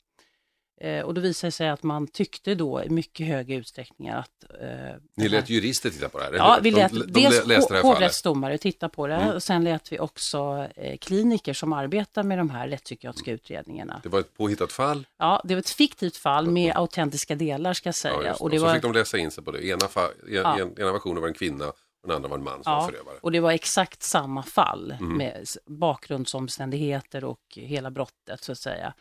Eh, 0.81 1.01
och 1.05 1.15
då 1.15 1.21
visade 1.21 1.49
det 1.49 1.53
sig 1.53 1.69
att 1.69 1.83
man 1.83 2.07
tyckte 2.07 2.55
då 2.55 2.83
i 2.85 2.89
mycket 2.91 3.27
högre 3.27 3.55
utsträckning 3.55 4.09
att... 4.09 4.45
Eh, 4.61 4.69
Ni 5.17 5.23
här- 5.23 5.29
lät 5.29 5.51
jurister 5.51 5.91
titta 5.91 6.09
på 6.09 6.19
det 6.19 6.25
här? 6.25 6.33
Ja, 6.33 6.59
vi 6.63 6.71
lät 6.71 6.93
de, 6.93 6.99
de, 6.99 7.13
dels 7.13 7.69
det 7.69 7.81
hovrättsdomare 7.81 8.59
titta 8.59 8.89
på 8.89 9.07
det 9.07 9.15
Mm. 9.15 9.35
och 9.35 9.43
sen 9.43 9.65
lät 9.65 9.93
vi 9.93 9.99
också 9.99 10.69
eh, 10.77 10.97
kliniker 10.99 11.53
som 11.55 11.73
arbetar 11.73 12.23
med 12.23 12.39
de 12.39 12.51
här 12.51 12.69
rättspsykiatriska 12.69 13.33
utredningarna. 13.33 14.01
Det 14.03 14.09
var 14.09 14.21
ett 14.21 14.37
påhittat 14.37 14.73
fall. 14.73 15.07
Ja, 15.19 15.41
det 15.45 15.55
var 15.55 15.59
ett 15.61 15.71
fiktivt 15.71 16.17
fall 16.17 16.47
med 16.47 16.77
autentiska 16.77 17.35
delar 17.35 17.73
ska 17.73 17.89
jag 17.89 17.95
säga. 17.95 18.15
Ja, 18.15 18.23
det. 18.23 18.33
och 18.33 18.51
det 18.51 18.59
så 18.59 18.65
var... 18.65 18.75
fick 18.75 18.83
de 18.83 18.93
läsa 18.93 19.19
in 19.19 19.31
sig 19.31 19.45
på 19.45 19.51
det. 19.51 19.67
Ena, 19.67 19.89
fa... 19.89 20.01
en, 20.03 20.35
Ja. 20.35 20.59
en, 20.61 20.79
ena 20.81 20.93
versionen 20.93 21.21
var 21.21 21.29
en 21.29 21.35
kvinna 21.35 21.67
och 21.69 21.75
den 22.03 22.11
andra 22.17 22.29
var 22.29 22.39
en 22.39 22.45
man 22.45 22.65
som 22.65 22.73
var 22.73 22.81
Ja, 22.81 22.87
förövare. 22.87 23.19
och 23.23 23.33
det 23.33 23.41
var 23.41 23.51
exakt 23.53 24.03
samma 24.03 24.43
fall 24.43 24.91
Mm. 25.01 25.17
med 25.17 25.47
bakgrundsomständigheter 25.67 27.25
och 27.25 27.41
hela 27.53 27.91
brottet 27.91 28.45
så 28.45 28.53
att 28.53 28.59
säga. 28.59 28.95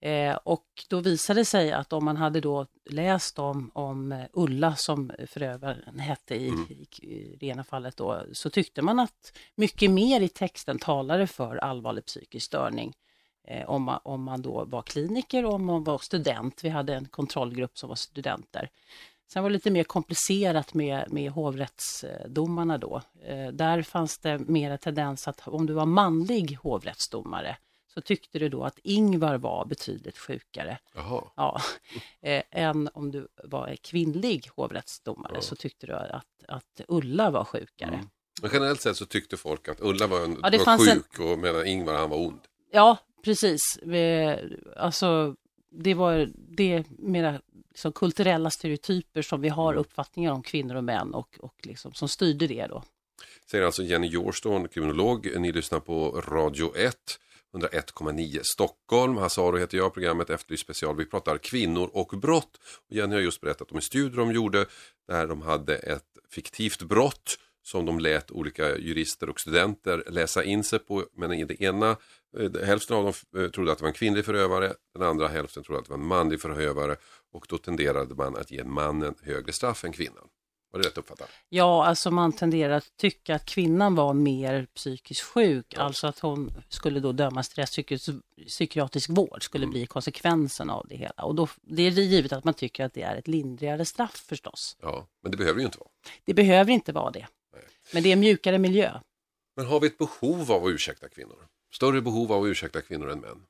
Eh, 0.00 0.34
och 0.44 0.66
då 0.88 1.00
visade 1.00 1.40
det 1.40 1.44
sig 1.44 1.72
att 1.72 1.92
om 1.92 2.04
man 2.04 2.16
hade 2.16 2.40
då 2.40 2.66
läst 2.90 3.38
om, 3.38 3.70
om 3.74 4.12
eh, 4.12 4.24
Ulla 4.32 4.76
som 4.76 5.12
förövaren 5.26 5.98
hette 5.98 6.34
i, 6.34 6.48
Mm. 6.48 6.66
i, 6.70 6.86
i 7.02 7.36
det 7.40 7.46
ena 7.46 7.64
fallet 7.64 7.96
då, 7.96 8.22
så 8.32 8.50
tyckte 8.50 8.82
man 8.82 8.98
att 9.00 9.32
mycket 9.54 9.90
mer 9.90 10.20
i 10.20 10.28
texten 10.28 10.78
talade 10.78 11.26
för 11.26 11.56
allvarlig 11.56 12.04
psykisk 12.04 12.46
störning. 12.46 12.94
Eh, 13.48 13.70
om, 13.70 13.82
man, 13.82 14.00
om 14.04 14.22
man 14.22 14.42
då 14.42 14.64
var 14.64 14.82
kliniker 14.82 15.44
och 15.44 15.52
om 15.54 15.64
man 15.64 15.84
var 15.84 15.98
student. 15.98 16.64
Vi 16.64 16.68
hade 16.68 16.94
en 16.94 17.08
kontrollgrupp 17.08 17.78
som 17.78 17.88
var 17.88 17.96
studenter. 17.96 18.70
Sen 19.32 19.42
var 19.42 19.50
det 19.50 19.54
lite 19.54 19.70
mer 19.70 19.84
komplicerat 19.84 20.74
med, 20.74 21.12
med 21.12 21.30
hovrättsdomarna 21.30 22.78
då. 22.78 23.02
Eh, 23.24 23.48
där 23.48 23.82
fanns 23.82 24.18
det 24.18 24.38
mer 24.38 24.76
tendens 24.76 25.28
att 25.28 25.48
om 25.48 25.66
du 25.66 25.72
var 25.72 25.86
manlig 25.86 26.58
hovrättsdomare 26.62 27.56
så 27.94 28.00
tyckte 28.00 28.38
du 28.38 28.48
då 28.48 28.64
att 28.64 28.78
Ingvar 28.82 29.38
var 29.38 29.64
betydligt 29.66 30.18
sjukare. 30.18 30.78
Jaha. 30.94 31.22
Ja, 31.36 31.60
eh, 32.22 32.42
än 32.50 32.88
om 32.94 33.10
du 33.10 33.28
var 33.44 33.76
kvinnlig 33.82 34.50
hovrättsdomare 34.56 35.32
Ja. 35.34 35.40
så 35.40 35.56
tyckte 35.56 35.86
du 35.86 35.92
att, 35.92 36.26
att 36.48 36.80
Ulla 36.88 37.30
var 37.30 37.44
sjukare. 37.44 37.94
Mm. 37.94 38.06
Men 38.42 38.50
generellt 38.52 38.80
sett 38.80 38.96
så 38.96 39.06
tyckte 39.06 39.36
folk 39.36 39.68
att 39.68 39.80
Ulla 39.80 40.06
var, 40.06 40.24
en, 40.24 40.36
Ja, 40.42 40.50
var 40.52 40.58
fanns 40.64 40.88
en- 40.88 40.94
sjuk 40.96 41.18
och 41.18 41.38
medan 41.38 41.66
Ingvar 41.66 41.94
han 41.94 42.10
var 42.10 42.26
ond. 42.26 42.40
Ja, 42.72 42.96
precis. 43.24 43.76
Eh, 43.76 44.38
Alltså, 44.76 45.34
det 45.70 45.94
var 45.94 46.28
det 46.36 46.84
mera 46.98 47.40
liksom, 47.76 47.92
kulturella 47.92 48.50
stereotyper 48.50 49.22
som 49.22 49.40
vi 49.40 49.48
har 49.48 49.74
uppfattningar 49.74 50.32
om 50.32 50.42
kvinnor 50.42 50.74
och 50.74 50.84
män 50.84 51.14
och, 51.14 51.36
och 51.40 51.54
liksom, 51.62 51.94
som 51.94 52.08
styrde 52.08 52.46
det 52.46 52.66
då. 52.66 52.82
Säger 53.50 53.64
alltså 53.64 53.82
Jenny 53.82 54.06
Jorston, 54.06 54.68
kriminolog. 54.68 55.28
Ni 55.38 55.52
lyssnar 55.52 55.80
på 55.80 56.10
Radio 56.28 56.76
1. 56.76 56.96
101,9 57.54 58.40
Stockholm. 58.42 59.16
Hasse 59.16 59.40
Aro 59.40 59.56
heter 59.56 59.78
jag, 59.78 59.94
programmet 59.94 60.30
Efterlyst 60.30 60.62
special. 60.62 60.96
Vi 60.96 61.06
pratar 61.06 61.38
kvinnor 61.38 61.90
och 61.92 62.18
brott. 62.18 62.58
Jenny 62.88 63.14
har 63.14 63.22
just 63.22 63.40
berättat 63.40 63.70
om 63.70 63.76
en 63.76 63.82
studie 63.82 64.16
de 64.16 64.32
gjorde 64.32 64.66
där 65.08 65.26
de 65.26 65.42
hade 65.42 65.76
ett 65.76 66.18
fiktivt 66.30 66.82
brott 66.82 67.38
som 67.66 67.86
de 67.86 67.98
lät 68.00 68.30
olika 68.30 68.76
jurister 68.78 69.28
och 69.28 69.40
studenter 69.40 70.04
läsa 70.10 70.44
in 70.44 70.64
sig 70.64 70.78
på. 70.78 71.04
Men 71.16 71.32
i 71.32 71.44
det 71.44 71.62
ena, 71.62 71.96
eh, 72.38 72.64
hälften 72.66 72.96
av 72.96 73.04
dem 73.04 73.42
eh, 73.44 73.50
trodde 73.50 73.72
att 73.72 73.78
det 73.78 73.82
var 73.82 73.88
en 73.88 73.94
kvinnlig 73.94 74.24
förövare, 74.24 74.72
den 74.94 75.02
andra 75.08 75.28
hälften 75.28 75.62
trodde 75.62 75.78
att 75.78 75.84
det 75.86 75.90
var 75.92 75.98
en 75.98 76.06
manlig 76.06 76.40
förövare 76.40 76.96
och 77.32 77.46
då 77.48 77.58
tenderade 77.58 78.14
man 78.14 78.36
att 78.36 78.50
ge 78.50 78.64
mannen 78.64 79.14
högre 79.22 79.52
straff 79.52 79.84
än 79.84 79.92
kvinnan. 79.92 80.28
Var 80.72 80.80
det 80.80 80.88
rätt 80.88 80.98
uppfattat? 80.98 81.28
Ja, 81.48 81.84
alltså 81.86 82.10
man 82.10 82.32
tenderar 82.32 82.74
att 82.76 82.96
tycka 82.96 83.34
att 83.34 83.44
kvinnan 83.46 83.94
var 83.94 84.14
mer 84.14 84.66
psykiskt 84.74 85.20
sjuk, 85.22 85.66
Ja. 85.76 85.80
alltså 85.82 86.06
att 86.06 86.18
hon 86.18 86.52
skulle 86.68 87.00
då 87.00 87.12
dömas 87.12 87.48
till 87.48 87.58
rättspsykiatrisk 87.62 88.18
psykiatrisk 88.46 89.10
vård, 89.10 89.42
skulle 89.44 89.62
Mm. 89.64 89.70
bli 89.72 89.86
konsekvensen 89.86 90.70
av 90.70 90.86
det 90.88 90.96
hela. 90.96 91.24
Och 91.24 91.34
då, 91.34 91.48
det 91.62 91.82
är 91.82 91.90
givet 91.90 92.32
att 92.32 92.44
man 92.44 92.54
tycker 92.54 92.84
att 92.84 92.94
det 92.94 93.02
är 93.02 93.16
ett 93.16 93.28
lindrigare 93.28 93.84
straff 93.84 94.24
förstås. 94.28 94.76
Ja, 94.82 95.06
men 95.22 95.30
det 95.30 95.36
behöver 95.36 95.60
ju 95.60 95.66
inte 95.66 95.78
vara. 95.78 95.88
Det 96.24 96.34
behöver 96.34 96.72
inte 96.72 96.92
vara 96.92 97.10
det. 97.10 97.26
Men 97.94 98.02
det 98.02 98.08
är 98.08 98.12
en 98.12 98.20
mjukare 98.20 98.58
miljö. 98.58 98.90
Men 99.56 99.66
har 99.66 99.80
vi 99.80 99.86
ett 99.86 99.98
behov 99.98 100.52
av 100.52 100.64
att 100.64 100.70
ursäkta 100.70 101.08
kvinnor? 101.08 101.46
Större 101.74 102.00
behov 102.02 102.32
av 102.32 102.42
att 102.42 102.46
ursäkta 102.48 102.80
kvinnor 102.80 103.10
än 103.10 103.20
män? 103.20 103.42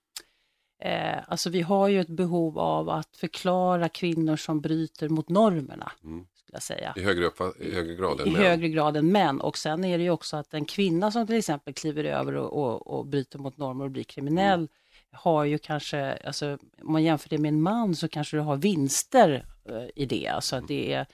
Eh, 0.82 1.18
alltså 1.28 1.50
vi 1.50 1.60
har 1.62 1.88
ju 1.88 2.00
ett 2.00 2.08
behov 2.08 2.58
av 2.58 2.88
att 2.88 3.16
förklara 3.16 3.88
kvinnor 3.88 4.36
som 4.36 4.60
bryter 4.60 5.08
mot 5.08 5.28
normerna, 5.28 5.92
Mm. 6.04 6.26
skulle 6.34 6.56
jag 6.56 6.62
säga. 6.62 6.92
I 6.96 7.00
högre, 7.02 7.30
i 7.60 7.74
högre 7.74 7.94
grad 7.94 8.20
än 8.20 8.26
I 8.26 8.30
män? 8.30 8.42
högre 8.42 8.68
grad 8.68 8.96
än 8.96 9.12
män. 9.12 9.40
Och 9.40 9.58
sen 9.58 9.84
är 9.84 9.98
det 9.98 10.04
ju 10.04 10.10
också 10.10 10.36
att 10.36 10.54
en 10.54 10.64
kvinna 10.64 11.10
som 11.12 11.26
till 11.26 11.36
exempel 11.36 11.74
kliver 11.74 12.04
över 12.04 12.34
och, 12.36 12.52
och, 12.62 12.86
och 12.98 13.06
bryter 13.06 13.38
mot 13.38 13.56
normer 13.56 13.84
och 13.84 13.90
blir 13.90 14.04
kriminell 14.04 14.58
Mm. 14.58 14.68
har 15.12 15.44
ju 15.44 15.58
kanske, 15.58 16.12
alltså 16.16 16.58
om 16.82 16.92
man 16.92 17.02
jämför 17.02 17.28
det 17.28 17.38
med 17.38 17.48
en 17.48 17.62
man 17.62 17.94
så 17.96 18.08
kanske 18.08 18.36
du 18.36 18.40
har 18.40 18.56
vinster 18.56 19.46
eh, 19.68 19.84
i 20.02 20.06
det. 20.06 20.28
Alltså 20.28 20.56
att 20.56 20.68
det 20.68 20.92
är 20.92 21.06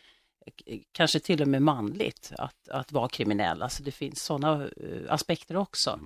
kanske 0.92 1.20
till 1.20 1.42
och 1.42 1.48
med 1.48 1.62
manligt 1.62 2.32
att, 2.38 2.68
att 2.68 2.92
vara 2.92 3.08
kriminell. 3.08 3.62
Alltså 3.62 3.82
det 3.82 3.92
finns 3.92 4.22
sådana 4.22 4.64
eh, 4.64 5.12
aspekter 5.12 5.56
också. 5.56 6.00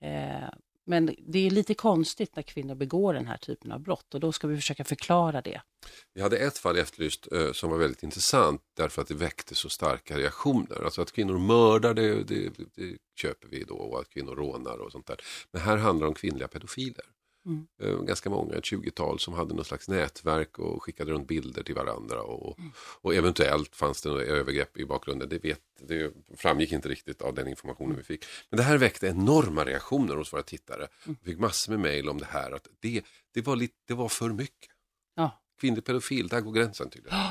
Mm. 0.00 0.42
Eh, 0.42 0.48
men 0.86 1.14
det 1.18 1.38
är 1.38 1.50
lite 1.50 1.74
konstigt 1.74 2.36
när 2.36 2.42
kvinnor 2.42 2.74
begår 2.74 3.14
den 3.14 3.26
här 3.26 3.36
typen 3.36 3.72
av 3.72 3.80
brott 3.80 4.14
och 4.14 4.20
då 4.20 4.32
ska 4.32 4.46
vi 4.46 4.56
försöka 4.56 4.84
förklara 4.84 5.42
det. 5.42 5.60
Vi 6.14 6.22
hade 6.22 6.36
ett 6.36 6.58
fall 6.58 6.78
Efterlyst 6.78 7.32
eh, 7.32 7.52
som 7.52 7.70
var 7.70 7.78
väldigt 7.78 8.02
intressant 8.02 8.62
därför 8.76 9.02
att 9.02 9.08
det 9.08 9.14
väckte 9.14 9.54
så 9.54 9.68
starka 9.68 10.18
reaktioner. 10.18 10.84
Alltså 10.84 11.02
att 11.02 11.12
kvinnor 11.12 11.38
mördar, 11.38 11.94
det, 11.94 12.24
det, 12.24 12.52
det 12.74 12.98
köper 13.20 13.48
vi 13.48 13.64
då 13.64 13.74
och 13.74 14.00
att 14.00 14.08
kvinnor 14.08 14.34
rånar 14.34 14.78
och 14.78 14.92
sånt 14.92 15.06
där. 15.06 15.16
Men 15.52 15.62
här 15.62 15.76
handlar 15.76 16.04
det 16.04 16.08
om 16.08 16.14
kvinnliga 16.14 16.48
pedofiler. 16.48 17.04
Mm. 17.46 17.66
Eh, 17.82 18.02
Ganska 18.02 18.30
många, 18.30 18.54
ett 18.54 18.64
20-tal 18.64 19.18
som 19.18 19.34
hade 19.34 19.54
något 19.54 19.66
slags 19.66 19.88
nätverk 19.88 20.58
och 20.58 20.82
skickade 20.82 21.12
runt 21.12 21.28
bilder 21.28 21.62
till 21.62 21.74
varandra. 21.74 22.22
Och, 22.22 22.58
och 23.00 23.14
eventuellt 23.14 23.76
fanns 23.76 24.02
det 24.02 24.08
några 24.08 24.22
övergrepp 24.22 24.76
i 24.76 24.84
bakgrunden. 24.84 25.28
Det, 25.28 25.44
vet, 25.44 25.60
det 25.80 26.12
framgick 26.36 26.72
inte 26.72 26.88
riktigt 26.88 27.22
av 27.22 27.34
den 27.34 27.48
informationen 27.48 27.96
vi 27.96 28.02
fick. 28.02 28.24
Men 28.50 28.56
det 28.56 28.62
här 28.62 28.78
väckte 28.78 29.06
enorma 29.06 29.64
reaktioner 29.64 30.16
hos 30.16 30.32
våra 30.32 30.42
tittare. 30.42 30.88
Vi 31.04 31.30
fick 31.30 31.38
massor 31.38 31.72
med 31.72 31.80
mejl 31.80 32.08
om 32.08 32.18
det 32.18 32.28
här. 32.30 32.52
Att 32.52 32.68
det, 32.80 33.02
det, 33.34 33.46
var 33.46 33.56
lite, 33.56 33.74
det 33.88 33.94
var 33.94 34.08
för 34.08 34.28
mycket. 34.28 34.70
Ja. 35.14 35.42
Kvinnlig 35.60 35.84
pedofil, 35.84 36.28
där 36.28 36.40
går 36.40 36.52
gränsen 36.52 36.90
tydligen. 36.90 37.18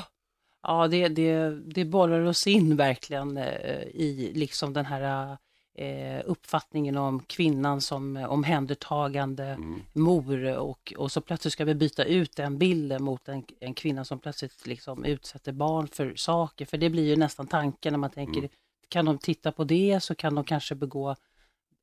Ja, 0.66 0.88
det, 0.88 1.08
det, 1.08 1.60
det 1.74 1.84
borrar 1.84 2.24
oss 2.24 2.46
in 2.46 2.76
verkligen 2.76 3.36
eh, 3.36 3.82
i 3.82 4.32
liksom 4.34 4.72
den 4.72 4.86
här 4.86 5.36
eh, 5.74 6.22
uppfattningen 6.24 6.96
om 6.96 7.20
kvinnan 7.20 7.80
som 7.80 8.16
eh, 8.16 8.32
omhändertagande 8.32 9.44
Mm. 9.44 9.82
mor 9.92 10.56
och, 10.58 10.92
och 10.96 11.12
så 11.12 11.20
plötsligt 11.20 11.52
ska 11.52 11.64
vi 11.64 11.74
byta 11.74 12.04
ut 12.04 12.36
den 12.36 12.58
bilden 12.58 13.02
mot 13.02 13.28
en, 13.28 13.44
en 13.60 13.74
kvinna 13.74 14.04
som 14.04 14.18
plötsligt 14.18 14.66
liksom 14.66 15.04
utsätter 15.04 15.52
barn 15.52 15.88
för 15.88 16.14
saker. 16.16 16.66
För 16.66 16.76
det 16.78 16.90
blir 16.90 17.04
ju 17.08 17.16
nästan 17.16 17.46
tanken 17.46 17.92
när 17.92 17.98
man 17.98 18.10
tänker, 18.10 18.38
Mm. 18.38 18.50
kan 18.88 19.04
de 19.04 19.18
titta 19.18 19.52
på 19.52 19.64
det 19.64 20.00
så 20.02 20.14
kan 20.14 20.34
de 20.34 20.44
kanske 20.44 20.74
begå 20.74 21.16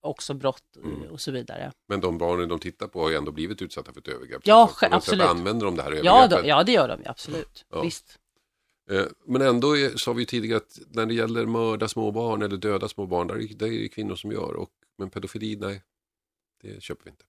också 0.01 0.33
brott 0.33 0.63
eh, 0.77 0.83
Mm. 0.83 1.11
och 1.11 1.21
så 1.21 1.31
vidare. 1.31 1.71
Men 1.87 1.99
de 2.01 2.17
barnen 2.17 2.49
de 2.49 2.59
tittar 2.59 2.87
på 2.87 3.01
har 3.01 3.09
ju 3.09 3.15
ändå 3.15 3.31
blivit 3.31 3.61
utsatta 3.61 3.93
för 3.93 3.99
ett 3.99 4.07
övergrepp. 4.07 4.41
Ja, 4.43 4.69
Så 4.79 4.85
absolut. 4.91 5.27
använder 5.27 5.65
de 5.65 5.75
det 5.75 5.83
här 5.83 5.91
Ja, 5.91 5.97
övergreppet. 5.97 6.43
då, 6.43 6.49
ja, 6.49 6.63
det 6.63 6.71
gör 6.71 6.87
de 6.87 6.99
ju, 7.01 7.07
absolut. 7.07 7.65
Ja. 7.69 7.81
Visst. 7.81 8.19
Eh, 8.91 9.05
Men 9.25 9.41
ändå 9.41 9.77
är, 9.77 9.97
sa 9.97 10.13
vi 10.13 10.25
tidigare 10.25 10.57
att 10.57 10.79
när 10.89 11.05
det 11.05 11.13
gäller 11.13 11.45
mörda 11.45 11.87
små 11.87 12.11
barn 12.11 12.41
eller 12.41 12.57
döda 12.57 12.87
små 12.87 13.05
barn, 13.05 13.27
där 13.27 13.35
är 13.35 13.55
det 13.55 13.67
är 13.67 13.81
det 13.81 13.89
kvinnor 13.89 14.15
som 14.15 14.31
gör. 14.31 14.53
Och, 14.53 14.69
men 14.97 15.09
pedofili, 15.09 15.55
nej, 15.55 15.83
det 16.61 16.83
köper 16.83 17.03
vi 17.03 17.09
inte. 17.09 17.25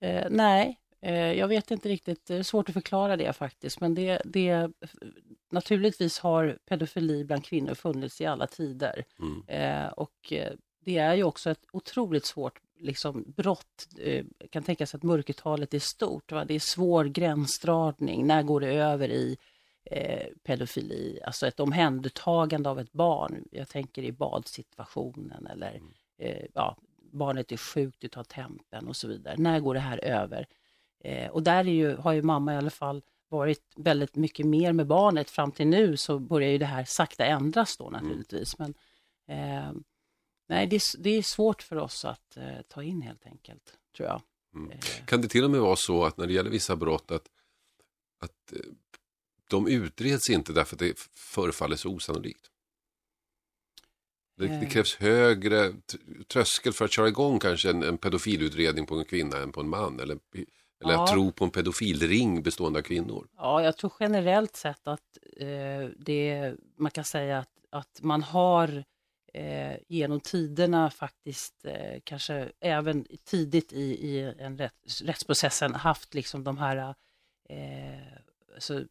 Eh, 0.00 0.26
nej, 0.30 0.80
eh, 1.00 1.32
jag 1.32 1.48
vet 1.48 1.70
inte 1.70 1.88
riktigt. 1.88 2.26
Det 2.26 2.34
är 2.36 2.42
svårt 2.42 2.68
att 2.68 2.74
förklara 2.74 3.16
det 3.16 3.32
faktiskt. 3.32 3.80
Men 3.80 3.94
det, 3.94 4.22
det, 4.24 4.70
naturligtvis 5.50 6.18
har 6.18 6.58
pedofili 6.68 7.24
bland 7.24 7.44
kvinnor 7.44 7.74
funnits 7.74 8.20
i 8.20 8.26
alla 8.26 8.46
tider. 8.46 9.04
Mm. 9.18 9.42
Eh, 9.46 9.92
och 9.92 10.32
eh, 10.32 10.52
det 10.84 10.98
är 10.98 11.14
ju 11.14 11.24
också 11.24 11.50
ett 11.50 11.64
otroligt 11.72 12.26
svårt 12.26 12.60
liksom, 12.78 13.24
brott. 13.36 13.88
Eh, 13.98 14.24
kan 14.50 14.62
tänka 14.62 14.86
sig 14.86 14.98
att 14.98 15.02
mörkertalet 15.02 15.74
är 15.74 15.78
stort. 15.78 16.32
Va? 16.32 16.44
Det 16.44 16.54
är 16.54 16.60
svår 16.60 17.04
gränsdragning. 17.04 18.26
När 18.26 18.42
går 18.42 18.60
det 18.60 18.72
över 18.72 19.08
i 19.08 19.36
eh, 19.90 20.26
pedofili? 20.42 21.20
Alltså 21.24 21.46
ett 21.46 21.60
omhändertagande 21.60 22.70
av 22.70 22.80
ett 22.80 22.92
barn. 22.92 23.44
Jag 23.50 23.68
tänker 23.68 24.02
i 24.02 24.12
badsituationen 24.12 25.46
eller 25.46 25.80
eh, 26.18 26.46
ja, 26.54 26.76
barnet 27.12 27.52
är 27.52 27.56
sjukt, 27.56 28.00
du 28.00 28.08
tar 28.08 28.24
tempen 28.24 28.88
och 28.88 28.96
så 28.96 29.08
vidare. 29.08 29.36
När 29.38 29.60
går 29.60 29.74
det 29.74 29.80
här 29.80 30.04
över? 30.04 30.46
Eh, 31.04 31.30
och 31.30 31.42
där 31.42 31.58
är 31.58 31.62
ju, 31.72 31.96
har 31.96 32.12
ju 32.12 32.22
mamma 32.22 32.54
i 32.54 32.56
alla 32.56 32.70
fall 32.70 33.02
varit 33.28 33.72
väldigt 33.76 34.16
mycket 34.16 34.46
mer 34.46 34.72
med 34.72 34.86
barnet. 34.86 35.30
Fram 35.30 35.52
till 35.52 35.66
nu 35.66 35.96
så 35.96 36.18
börjar 36.18 36.50
ju 36.50 36.58
det 36.58 36.64
här 36.66 36.84
sakta 36.84 37.24
ändras 37.26 37.76
då 37.76 37.90
naturligtvis. 37.90 38.58
Men 38.58 38.74
eh, 39.28 39.72
nej, 40.48 40.66
det, 40.66 40.76
är- 40.76 40.98
det 41.02 41.10
är 41.10 41.22
svårt 41.22 41.62
för 41.62 41.76
oss 41.76 42.04
att 42.04 42.36
eh, 42.36 42.60
ta 42.68 42.82
in 42.82 43.02
helt 43.02 43.26
enkelt, 43.26 43.78
tror 43.96 44.08
jag. 44.08 44.22
Mm. 44.54 44.70
Eh, 44.70 44.78
Kan 45.06 45.20
det 45.22 45.28
till 45.28 45.44
och 45.44 45.50
med 45.50 45.60
vara 45.60 45.76
så 45.76 46.04
att 46.04 46.16
när 46.16 46.26
det 46.26 46.32
gäller 46.32 46.50
vissa 46.50 46.76
brott 46.76 47.10
att, 47.10 47.28
att 48.20 48.52
eh, 48.52 48.58
de 49.48 49.68
utreds 49.68 50.30
inte 50.30 50.52
därför 50.52 50.76
att 50.76 50.80
det 50.80 50.98
förefaller 51.14 51.76
så 51.76 51.88
osannolikt? 51.90 52.50
Det, 54.36 54.46
det 54.46 54.54
Eh. 54.54 54.68
krävs 54.68 54.96
högre 54.96 55.72
tröskel 56.28 56.72
för 56.72 56.84
att 56.84 56.92
köra 56.92 57.08
igång 57.08 57.38
kanske 57.38 57.70
en, 57.70 57.82
en 57.82 57.98
pedofilutredning 57.98 58.86
på 58.86 58.94
en 58.98 59.04
kvinna 59.04 59.36
än 59.38 59.52
på 59.52 59.60
en 59.60 59.68
man. 59.68 60.00
Eller, 60.00 60.18
eller 60.82 60.92
Ja. 60.92 61.04
att 61.04 61.10
tro 61.10 61.32
på 61.32 61.44
en 61.44 61.50
pedofilring 61.50 62.42
bestående 62.42 62.78
av 62.78 62.82
kvinnor. 62.82 63.28
Ja, 63.36 63.62
jag 63.62 63.76
tror 63.76 63.92
generellt 64.00 64.56
sett 64.56 64.88
att 64.88 65.18
eh, 65.36 65.88
det, 65.98 66.54
man 66.76 66.90
kan 66.90 67.04
säga 67.04 67.38
att, 67.38 67.50
att 67.70 68.00
man 68.02 68.22
har 68.22 68.84
eh, 69.34 69.76
genom 69.88 70.20
tiderna 70.20 70.90
faktiskt 70.90 71.64
eh, 71.64 72.00
kanske 72.04 72.52
även 72.60 73.06
tidigt 73.24 73.72
i, 73.72 73.82
i 74.08 74.34
en 74.38 74.58
rätt, 74.58 75.00
rättsprocessen 75.04 75.74
haft 75.74 76.14
liksom 76.14 76.44
de 76.44 76.58
här 76.58 76.76
eh, 77.48 78.12
alltså, 78.54 78.84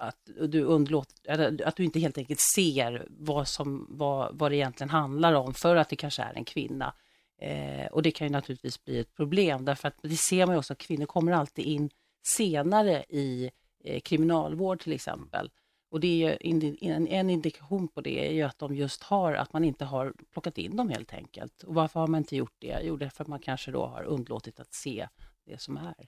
att 0.00 0.30
du 0.48 0.62
undlåter, 0.62 1.62
att 1.64 1.76
du 1.76 1.84
inte 1.84 2.00
helt 2.00 2.18
enkelt 2.18 2.40
ser 2.54 3.06
vad, 3.10 3.48
som, 3.48 3.86
vad, 3.90 4.38
vad 4.38 4.50
det 4.50 4.56
egentligen 4.56 4.90
handlar 4.90 5.32
om 5.32 5.54
för 5.54 5.76
att 5.76 5.88
det 5.88 5.96
kanske 5.96 6.22
är 6.22 6.34
en 6.34 6.44
kvinna. 6.44 6.94
Eh, 7.38 7.86
och 7.86 8.02
det 8.02 8.10
kan 8.10 8.26
ju 8.26 8.32
naturligtvis 8.32 8.84
bli 8.84 8.98
ett 8.98 9.14
problem 9.14 9.64
därför 9.64 9.88
att 9.88 9.98
det 10.02 10.16
ser 10.16 10.46
man 10.46 10.54
ju 10.54 10.58
också 10.58 10.72
att 10.72 10.78
kvinnor 10.78 11.06
kommer 11.06 11.32
alltid 11.32 11.64
in 11.64 11.90
senare 12.36 13.04
i 13.08 13.50
eh, 13.84 14.00
kriminalvård 14.00 14.80
till 14.80 14.92
exempel. 14.92 15.50
Och 15.90 16.00
det 16.00 16.06
är 16.06 16.38
ju 16.42 16.76
en, 16.80 17.08
en 17.08 17.30
indikation 17.30 17.88
på 17.88 18.00
det 18.00 18.28
är 18.28 18.32
ju 18.32 18.42
att 18.42 18.58
de 18.58 18.74
just 18.74 19.02
har, 19.02 19.32
att 19.32 19.52
man 19.52 19.64
inte 19.64 19.84
har 19.84 20.14
plockat 20.32 20.58
in 20.58 20.76
dem 20.76 20.88
helt 20.88 21.12
enkelt. 21.12 21.62
Och 21.62 21.74
varför 21.74 22.00
har 22.00 22.06
man 22.06 22.18
inte 22.18 22.36
gjort 22.36 22.56
det? 22.58 22.80
Jo, 22.82 22.96
därför 22.96 23.24
att 23.24 23.28
man 23.28 23.40
kanske 23.40 23.70
då 23.70 23.86
har 23.86 24.02
underlåtit 24.02 24.60
att 24.60 24.74
se 24.74 25.08
det 25.44 25.60
som 25.60 25.76
är. 25.76 26.06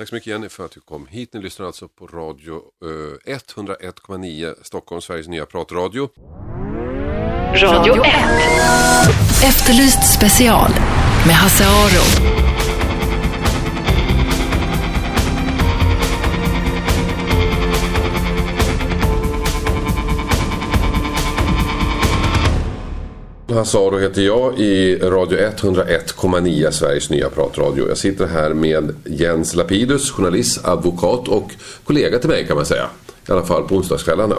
Tack 0.00 0.08
så 0.08 0.14
mycket 0.14 0.26
Jenny 0.26 0.48
för 0.48 0.64
att 0.64 0.70
du 0.70 0.80
kom 0.80 1.06
hit. 1.06 1.32
Ni 1.32 1.40
lyssnar 1.40 1.66
alltså 1.66 1.88
på 1.88 2.06
radio 2.06 2.62
eh, 3.26 3.34
101,9 3.34 4.54
Stockholm, 4.62 5.00
Sveriges 5.00 5.28
nya 5.28 5.46
pratradio. 5.46 6.08
Radio 7.54 8.04
1. 8.04 8.14
Efterlyst 9.44 10.14
special 10.14 10.70
med 11.26 11.34
Hasse 11.34 11.64
Aro. 11.64 12.59
Hasse 23.54 23.78
Aro 23.78 23.98
heter 23.98 24.22
jag 24.22 24.58
i 24.58 24.96
Radio 24.96 25.38
101,9 25.38 26.70
Sveriges 26.70 27.10
nya 27.10 27.30
pratradio. 27.30 27.88
Jag 27.88 27.98
sitter 27.98 28.26
här 28.26 28.54
med 28.54 28.94
Jens 29.04 29.54
Lapidus, 29.54 30.10
journalist, 30.10 30.64
advokat 30.64 31.28
och 31.28 31.50
kollega 31.84 32.18
till 32.18 32.28
mig 32.28 32.46
kan 32.46 32.56
man 32.56 32.66
säga. 32.66 32.90
I 33.28 33.32
alla 33.32 33.42
fall 33.42 33.68
på 33.68 33.76
onsdagskvällarna. 33.76 34.36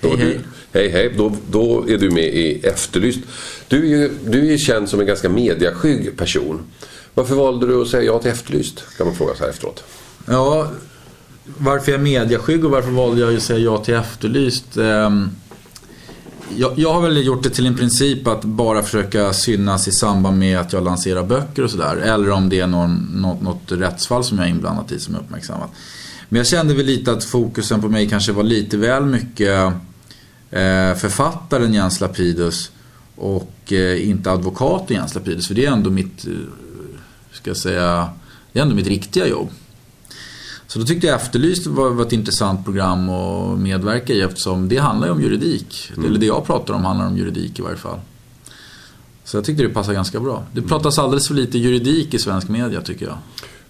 Då 0.00 0.08
Hej, 0.08 0.16
du, 0.16 0.24
hej. 0.24 0.40
hej 0.72 0.88
hej. 0.88 1.14
Då, 1.16 1.32
då 1.50 1.84
är 1.88 1.98
du 1.98 2.10
med 2.10 2.34
i 2.34 2.60
Efterlyst. 2.62 3.20
Du 3.68 3.78
är 3.78 3.98
ju 3.98 4.10
du 4.26 4.52
är 4.52 4.58
känd 4.58 4.88
som 4.88 5.00
en 5.00 5.06
ganska 5.06 5.28
mediaskygg 5.28 6.16
person. 6.16 6.62
Varför 7.14 7.34
valde 7.34 7.66
du 7.66 7.82
att 7.82 7.88
säga 7.88 8.02
ja 8.02 8.18
till 8.18 8.30
Efterlyst? 8.30 8.84
Kan 8.96 9.06
man 9.06 9.16
fråga 9.16 9.34
så 9.34 9.42
här 9.42 9.50
efteråt. 9.50 9.84
Ja, 10.26 10.70
varför 11.44 11.92
jag 11.92 11.98
är 11.98 12.02
mediaskygg 12.02 12.64
och 12.64 12.70
varför 12.70 12.90
valde 12.90 13.20
jag 13.20 13.36
att 13.36 13.42
säga 13.42 13.58
ja 13.58 13.78
till 13.78 13.94
Efterlyst? 13.94 14.76
Ehm, 14.76 15.30
jag, 16.56 16.72
jag 16.76 16.92
har 16.92 17.00
väl 17.00 17.26
gjort 17.26 17.42
det 17.42 17.50
till 17.50 17.66
en 17.66 17.76
princip 17.76 18.26
att 18.26 18.44
bara 18.44 18.82
försöka 18.82 19.32
synas 19.32 19.88
i 19.88 19.92
samband 19.92 20.38
med 20.38 20.58
att 20.58 20.72
jag 20.72 20.84
lanserar 20.84 21.22
böcker 21.22 21.62
och 21.64 21.70
sådär. 21.70 21.96
Eller 21.96 22.30
om 22.30 22.48
det 22.48 22.60
är 22.60 22.66
någon, 22.66 22.94
något, 23.14 23.42
något 23.42 23.72
rättsfall 23.72 24.24
som 24.24 24.38
jag 24.38 24.46
är 24.46 24.50
inblandad 24.50 24.92
i 24.92 24.98
som 24.98 25.14
är 25.14 25.18
uppmärksammat. 25.18 25.70
Men 26.28 26.36
jag 26.36 26.46
kände 26.46 26.74
väl 26.74 26.86
lite 26.86 27.12
att 27.12 27.24
fokusen 27.24 27.80
på 27.80 27.88
mig 27.88 28.08
kanske 28.08 28.32
var 28.32 28.42
lite 28.42 28.76
väl 28.76 29.04
mycket 29.04 29.72
eh, 30.50 30.94
författaren 30.94 31.74
Jens 31.74 32.00
Lapidus 32.00 32.70
och 33.16 33.72
eh, 33.72 34.08
inte 34.08 34.30
advokaten 34.30 34.96
Jens 34.96 35.14
Lapidus. 35.14 35.48
För 35.48 35.54
det 35.54 35.66
är 35.66 35.70
ändå 35.70 35.90
mitt, 35.90 36.26
eh, 36.26 36.32
ska 37.32 37.50
jag 37.50 37.56
säga, 37.56 38.08
det 38.52 38.58
är 38.58 38.62
ändå 38.62 38.74
mitt 38.74 38.86
riktiga 38.86 39.26
jobb. 39.26 39.48
Så 40.74 40.80
då 40.80 40.86
tyckte 40.86 41.06
jag 41.06 41.16
Efterlyst 41.16 41.66
var, 41.66 41.90
var 41.90 42.04
ett 42.04 42.12
intressant 42.12 42.64
program 42.64 43.08
att 43.08 43.58
medverka 43.58 44.12
i 44.12 44.20
eftersom 44.20 44.68
det 44.68 44.76
handlar 44.76 45.06
ju 45.06 45.12
om 45.12 45.22
juridik. 45.22 45.90
Eller 46.06 46.18
det 46.18 46.26
jag 46.26 46.46
pratar 46.46 46.74
om 46.74 46.84
handlar 46.84 47.06
om 47.06 47.16
juridik 47.16 47.58
i 47.58 47.62
varje 47.62 47.76
fall. 47.76 47.98
Så 49.24 49.36
jag 49.36 49.44
tyckte 49.44 49.62
det 49.62 49.68
passade 49.68 49.94
ganska 49.94 50.20
bra. 50.20 50.42
Det 50.52 50.62
pratas 50.62 50.98
alldeles 50.98 51.28
för 51.28 51.34
lite 51.34 51.58
juridik 51.58 52.14
i 52.14 52.18
svensk 52.18 52.48
media 52.48 52.80
tycker 52.80 53.06
jag. 53.06 53.16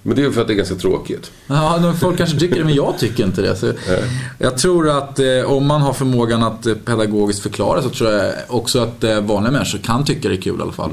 Men 0.06 0.16
det 0.16 0.22
är 0.22 0.30
för 0.30 0.40
att 0.40 0.46
det 0.46 0.52
är 0.52 0.56
ganska 0.56 0.74
tråkigt. 0.74 1.30
Ja, 1.46 1.94
folk 2.00 2.18
kanske 2.18 2.38
tycker 2.38 2.56
det, 2.56 2.64
men 2.64 2.74
jag 2.74 2.98
tycker 2.98 3.24
inte 3.24 3.42
det. 3.42 3.56
Så 3.56 3.72
jag 4.38 4.58
tror 4.58 4.88
att 4.88 5.18
eh, 5.18 5.26
om 5.46 5.66
man 5.66 5.80
har 5.80 5.92
förmågan 5.92 6.42
att 6.42 6.66
eh, 6.66 6.74
pedagogiskt 6.74 7.42
förklara 7.42 7.82
så 7.82 7.88
tror 7.88 8.10
jag 8.10 8.32
också 8.48 8.78
att 8.78 9.04
eh, 9.04 9.20
vanliga 9.20 9.52
människor 9.52 9.78
kan 9.78 10.04
tycka 10.04 10.28
det 10.28 10.34
är 10.34 10.40
kul 10.40 10.58
i 10.58 10.62
alla 10.62 10.72
fall. 10.72 10.90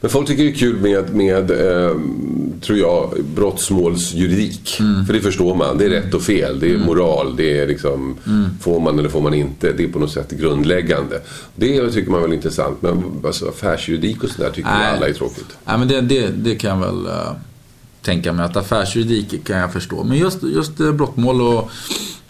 Men 0.00 0.10
folk 0.10 0.26
tycker 0.26 0.44
det 0.44 0.50
är 0.50 0.54
kul 0.54 0.76
med, 0.76 1.14
med 1.14 1.50
eh, 1.50 1.96
tror 2.60 2.78
jag, 2.78 3.10
brottsmålsjuridik. 3.34 4.68
För 5.06 5.12
det 5.12 5.20
förstår 5.20 5.54
man. 5.54 5.78
Det 5.78 5.84
är 5.84 5.90
rätt 5.90 6.14
och 6.14 6.22
fel. 6.22 6.60
Det 6.60 6.74
är 6.74 6.78
moral. 6.78 7.36
Det 7.36 7.58
är 7.58 7.66
liksom, 7.66 8.16
får 8.60 8.80
man 8.80 8.98
eller 8.98 9.08
får 9.08 9.20
man 9.20 9.34
inte. 9.34 9.72
Det 9.72 9.84
är 9.84 9.88
på 9.88 9.98
något 9.98 10.12
sätt 10.12 10.30
grundläggande. 10.30 11.20
Det 11.54 11.90
tycker 11.90 12.10
man 12.10 12.22
väl 12.22 12.30
är 12.30 12.34
intressant. 12.34 12.82
Men 12.82 13.02
alltså, 13.24 13.48
affärsjuridik 13.48 14.24
och 14.24 14.30
sådär 14.30 14.50
tycker 14.50 14.70
Nej. 14.70 14.96
alla 14.96 15.08
är 15.08 15.12
tråkigt. 15.12 15.56
Nej, 15.64 15.78
men 15.78 15.88
det, 15.88 16.00
det, 16.00 16.26
det 16.26 16.54
kan 16.54 16.80
väl 16.80 17.06
eh, 17.06 17.32
tänka 18.06 18.32
mig 18.32 18.44
att 18.44 18.56
affärsjuridik 18.56 19.46
kan 19.46 19.58
jag 19.58 19.72
förstå. 19.72 20.04
Men 20.04 20.18
just, 20.18 20.42
just 20.42 20.80
eh, 20.80 20.92
brottmål 20.92 21.40
och 21.40 21.70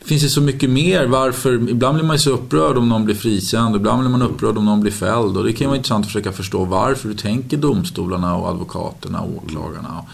det 0.01 0.09
finns 0.09 0.25
ju 0.25 0.29
så 0.29 0.41
mycket 0.41 0.71
mer. 0.71 1.07
Varför? 1.07 1.71
Ibland 1.71 1.95
blir 1.95 2.07
man 2.07 2.17
ju 2.17 2.21
så 2.21 2.31
upprörd 2.31 2.79
om 2.79 2.89
någon 2.89 3.05
blir 3.05 3.15
frikänd. 3.15 3.77
Ibland 3.77 4.01
blir 4.01 4.11
man 4.11 4.23
upprörd 4.23 4.59
om 4.59 4.65
någon 4.65 4.81
blir 4.81 4.93
fälld. 4.93 5.37
Och 5.37 5.45
det 5.45 5.53
kan 5.53 5.67
vara 5.67 5.77
intressant 5.77 6.05
att 6.05 6.13
försöka 6.13 6.33
förstå 6.33 6.65
varför. 6.65 7.09
Hur 7.09 7.17
tänker 7.17 7.57
domstolarna 7.57 8.37
och 8.37 8.49
advokaterna 8.49 9.21
och 9.21 9.37
åklagarna? 9.37 10.05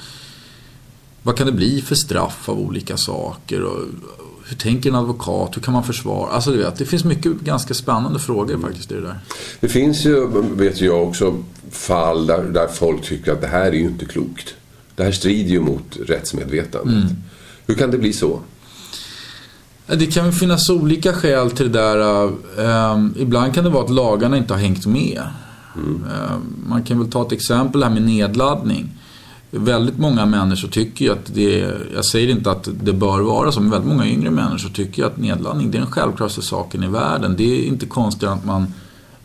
Vad 1.22 1.36
kan 1.36 1.46
det 1.46 1.52
bli 1.52 1.82
för 1.82 1.94
straff 1.94 2.48
av 2.48 2.58
olika 2.58 2.96
saker? 2.96 3.62
Och 3.62 3.78
hur 4.44 4.56
tänker 4.56 4.90
en 4.90 4.96
advokat? 4.96 5.56
Hur 5.56 5.62
kan 5.62 5.74
man 5.74 5.84
försvara? 5.84 6.30
Alltså 6.30 6.50
du 6.50 6.58
vet, 6.58 6.76
det 6.76 6.84
finns 6.84 7.04
mycket 7.04 7.32
ganska 7.32 7.74
spännande 7.74 8.18
frågor 8.18 8.58
faktiskt 8.58 8.92
i 8.92 8.94
det 8.94 9.00
där. 9.00 9.18
Det 9.60 9.68
finns 9.68 10.06
ju, 10.06 10.26
vet 10.54 10.80
jag 10.80 11.08
också, 11.08 11.42
fall 11.70 12.26
där, 12.26 12.42
där 12.42 12.66
folk 12.66 13.02
tycker 13.02 13.32
att 13.32 13.40
det 13.40 13.46
här 13.46 13.66
är 13.66 13.72
ju 13.72 13.84
inte 13.84 14.04
klokt. 14.04 14.54
Det 15.02 15.06
här 15.06 15.12
strider 15.12 15.50
ju 15.50 15.60
mot 15.60 15.96
rättsmedvetandet. 16.06 17.10
Hur 17.66 17.74
kan 17.74 17.90
det 17.90 17.98
bli 17.98 18.12
så? 18.12 18.40
Det 19.86 20.06
kan 20.06 20.32
finnas 20.32 20.70
olika 20.70 21.12
skäl 21.12 21.50
till 21.50 21.72
det 21.72 21.78
där. 21.78 22.32
Ehm, 22.58 23.14
ibland 23.18 23.54
kan 23.54 23.64
det 23.64 23.70
vara 23.70 23.84
att 23.84 23.90
lagarna 23.90 24.36
inte 24.36 24.54
har 24.54 24.60
hängt 24.60 24.86
med. 24.86 25.22
Ehm, 25.76 26.04
man 26.68 26.82
kan 26.82 26.98
väl 26.98 27.10
ta 27.10 27.26
ett 27.26 27.32
exempel 27.32 27.82
här 27.82 27.90
med 27.90 28.02
nedladdning. 28.02 28.90
Väldigt 29.50 29.98
många 29.98 30.26
människor 30.26 30.68
tycker 30.68 31.04
ju 31.04 31.12
att 31.12 31.34
det 31.34 31.60
är, 31.60 31.86
jag 31.94 32.04
säger 32.04 32.28
inte 32.28 32.50
att 32.50 32.68
det 32.82 32.92
bör 32.92 33.20
vara 33.20 33.52
så, 33.52 33.60
men 33.60 33.70
väldigt 33.70 33.88
många 33.88 34.06
yngre 34.06 34.30
människor 34.30 34.68
tycker 34.68 35.02
ju 35.02 35.08
att 35.08 35.16
nedladdning 35.16 35.70
det 35.70 35.78
är 35.78 35.82
den 35.82 35.90
självklaraste 35.90 36.42
saken 36.42 36.82
i 36.82 36.88
världen. 36.88 37.34
Det 37.36 37.44
är 37.44 37.64
inte 37.64 37.86
konstigt 37.86 38.28
att 38.28 38.44
man 38.44 38.66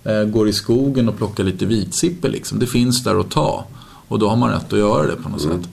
eh, 0.03 0.23
går 0.23 0.47
i 0.47 0.53
skogen 0.53 1.09
och 1.09 1.17
plockar 1.17 1.43
lite 1.43 1.65
vitsipper 1.65 2.29
liksom. 2.29 2.59
Det 2.59 2.67
finns 2.67 3.03
där 3.03 3.19
att 3.19 3.31
ta. 3.31 3.65
Och 4.07 4.19
då 4.19 4.29
har 4.29 4.35
man 4.35 4.49
rätt 4.49 4.73
att 4.73 4.79
göra 4.79 5.07
det 5.07 5.15
på 5.15 5.29
något 5.29 5.41
sätt. 5.41 5.69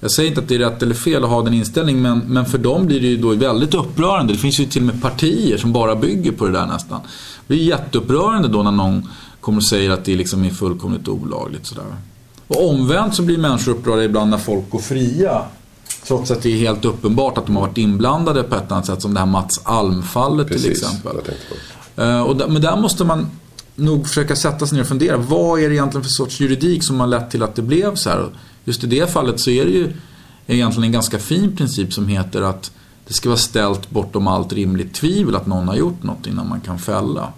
Jag 0.00 0.10
säger 0.10 0.28
inte 0.28 0.40
att 0.40 0.48
det 0.48 0.54
är 0.54 0.58
rätt 0.58 0.82
eller 0.82 0.94
fel 0.94 1.24
att 1.24 1.30
ha 1.30 1.42
den 1.42 1.54
inställningen 1.54 2.02
men, 2.02 2.18
men 2.18 2.46
för 2.46 2.58
dem 2.58 2.86
blir 2.86 3.00
det 3.00 3.06
ju 3.06 3.16
då 3.16 3.34
väldigt 3.34 3.74
upprörande. 3.74 4.32
Det 4.32 4.38
finns 4.38 4.60
ju 4.60 4.64
till 4.64 4.82
och 4.82 4.86
med 4.86 5.02
partier 5.02 5.58
som 5.58 5.72
bara 5.72 5.96
bygger 5.96 6.32
på 6.32 6.46
det 6.46 6.52
där 6.52 6.66
nästan. 6.66 7.00
Det 7.46 7.54
blir 7.54 7.64
jätteupprörande 7.64 8.48
då 8.48 8.62
när 8.62 8.70
någon 8.70 9.08
kommer 9.40 9.58
och 9.58 9.64
säger 9.64 9.90
att 9.90 10.04
det 10.04 10.16
liksom 10.16 10.44
är 10.44 10.50
fullkomligt 10.50 11.08
olagligt. 11.08 11.66
Sådär. 11.66 11.84
Och 12.48 12.68
omvänt 12.70 13.14
så 13.14 13.22
blir 13.22 13.38
människor 13.38 13.72
upprörda 13.72 14.04
ibland 14.04 14.30
när 14.30 14.38
folk 14.38 14.70
går 14.70 14.78
fria. 14.78 15.42
Trots 16.06 16.30
att 16.30 16.42
det 16.42 16.52
är 16.52 16.56
helt 16.56 16.84
uppenbart 16.84 17.38
att 17.38 17.46
de 17.46 17.56
har 17.56 17.66
varit 17.66 17.78
inblandade 17.78 18.42
på 18.42 18.54
ett 18.54 18.72
annat 18.72 18.86
sätt. 18.86 19.02
Som 19.02 19.14
det 19.14 19.20
här 19.20 19.26
Mats 19.26 19.60
Alm-fallet 19.64 20.48
till 20.48 20.70
exempel. 20.70 21.16
Eh, 21.96 22.48
men 22.48 22.62
där 22.62 22.76
måste 22.76 23.04
man 23.04 23.30
nog 23.78 24.08
försöka 24.08 24.36
sätta 24.36 24.66
sig 24.66 24.76
ner 24.76 24.82
och 24.82 24.88
fundera. 24.88 25.16
Vad 25.16 25.60
är 25.60 25.68
det 25.68 25.74
egentligen 25.74 26.04
för 26.04 26.10
sorts 26.10 26.40
juridik 26.40 26.84
som 26.84 27.00
har 27.00 27.06
lett 27.06 27.30
till 27.30 27.42
att 27.42 27.54
det 27.54 27.62
blev 27.62 27.94
så 27.94 28.10
här? 28.10 28.28
Just 28.64 28.84
i 28.84 28.86
det 28.86 29.10
fallet 29.10 29.40
så 29.40 29.50
är 29.50 29.64
det 29.64 29.70
ju 29.70 29.92
egentligen 30.46 30.84
en 30.84 30.92
ganska 30.92 31.18
fin 31.18 31.56
princip 31.56 31.92
som 31.92 32.08
heter 32.08 32.42
att 32.42 32.70
det 33.08 33.14
ska 33.14 33.28
vara 33.28 33.38
ställt 33.38 33.90
bortom 33.90 34.26
allt 34.26 34.52
rimligt 34.52 34.94
tvivel 34.94 35.36
att 35.36 35.46
någon 35.46 35.68
har 35.68 35.76
gjort 35.76 36.02
något 36.02 36.26
innan 36.26 36.48
man 36.48 36.60
kan 36.60 36.78
fälla. 36.78 37.32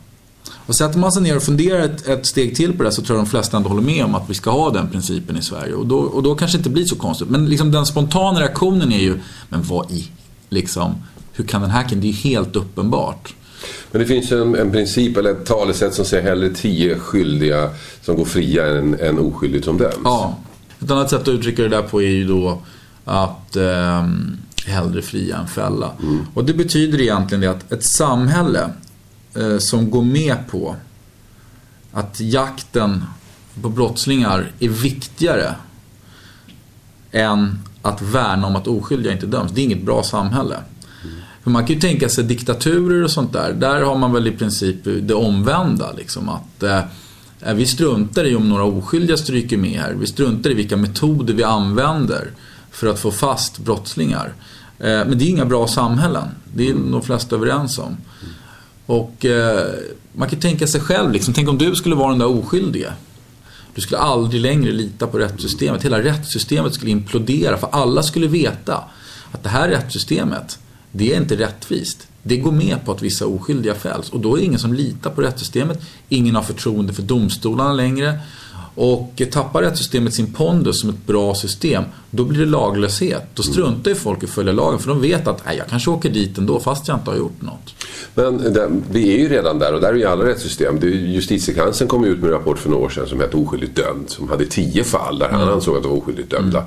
Och 0.67 0.77
sätter 0.77 0.99
man 0.99 1.13
sig 1.13 1.23
ner 1.23 1.37
och 1.37 1.43
funderar 1.43 1.81
ett, 1.81 2.09
ett 2.09 2.27
steg 2.27 2.57
till 2.57 2.77
på 2.77 2.83
det 2.83 2.93
så 2.93 3.03
tror 3.03 3.19
jag 3.19 3.27
de 3.27 3.31
flesta 3.31 3.57
ändå 3.57 3.69
håller 3.69 3.83
med 3.83 4.05
om 4.05 4.15
att 4.15 4.31
vi 4.31 4.35
ska 4.35 4.51
ha 4.51 4.71
den 4.71 4.89
principen 4.89 5.37
i 5.37 5.43
Sverige. 5.43 5.75
Och 5.75 5.87
då, 5.87 5.99
och 5.99 6.23
då 6.23 6.35
kanske 6.35 6.57
det 6.57 6.61
inte 6.61 6.71
blir 6.71 6.85
så 6.85 6.97
konstigt. 6.97 7.29
Men 7.29 7.47
liksom 7.47 7.71
den 7.71 7.87
spontana 7.87 8.41
reaktionen 8.41 8.93
är 8.93 8.99
ju, 8.99 9.21
men 9.49 9.63
vad 9.63 9.91
i, 9.91 10.11
liksom, 10.49 10.95
hur 11.33 11.45
kan 11.45 11.63
den 11.63 11.71
här 11.71 11.89
killen, 11.89 12.01
det 12.01 12.07
är 12.07 12.13
ju 12.13 12.31
helt 12.31 12.57
uppenbart. 12.57 13.35
Men 13.91 14.01
det 14.01 14.07
finns 14.07 14.33
ju 14.33 14.43
en, 14.43 14.55
en 14.55 14.71
princip 14.71 15.17
eller 15.17 15.31
ett 15.31 15.47
talesätt 15.47 15.95
som 15.95 16.05
säger 16.05 16.23
hellre 16.23 16.51
tio 16.51 16.99
skyldiga 16.99 17.71
som 18.03 18.17
går 18.17 18.25
fria 18.25 18.67
än 18.67 19.01
en 19.01 19.19
oskyldig 19.19 19.65
som 19.65 19.79
döms. 19.79 19.95
Ja. 20.05 20.39
Ett 20.83 20.91
annat 20.91 21.11
sätt 21.11 21.21
att 21.21 21.29
uttrycka 21.29 21.63
det 21.63 21.69
där 21.69 21.83
på 21.83 22.03
är 22.03 22.11
ju 22.11 22.25
då 22.25 22.63
att 23.05 23.57
eh, 23.57 24.07
hellre 24.67 25.03
fria 25.03 25.37
än 25.37 25.49
fälla. 25.49 25.91
Och 26.35 26.45
det 26.45 26.55
betyder 26.55 27.01
egentligen 27.01 27.41
det 27.41 27.51
att 27.51 27.73
ett 27.73 27.85
samhälle 27.85 28.71
eh, 29.37 29.59
som 29.59 29.91
går 29.91 30.03
med 30.03 30.37
på 30.51 30.77
att 31.93 32.21
jakten 32.21 33.05
på 33.63 33.69
brottslingar 33.69 34.53
är 34.59 34.69
viktigare 34.69 35.55
än 37.13 37.59
att 37.83 38.03
värna 38.03 38.47
om 38.47 38.57
att 38.57 38.67
oskyldiga 38.67 39.13
inte 39.13 39.27
döms. 39.27 39.53
Det 39.53 39.61
är 39.61 39.65
inget 39.65 39.83
bra 39.83 40.03
samhälle. 40.03 40.57
För 41.43 41.51
man 41.51 41.67
kan 41.67 41.75
ju 41.75 41.81
tänka 41.81 42.09
sig 42.09 42.25
diktaturer 42.25 43.05
och 43.05 43.11
sånt 43.11 43.33
där. 43.33 43.53
Där 43.53 43.83
har 43.83 43.99
man 43.99 44.13
väl 44.13 44.27
i 44.27 44.31
princip 44.31 44.77
det 44.85 45.15
omvända. 45.15 45.93
Liksom, 45.93 46.29
att 46.29 46.63
eh, 46.63 46.79
eh, 47.41 47.55
Vi 47.55 47.67
struntar 47.67 48.25
i 48.25 48.37
om 48.37 48.49
några 48.49 48.65
oskyldiga 48.65 49.17
stryker 49.17 49.57
med 49.57 49.81
här. 49.81 49.93
Vi 49.93 50.07
struntar 50.07 50.51
i 50.51 50.55
vilka 50.55 50.77
metoder 50.77 51.35
vi 51.35 51.43
använder 51.43 52.31
för 52.71 52.87
att 52.87 52.99
få 52.99 53.11
fast 53.11 53.59
brottslingar. 53.59 54.33
Eh, 54.79 54.85
men 54.85 55.19
det 55.19 55.25
är 55.25 55.29
inga 55.29 55.45
bra 55.45 55.67
samhällen. 55.67 56.29
Det 56.55 56.69
är 56.69 56.75
de 56.75 57.03
flesta 57.03 57.37
överens 57.37 57.79
om. 57.79 57.97
Och 58.87 59.25
eh, 59.25 59.75
man 60.13 60.29
kan 60.29 60.41
tänka 60.41 60.67
sig 60.67 60.81
själv, 60.81 61.13
liksom, 61.13 61.35
tänk 61.35 61.49
om 61.49 61.59
du 61.59 61.75
skulle 61.75 61.95
vara 61.95 62.11
den 62.11 62.19
där 62.19 62.39
oskyldige. 62.39 62.93
Du 63.75 63.81
skulle 63.81 63.99
aldrig 63.99 64.43
längre 64.43 64.73
lita 64.73 65.07
på 65.07 65.19
rättssystemet. 65.19 65.85
Hela 65.85 66.03
rättssystemet 66.03 66.75
skulle 66.75 66.91
implodera 66.91 67.57
för 67.57 67.69
alla 67.73 68.03
skulle 68.03 68.27
veta 68.27 68.85
att 69.33 69.43
det 69.43 69.49
här 69.49 69.69
rättssystemet, 69.69 70.59
det 70.93 71.13
är 71.13 71.17
inte 71.17 71.37
rättvist. 71.37 72.07
Det 72.23 72.37
går 72.37 72.53
med 72.53 72.85
på 72.85 72.93
att 72.93 73.03
vissa 73.03 73.27
oskyldiga 73.27 73.75
fälls 73.75 74.11
och 74.11 74.21
då 74.21 74.35
är 74.35 74.39
det 74.39 74.45
ingen 74.45 74.59
som 74.59 74.73
litar 74.73 75.11
på 75.11 75.23
rättssystemet. 75.23 75.83
Ingen 76.09 76.35
har 76.35 76.43
förtroende 76.43 76.93
för 76.93 77.03
domstolarna 77.03 77.73
längre. 77.73 78.21
Och 78.75 79.23
tappar 79.31 79.63
rättssystemet 79.63 80.15
sin 80.15 80.33
pondus 80.33 80.81
som 80.81 80.91
ett 80.91 81.07
bra 81.07 81.35
system, 81.35 81.85
då 82.11 82.25
blir 82.25 82.41
det 82.41 82.47
laglöshet. 82.47 83.23
Då 83.35 83.43
struntar 83.43 83.91
ju 83.91 83.95
folk 83.95 84.23
i 84.23 84.27
att 84.27 84.31
följa 84.31 84.53
lagen 84.53 84.79
för 84.79 84.89
de 84.89 85.01
vet 85.01 85.29
att 85.29 85.43
jag 85.57 85.67
kanske 85.69 85.91
åker 85.91 86.11
dit 86.11 86.39
ändå 86.39 86.61
fast 86.61 86.89
jag 86.89 86.97
inte 86.99 87.11
har 87.11 87.19
gjort 87.19 87.43
något. 87.43 87.75
Men 88.15 88.37
det, 88.39 88.71
vi 88.91 89.15
är 89.15 89.19
ju 89.19 89.29
redan 89.29 89.59
där 89.59 89.75
och 89.75 89.81
där 89.81 89.89
är 89.89 89.95
ju 89.95 90.05
alla 90.05 90.25
rättssystem. 90.25 90.79
Justitiekanslern 90.83 91.89
kom 91.89 92.05
ut 92.05 92.19
med 92.19 92.27
en 92.27 92.33
rapport 92.33 92.59
för 92.59 92.71
några 92.71 92.85
år 92.85 92.89
sedan 92.89 93.07
som 93.07 93.21
hette 93.21 93.37
Oskyldigt 93.37 93.77
dömd. 93.77 94.11
Som 94.11 94.29
hade 94.29 94.47
tio 94.47 94.85
fall 94.85 95.19
där 95.19 95.29
han 95.29 95.49
ansåg 95.49 95.77
att 95.77 95.83
de 95.83 95.89
var 95.89 95.99
oskyldigt 95.99 96.31
dömda. 96.31 96.65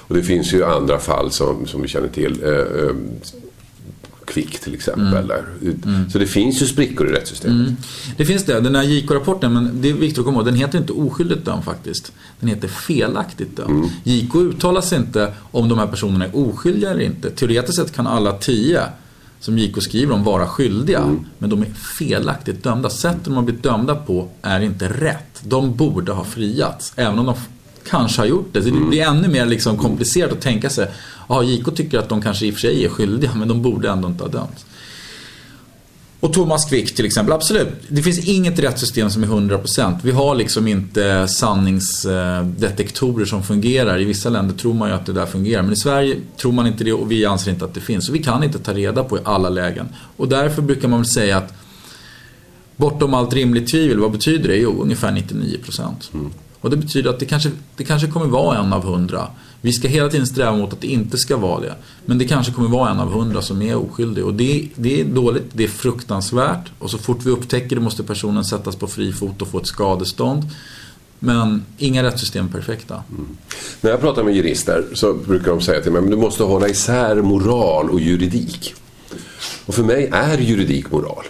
Och 0.00 0.14
det 0.14 0.22
finns 0.22 0.52
ju 0.52 0.64
andra 0.64 0.98
fall 0.98 1.30
som, 1.30 1.66
som 1.66 1.82
vi 1.82 1.88
känner 1.88 2.08
till. 2.08 2.42
Eh, 2.44 2.96
Kvick 4.34 4.60
till 4.60 4.74
exempel. 4.74 5.26
Där. 5.26 5.44
Så 6.12 6.18
det 6.18 6.26
finns 6.26 6.62
ju 6.62 6.66
sprickor 6.66 7.08
i 7.08 7.12
rättssystemet. 7.12 7.72
Det 8.16 8.24
finns 8.24 8.44
det, 8.44 8.60
den 8.60 8.74
här 8.74 8.82
JK-rapporten, 8.82 9.52
men 9.52 9.80
det 9.80 9.88
är 9.90 9.92
viktigt 9.92 10.18
att 10.18 10.24
komma 10.24 10.36
ihåg, 10.36 10.46
den 10.46 10.54
heter 10.54 10.78
inte 10.78 10.92
oskyldigt 10.92 11.44
dömd 11.44 11.64
faktiskt. 11.64 12.12
Den 12.40 12.48
heter 12.48 12.68
felaktigt 12.68 13.56
dömd. 13.56 13.90
JK 14.04 14.34
uttalar 14.34 14.80
sig 14.80 14.98
inte 14.98 15.32
om 15.50 15.68
de 15.68 15.78
här 15.78 15.86
personerna 15.86 16.24
är 16.24 16.36
oskyldiga 16.36 16.90
eller 16.90 17.04
inte. 17.04 17.30
Teoretiskt 17.30 17.76
sett 17.76 17.92
kan 17.92 18.06
alla 18.06 18.32
tio 18.32 18.82
som 19.40 19.58
JK 19.58 19.82
skriver 19.82 20.14
om 20.14 20.24
vara 20.24 20.46
skyldiga, 20.46 21.16
men 21.38 21.50
de 21.50 21.62
är 21.62 21.70
felaktigt 21.98 22.62
dömda. 22.62 22.90
Sättet 22.90 23.24
de 23.24 23.34
har 23.34 23.42
blivit 23.42 23.62
dömda 23.62 23.94
på 23.94 24.28
är 24.42 24.60
inte 24.60 24.88
rätt. 24.88 25.40
De 25.44 25.76
borde 25.76 26.12
ha 26.12 26.24
friats, 26.24 26.92
även 26.96 27.18
om 27.18 27.26
de 27.26 27.34
kanske 27.90 28.20
har 28.20 28.26
gjort 28.26 28.48
det. 28.52 28.62
Så 28.62 28.70
det 28.70 28.80
blir 28.80 29.02
ännu 29.02 29.28
mer 29.28 29.46
liksom 29.46 29.78
komplicerat 29.78 30.32
att 30.32 30.40
tänka 30.40 30.70
sig, 30.70 30.88
ja 31.28 31.42
JK 31.42 31.74
tycker 31.74 31.98
att 31.98 32.08
de 32.08 32.22
kanske 32.22 32.46
i 32.46 32.50
och 32.50 32.54
för 32.54 32.60
sig 32.60 32.84
är 32.84 32.88
skyldiga, 32.88 33.34
men 33.34 33.48
de 33.48 33.62
borde 33.62 33.90
ändå 33.90 34.08
inte 34.08 34.24
ha 34.24 34.30
dömts. 34.30 34.64
Och 36.24 36.32
Thomas 36.32 36.64
Quick 36.64 36.94
till 36.94 37.06
exempel, 37.06 37.32
absolut. 37.32 37.68
Det 37.88 38.02
finns 38.02 38.28
inget 38.28 38.58
rättssystem 38.58 39.10
som 39.10 39.22
är 39.22 39.26
100%. 39.26 39.98
Vi 40.02 40.10
har 40.10 40.34
liksom 40.34 40.68
inte 40.68 41.28
sanningsdetektorer 41.28 43.24
som 43.24 43.42
fungerar. 43.42 44.00
I 44.00 44.04
vissa 44.04 44.28
länder 44.28 44.54
tror 44.54 44.74
man 44.74 44.88
ju 44.88 44.94
att 44.94 45.06
det 45.06 45.12
där 45.12 45.26
fungerar. 45.26 45.62
Men 45.62 45.72
i 45.72 45.76
Sverige 45.76 46.16
tror 46.36 46.52
man 46.52 46.66
inte 46.66 46.84
det 46.84 46.92
och 46.92 47.10
vi 47.10 47.24
anser 47.24 47.50
inte 47.50 47.64
att 47.64 47.74
det 47.74 47.80
finns. 47.80 48.06
Så 48.06 48.12
vi 48.12 48.22
kan 48.22 48.44
inte 48.44 48.58
ta 48.58 48.72
reda 48.72 49.04
på 49.04 49.18
i 49.18 49.20
alla 49.24 49.48
lägen. 49.48 49.88
Och 50.16 50.28
därför 50.28 50.62
brukar 50.62 50.88
man 50.88 51.00
väl 51.00 51.08
säga 51.08 51.36
att 51.36 51.54
bortom 52.76 53.14
allt 53.14 53.32
rimligt 53.34 53.70
tvivel, 53.70 53.98
vad 53.98 54.12
betyder 54.12 54.48
det? 54.48 54.56
Jo, 54.56 54.82
ungefär 54.82 55.10
99%. 55.10 55.92
Och 56.64 56.70
det 56.70 56.76
betyder 56.76 57.10
att 57.10 57.18
det 57.18 57.26
kanske, 57.26 57.50
det 57.76 57.84
kanske 57.84 58.08
kommer 58.08 58.26
vara 58.26 58.58
en 58.58 58.72
av 58.72 58.84
hundra. 58.84 59.28
Vi 59.60 59.72
ska 59.72 59.88
hela 59.88 60.08
tiden 60.08 60.26
sträva 60.26 60.56
mot 60.56 60.72
att 60.72 60.80
det 60.80 60.86
inte 60.86 61.18
ska 61.18 61.36
vara 61.36 61.60
det. 61.60 61.74
Men 62.04 62.18
det 62.18 62.24
kanske 62.24 62.52
kommer 62.52 62.68
vara 62.68 62.90
en 62.90 63.00
av 63.00 63.12
hundra 63.12 63.42
som 63.42 63.62
är 63.62 63.76
oskyldig. 63.76 64.24
Och 64.24 64.34
det, 64.34 64.68
det 64.74 65.00
är 65.00 65.04
dåligt, 65.04 65.44
det 65.52 65.64
är 65.64 65.68
fruktansvärt. 65.68 66.70
Och 66.78 66.90
så 66.90 66.98
fort 66.98 67.26
vi 67.26 67.30
upptäcker 67.30 67.76
det 67.76 67.82
måste 67.82 68.02
personen 68.02 68.44
sättas 68.44 68.76
på 68.76 68.86
fri 68.86 69.12
fot 69.12 69.42
och 69.42 69.48
få 69.48 69.58
ett 69.58 69.66
skadestånd. 69.66 70.42
Men 71.18 71.64
inga 71.78 72.02
rättssystem 72.02 72.46
är 72.46 72.50
perfekta. 72.50 72.94
Mm. 72.94 73.36
När 73.80 73.90
jag 73.90 74.00
pratar 74.00 74.24
med 74.24 74.34
jurister 74.36 74.84
så 74.94 75.14
brukar 75.14 75.50
de 75.50 75.60
säga 75.60 75.82
till 75.82 75.92
mig 75.92 76.02
att 76.02 76.10
du 76.10 76.16
måste 76.16 76.42
hålla 76.42 76.68
isär 76.68 77.22
moral 77.22 77.90
och 77.90 78.00
juridik. 78.00 78.74
Och 79.66 79.74
för 79.74 79.82
mig 79.82 80.08
är 80.12 80.38
juridik 80.38 80.90
moral. 80.90 81.24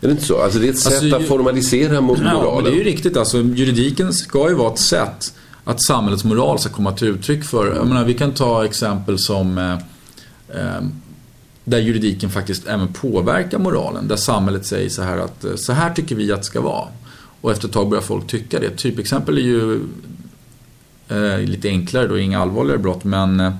Är 0.00 0.06
det 0.06 0.10
inte 0.10 0.24
så? 0.24 0.42
Alltså 0.42 0.58
det 0.58 0.68
är 0.68 0.70
ett 0.72 0.78
sätt 0.78 0.92
Alltså, 1.02 1.16
att 1.16 1.24
formalisera 1.28 2.00
mo- 2.00 2.14
Ja, 2.18 2.22
men 2.22 2.34
moralen. 2.34 2.64
det 2.64 2.70
är 2.70 2.74
ju 2.78 2.84
riktigt. 2.84 3.16
Alltså, 3.16 3.38
juridiken 3.42 4.12
ska 4.12 4.48
ju 4.48 4.54
vara 4.54 4.72
ett 4.72 4.78
sätt 4.78 5.34
att 5.64 5.82
samhällets 5.82 6.24
moral 6.24 6.58
ska 6.58 6.70
komma 6.70 6.92
till 6.92 7.08
uttryck 7.08 7.44
för. 7.44 7.74
Jag 7.76 7.86
menar, 7.86 8.04
vi 8.04 8.14
kan 8.14 8.32
ta 8.32 8.64
exempel 8.64 9.18
som 9.18 9.58
eh, 9.58 9.72
eh, 10.60 10.82
där 11.64 11.78
juridiken 11.78 12.30
faktiskt 12.30 12.66
även 12.66 12.92
påverkar 12.92 13.58
moralen. 13.58 14.08
Där 14.08 14.16
samhället 14.16 14.66
säger 14.66 14.88
så 14.88 15.02
här 15.02 15.18
att 15.18 15.44
eh, 15.44 15.54
så 15.56 15.72
här 15.72 15.94
tycker 15.94 16.16
vi 16.16 16.32
att 16.32 16.38
det 16.40 16.44
ska 16.46 16.60
vara. 16.60 16.88
Och 17.40 17.52
efter 17.52 17.68
ett 17.68 17.74
tag 17.74 17.88
börjar 17.88 18.02
folk 18.02 18.26
tycka 18.26 18.60
det. 18.60 18.70
Typexempel 18.76 19.38
är 19.38 19.42
ju 19.42 19.80
eh, 21.08 21.38
lite 21.38 21.68
enklare 21.68 22.06
då, 22.08 22.18
inga 22.18 22.40
allvarligare 22.40 22.78
brott, 22.78 23.04
men 23.04 23.40
eh, 23.40 23.52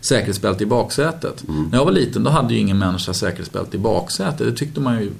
säkerhetsbälte 0.00 0.62
i 0.62 0.66
baksätet. 0.66 1.44
När 1.70 1.78
jag 1.78 1.84
var 1.84 1.92
liten 1.92 2.24
då 2.24 2.30
hade 2.30 2.54
ju 2.54 2.60
ingen 2.60 2.78
människa 2.78 3.14
säkerhetsbälte 3.14 3.76
i 3.76 3.80
baksätet. 3.80 4.38
Det 4.38 4.52
tyckte 4.52 4.80
man 4.80 5.00
ju 5.00 5.10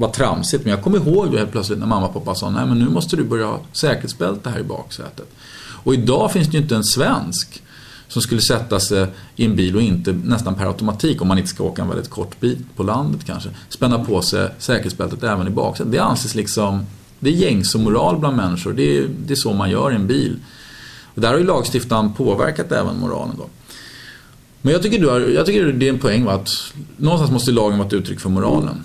var 0.00 0.08
tramsigt. 0.08 0.64
Men 0.64 0.70
jag 0.70 0.82
kommer 0.82 0.98
ihåg 0.98 1.30
då 1.30 1.38
helt 1.38 1.52
plötsligt 1.52 1.78
när 1.78 1.86
mamma 1.86 2.06
och 2.06 2.14
pappa 2.14 2.34
sa 2.34 2.50
nej 2.50 2.66
men 2.66 2.78
nu 2.78 2.88
måste 2.88 3.16
du 3.16 3.24
börja 3.24 3.46
ha 3.46 3.60
säkerhetsbälte 3.72 4.50
här 4.50 4.58
i 4.58 4.62
baksätet. 4.62 5.26
Och 5.82 5.94
idag 5.94 6.32
finns 6.32 6.48
det 6.48 6.56
ju 6.56 6.62
inte 6.62 6.76
en 6.76 6.84
svensk 6.84 7.62
som 8.08 8.22
skulle 8.22 8.40
sätta 8.40 8.80
sig 8.80 9.06
i 9.36 9.44
en 9.44 9.56
bil 9.56 9.76
och 9.76 9.82
inte 9.82 10.12
nästan 10.12 10.54
per 10.54 10.66
automatik, 10.66 11.22
om 11.22 11.28
man 11.28 11.38
inte 11.38 11.50
ska 11.50 11.64
åka 11.64 11.82
en 11.82 11.88
väldigt 11.88 12.10
kort 12.10 12.40
bit 12.40 12.76
på 12.76 12.82
landet 12.82 13.20
kanske, 13.26 13.50
spänna 13.68 14.04
på 14.04 14.22
sig 14.22 14.48
säkerhetsbältet 14.58 15.22
även 15.22 15.46
i 15.46 15.50
baksätet. 15.50 15.92
Det 15.92 15.98
anses 15.98 16.34
liksom, 16.34 16.86
det 17.18 17.30
är 17.30 17.34
gängse 17.34 17.78
moral 17.78 18.18
bland 18.18 18.36
människor. 18.36 18.72
Det 18.72 18.98
är, 18.98 19.08
det 19.26 19.32
är 19.32 19.36
så 19.36 19.52
man 19.52 19.70
gör 19.70 19.92
i 19.92 19.94
en 19.94 20.06
bil. 20.06 20.36
Och 21.14 21.20
där 21.20 21.28
har 21.28 21.38
ju 21.38 21.44
lagstiftaren 21.44 22.12
påverkat 22.12 22.72
även 22.72 22.98
moralen 22.98 23.34
då. 23.38 23.46
Men 24.62 24.72
jag 24.72 24.82
tycker, 24.82 24.98
du 24.98 25.08
har, 25.08 25.20
jag 25.20 25.46
tycker 25.46 25.72
det 25.72 25.86
är 25.86 25.92
en 25.92 25.98
poäng 25.98 26.24
va, 26.24 26.32
att 26.32 26.72
någonstans 26.96 27.32
måste 27.32 27.52
lagen 27.52 27.78
vara 27.78 27.88
ett 27.88 27.92
uttryck 27.94 28.20
för 28.20 28.28
moralen. 28.28 28.76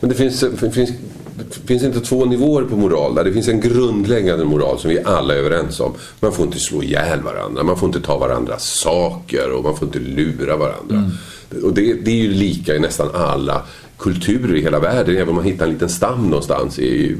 Men 0.00 0.10
det 0.10 0.16
finns, 0.16 0.40
det 0.40 0.70
finns, 0.70 0.90
det 1.36 1.66
finns 1.66 1.82
inte 1.82 2.00
två 2.00 2.24
nivåer 2.24 2.62
på 2.62 2.76
moral 2.76 3.14
där. 3.14 3.24
Det 3.24 3.32
finns 3.32 3.48
en 3.48 3.60
grundläggande 3.60 4.44
moral 4.44 4.78
som 4.78 4.90
vi 4.90 5.02
alla 5.04 5.34
är 5.34 5.38
överens 5.38 5.80
om. 5.80 5.94
Man 6.20 6.32
får 6.32 6.46
inte 6.46 6.58
slå 6.58 6.82
ihjäl 6.82 7.22
varandra, 7.22 7.62
man 7.62 7.76
får 7.76 7.86
inte 7.86 8.00
ta 8.00 8.18
varandras 8.18 8.64
saker 8.64 9.50
och 9.50 9.64
man 9.64 9.76
får 9.76 9.86
inte 9.86 9.98
lura 9.98 10.56
varandra. 10.56 11.10
Och 11.62 11.74
det, 11.74 11.94
det 11.94 12.10
är 12.10 12.22
ju 12.22 12.30
lika 12.30 12.74
i 12.74 12.78
nästan 12.78 13.08
alla 13.14 13.62
kulturer 13.98 14.54
i 14.54 14.62
hela 14.62 14.80
världen. 14.80 15.16
Även 15.16 15.28
om 15.28 15.34
man 15.34 15.44
hittar 15.44 15.66
en 15.66 15.72
liten 15.72 15.88
stam 15.88 16.26
någonstans 16.26 16.78
i 16.78 17.16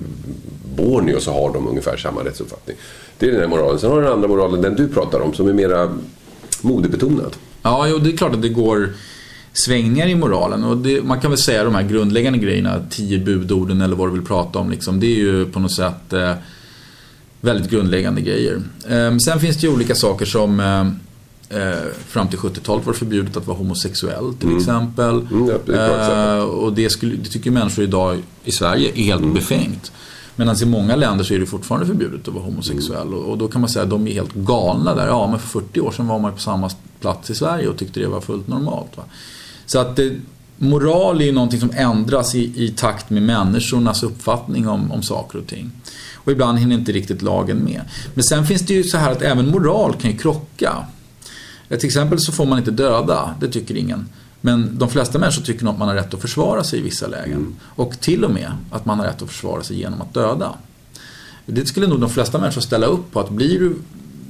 Borneo 0.77 1.21
så 1.21 1.33
har 1.33 1.53
de 1.53 1.69
ungefär 1.69 1.97
samma 1.97 2.25
rättsuppfattning. 2.25 2.77
Det 3.19 3.27
är 3.27 3.31
den 3.31 3.41
här 3.41 3.49
moralen. 3.49 3.79
Sen 3.79 3.91
har 3.91 4.03
den 4.03 4.13
andra 4.13 4.29
moralen, 4.29 4.63
den 4.63 4.75
du 4.75 4.89
pratar 4.89 5.21
om, 5.21 5.35
som 5.35 5.49
är 5.49 5.53
mera 5.53 5.99
modebetonad. 6.61 7.37
Ja, 7.63 7.89
jo, 7.89 7.99
det 7.99 8.11
är 8.11 8.17
klart 8.17 8.35
att 8.35 8.43
det 8.43 8.49
går 8.49 8.89
svängningar 9.59 10.07
i 10.07 10.15
moralen. 10.15 10.65
Och 10.65 10.77
det, 10.77 11.03
man 11.03 11.21
kan 11.21 11.31
väl 11.31 11.39
säga 11.39 11.65
de 11.65 11.75
här 11.75 11.83
grundläggande 11.83 12.39
grejerna, 12.39 12.83
tio 12.91 13.19
budorden 13.19 13.81
eller 13.81 13.97
vad 13.97 14.09
du 14.09 14.13
vill 14.13 14.27
prata 14.27 14.59
om. 14.59 14.71
Liksom, 14.71 15.01
det 15.01 15.07
är 15.07 15.17
ju 15.17 15.47
på 15.47 15.61
något 15.61 15.73
sätt 15.73 16.13
eh, 16.13 16.33
väldigt 17.41 17.71
grundläggande 17.71 18.21
grejer. 18.21 18.63
Eh, 18.89 19.17
sen 19.17 19.41
finns 19.41 19.57
det 19.57 19.67
ju 19.67 19.73
olika 19.73 19.95
saker 19.95 20.27
som 20.27 20.61
eh, 20.61 20.85
Eh, 21.49 21.93
fram 22.07 22.29
till 22.29 22.39
70-talet 22.39 22.87
var 22.87 22.93
det 22.93 22.99
förbjudet 22.99 23.37
att 23.37 23.47
vara 23.47 23.57
homosexuell 23.57 24.35
till 24.35 24.49
mm. 24.49 24.59
exempel. 24.59 25.27
Mm, 25.31 25.51
eh, 25.51 26.45
och 26.45 26.73
det, 26.73 26.91
skulle, 26.91 27.17
det 27.17 27.29
tycker 27.29 27.51
människor 27.51 27.85
idag 27.85 28.23
i 28.45 28.53
Sverige 28.53 28.93
är 28.95 29.03
helt 29.03 29.23
mm. 29.23 29.35
befängt. 29.35 29.93
Medan 30.37 30.57
i 30.63 30.65
många 30.65 30.97
länder 30.97 31.25
så 31.25 31.35
är 31.35 31.39
det 31.39 31.47
fortfarande 31.47 31.87
förbjudet 31.87 32.29
att 32.29 32.35
vara 32.35 32.45
homosexuell. 32.45 33.15
Och, 33.15 33.31
och, 33.31 33.39
då 33.39 33.49
kan 33.49 33.61
man 33.61 33.71
säga 33.71 33.83
att 33.83 33.91
de 33.91 34.09
är 34.09 34.13
helt 34.13 34.35
galna 34.35 34.95
där. 34.95 35.07
Ja, 35.07 35.31
men 35.31 35.39
för 35.39 35.61
40 35.61 35.81
år 35.81 35.91
sedan 35.91 36.07
var 36.07 36.19
man 36.19 36.33
på 36.33 36.39
samma 36.39 36.71
plats 37.01 37.31
i 37.31 37.35
Sverige 37.35 37.69
och 37.69 37.77
tyckte 37.77 38.01
det 38.01 38.07
var 38.07 38.21
fullt 38.21 38.49
normalt. 38.49 38.97
Va? 38.97 39.03
Så 39.67 39.79
att 39.79 39.97
det, 39.97 40.13
moral 40.59 41.21
är 41.21 41.25
ju 41.25 41.33
någonting 41.33 41.61
som 41.61 41.71
ändras 41.75 42.35
i, 42.35 42.65
i 42.65 42.69
takt 42.69 43.11
med 43.11 43.23
människornas 43.23 44.03
uppfattning 44.03 44.69
om, 44.69 44.93
om 44.93 45.03
saker 45.03 45.39
och 45.39 45.47
ting. 45.47 45.71
Och 46.15 46.33
ibland 46.33 46.59
hinner 46.59 46.77
inte 46.77 46.93
riktigt 46.93 47.23
lagen 47.23 47.57
med. 47.57 47.81
Men 48.15 48.25
sen 48.25 48.47
finns 48.47 48.63
det 48.63 48.75
ju 48.75 48.85
så 48.85 48.99
här 48.99 49.13
att 49.13 49.23
även 49.23 49.51
moral 49.51 49.95
kan 50.01 50.11
ju 50.11 50.17
krocka. 50.17 50.87
Till 51.69 51.87
exempel 51.87 52.19
så 52.21 52.33
får 52.33 52.47
man 52.47 52.59
inte 52.59 52.71
döda, 52.71 53.35
det 53.41 53.49
tycker 53.49 53.77
ingen. 53.77 54.09
Men 54.41 54.79
de 54.79 54.89
flesta 54.89 55.19
människor 55.19 55.43
tycker 55.43 55.65
nog 55.65 55.73
att 55.73 55.79
man 55.79 55.89
har 55.89 55.95
rätt 55.95 56.15
att 56.15 56.21
försvara 56.21 56.65
sig 56.65 56.79
i 56.79 56.83
vissa 56.83 57.07
lägen. 57.07 57.33
Mm. 57.33 57.57
Och 57.63 58.01
till 58.01 58.25
och 58.25 58.31
med 58.31 58.53
att 58.71 58.85
man 58.85 58.99
har 58.99 59.07
rätt 59.07 59.23
att 59.23 59.29
försvara 59.29 59.63
sig 59.63 59.79
genom 59.79 60.03
att 60.03 60.15
döda. 60.15 60.55
Det 61.47 61.67
skulle 61.67 61.87
nog 61.87 62.01
de 62.01 62.11
flesta 62.11 62.39
människor 62.39 62.61
ställa 62.61 62.87
upp 62.87 63.13
på. 63.13 63.21
Att 63.21 63.31
blir 63.31 63.59
du 63.59 63.77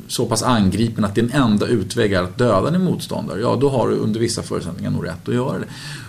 så 0.08 0.26
pass 0.26 0.42
angripen 0.42 1.04
att 1.04 1.14
din 1.14 1.30
enda 1.30 1.66
utväg 1.66 2.12
är 2.12 2.22
att 2.22 2.38
döda 2.38 2.70
din 2.70 2.84
motståndare, 2.84 3.40
ja 3.40 3.56
då 3.60 3.68
har 3.68 3.88
du 3.88 3.94
under 3.94 4.20
vissa 4.20 4.42
förutsättningar 4.42 4.90
nog 4.90 5.06
rätt 5.06 5.28
att 5.28 5.34
göra 5.34 5.58
det. 5.58 5.66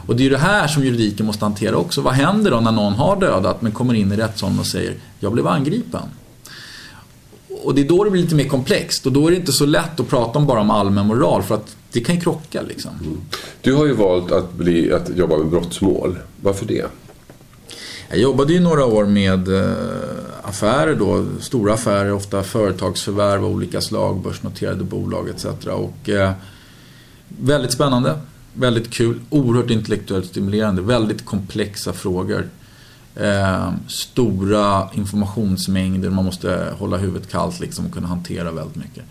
Och 0.07 0.15
det 0.15 0.21
är 0.21 0.23
ju 0.23 0.29
det 0.29 0.37
här 0.37 0.67
som 0.67 0.83
juridiken 0.83 1.25
måste 1.25 1.45
hantera 1.45 1.75
också. 1.75 2.01
Vad 2.01 2.13
händer 2.13 2.51
då 2.51 2.59
när 2.59 2.71
någon 2.71 2.93
har 2.93 3.19
dödat 3.19 3.61
men 3.61 3.71
kommer 3.71 3.93
in 3.93 4.11
i 4.11 4.15
rättssalen 4.15 4.59
och 4.59 4.65
säger 4.65 4.95
jag 5.19 5.33
blev 5.33 5.47
angripen? 5.47 6.01
Och 7.63 7.75
det 7.75 7.81
är 7.81 7.87
då 7.87 8.03
det 8.03 8.09
blir 8.09 8.21
lite 8.21 8.35
mer 8.35 8.47
komplext 8.47 9.05
och 9.05 9.11
då 9.11 9.27
är 9.27 9.31
det 9.31 9.37
inte 9.37 9.51
så 9.51 9.65
lätt 9.65 9.99
att 9.99 10.09
prata 10.09 10.39
om 10.39 10.45
bara 10.45 10.61
om 10.61 10.69
allmän 10.69 11.07
moral 11.07 11.43
för 11.43 11.55
att 11.55 11.75
det 11.91 11.99
kan 11.99 12.15
ju 12.15 12.21
krocka 12.21 12.61
liksom. 12.61 12.91
Mm. 13.01 13.21
Du 13.61 13.73
har 13.73 13.85
ju 13.85 13.93
valt 13.93 14.31
att, 14.31 14.53
bli, 14.53 14.93
att 14.93 15.17
jobba 15.17 15.37
med 15.37 15.47
brottsmål. 15.47 16.17
Varför 16.41 16.65
det? 16.65 16.85
Jag 18.09 18.19
jobbade 18.19 18.53
ju 18.53 18.59
några 18.59 18.85
år 18.85 19.05
med 19.05 19.47
eh, 19.47 19.71
affärer 20.47 20.95
då, 20.95 21.25
stora 21.39 21.73
affärer, 21.73 22.13
ofta 22.13 22.43
företagsförvärv 22.43 23.45
av 23.45 23.51
olika 23.51 23.81
slag, 23.81 24.21
börsnoterade 24.21 24.83
bolag 24.83 25.29
etc. 25.29 25.45
Och 25.65 26.09
eh, 26.09 26.31
väldigt 27.27 27.71
spännande, 27.71 28.19
väldigt 28.53 28.89
kul, 28.89 29.19
oerhört 29.29 29.69
intellektuellt 29.69 30.25
stimulerande, 30.25 30.81
väldigt 30.81 31.25
komplexa 31.25 31.93
frågor. 31.93 32.47
Eh, 33.15 33.71
stora 33.87 34.89
informationsmängder, 34.93 36.09
man 36.09 36.25
måste 36.25 36.73
hålla 36.79 36.97
huvudet 36.97 37.31
kallt 37.31 37.59
liksom 37.59 37.85
och 37.85 37.91
kunna 37.91 38.07
hantera 38.07 38.51
väldigt 38.51 38.75
mycket. 38.75 39.03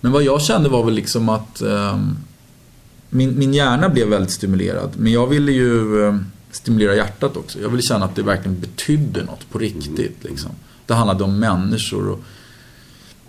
Men 0.00 0.12
vad 0.12 0.22
jag 0.22 0.42
kände 0.42 0.68
var 0.68 0.84
väl 0.84 0.94
liksom 0.94 1.28
att 1.28 1.62
eh, 1.62 2.00
min, 3.10 3.38
min 3.38 3.54
hjärna 3.54 3.88
blev 3.88 4.08
väldigt 4.08 4.30
stimulerad. 4.30 4.90
Men 4.96 5.12
jag 5.12 5.26
ville 5.26 5.52
ju 5.52 6.06
eh, 6.06 6.16
stimulera 6.52 6.94
hjärtat 6.94 7.36
också. 7.36 7.60
Jag 7.60 7.68
ville 7.68 7.82
känna 7.82 8.04
att 8.04 8.16
det 8.16 8.22
verkligen 8.22 8.60
betydde 8.60 9.24
något 9.24 9.50
på 9.50 9.58
riktigt. 9.58 10.16
Liksom. 10.20 10.50
Det 10.86 10.94
handlade 10.94 11.24
om 11.24 11.38
människor. 11.38 12.08
Och, 12.10 12.20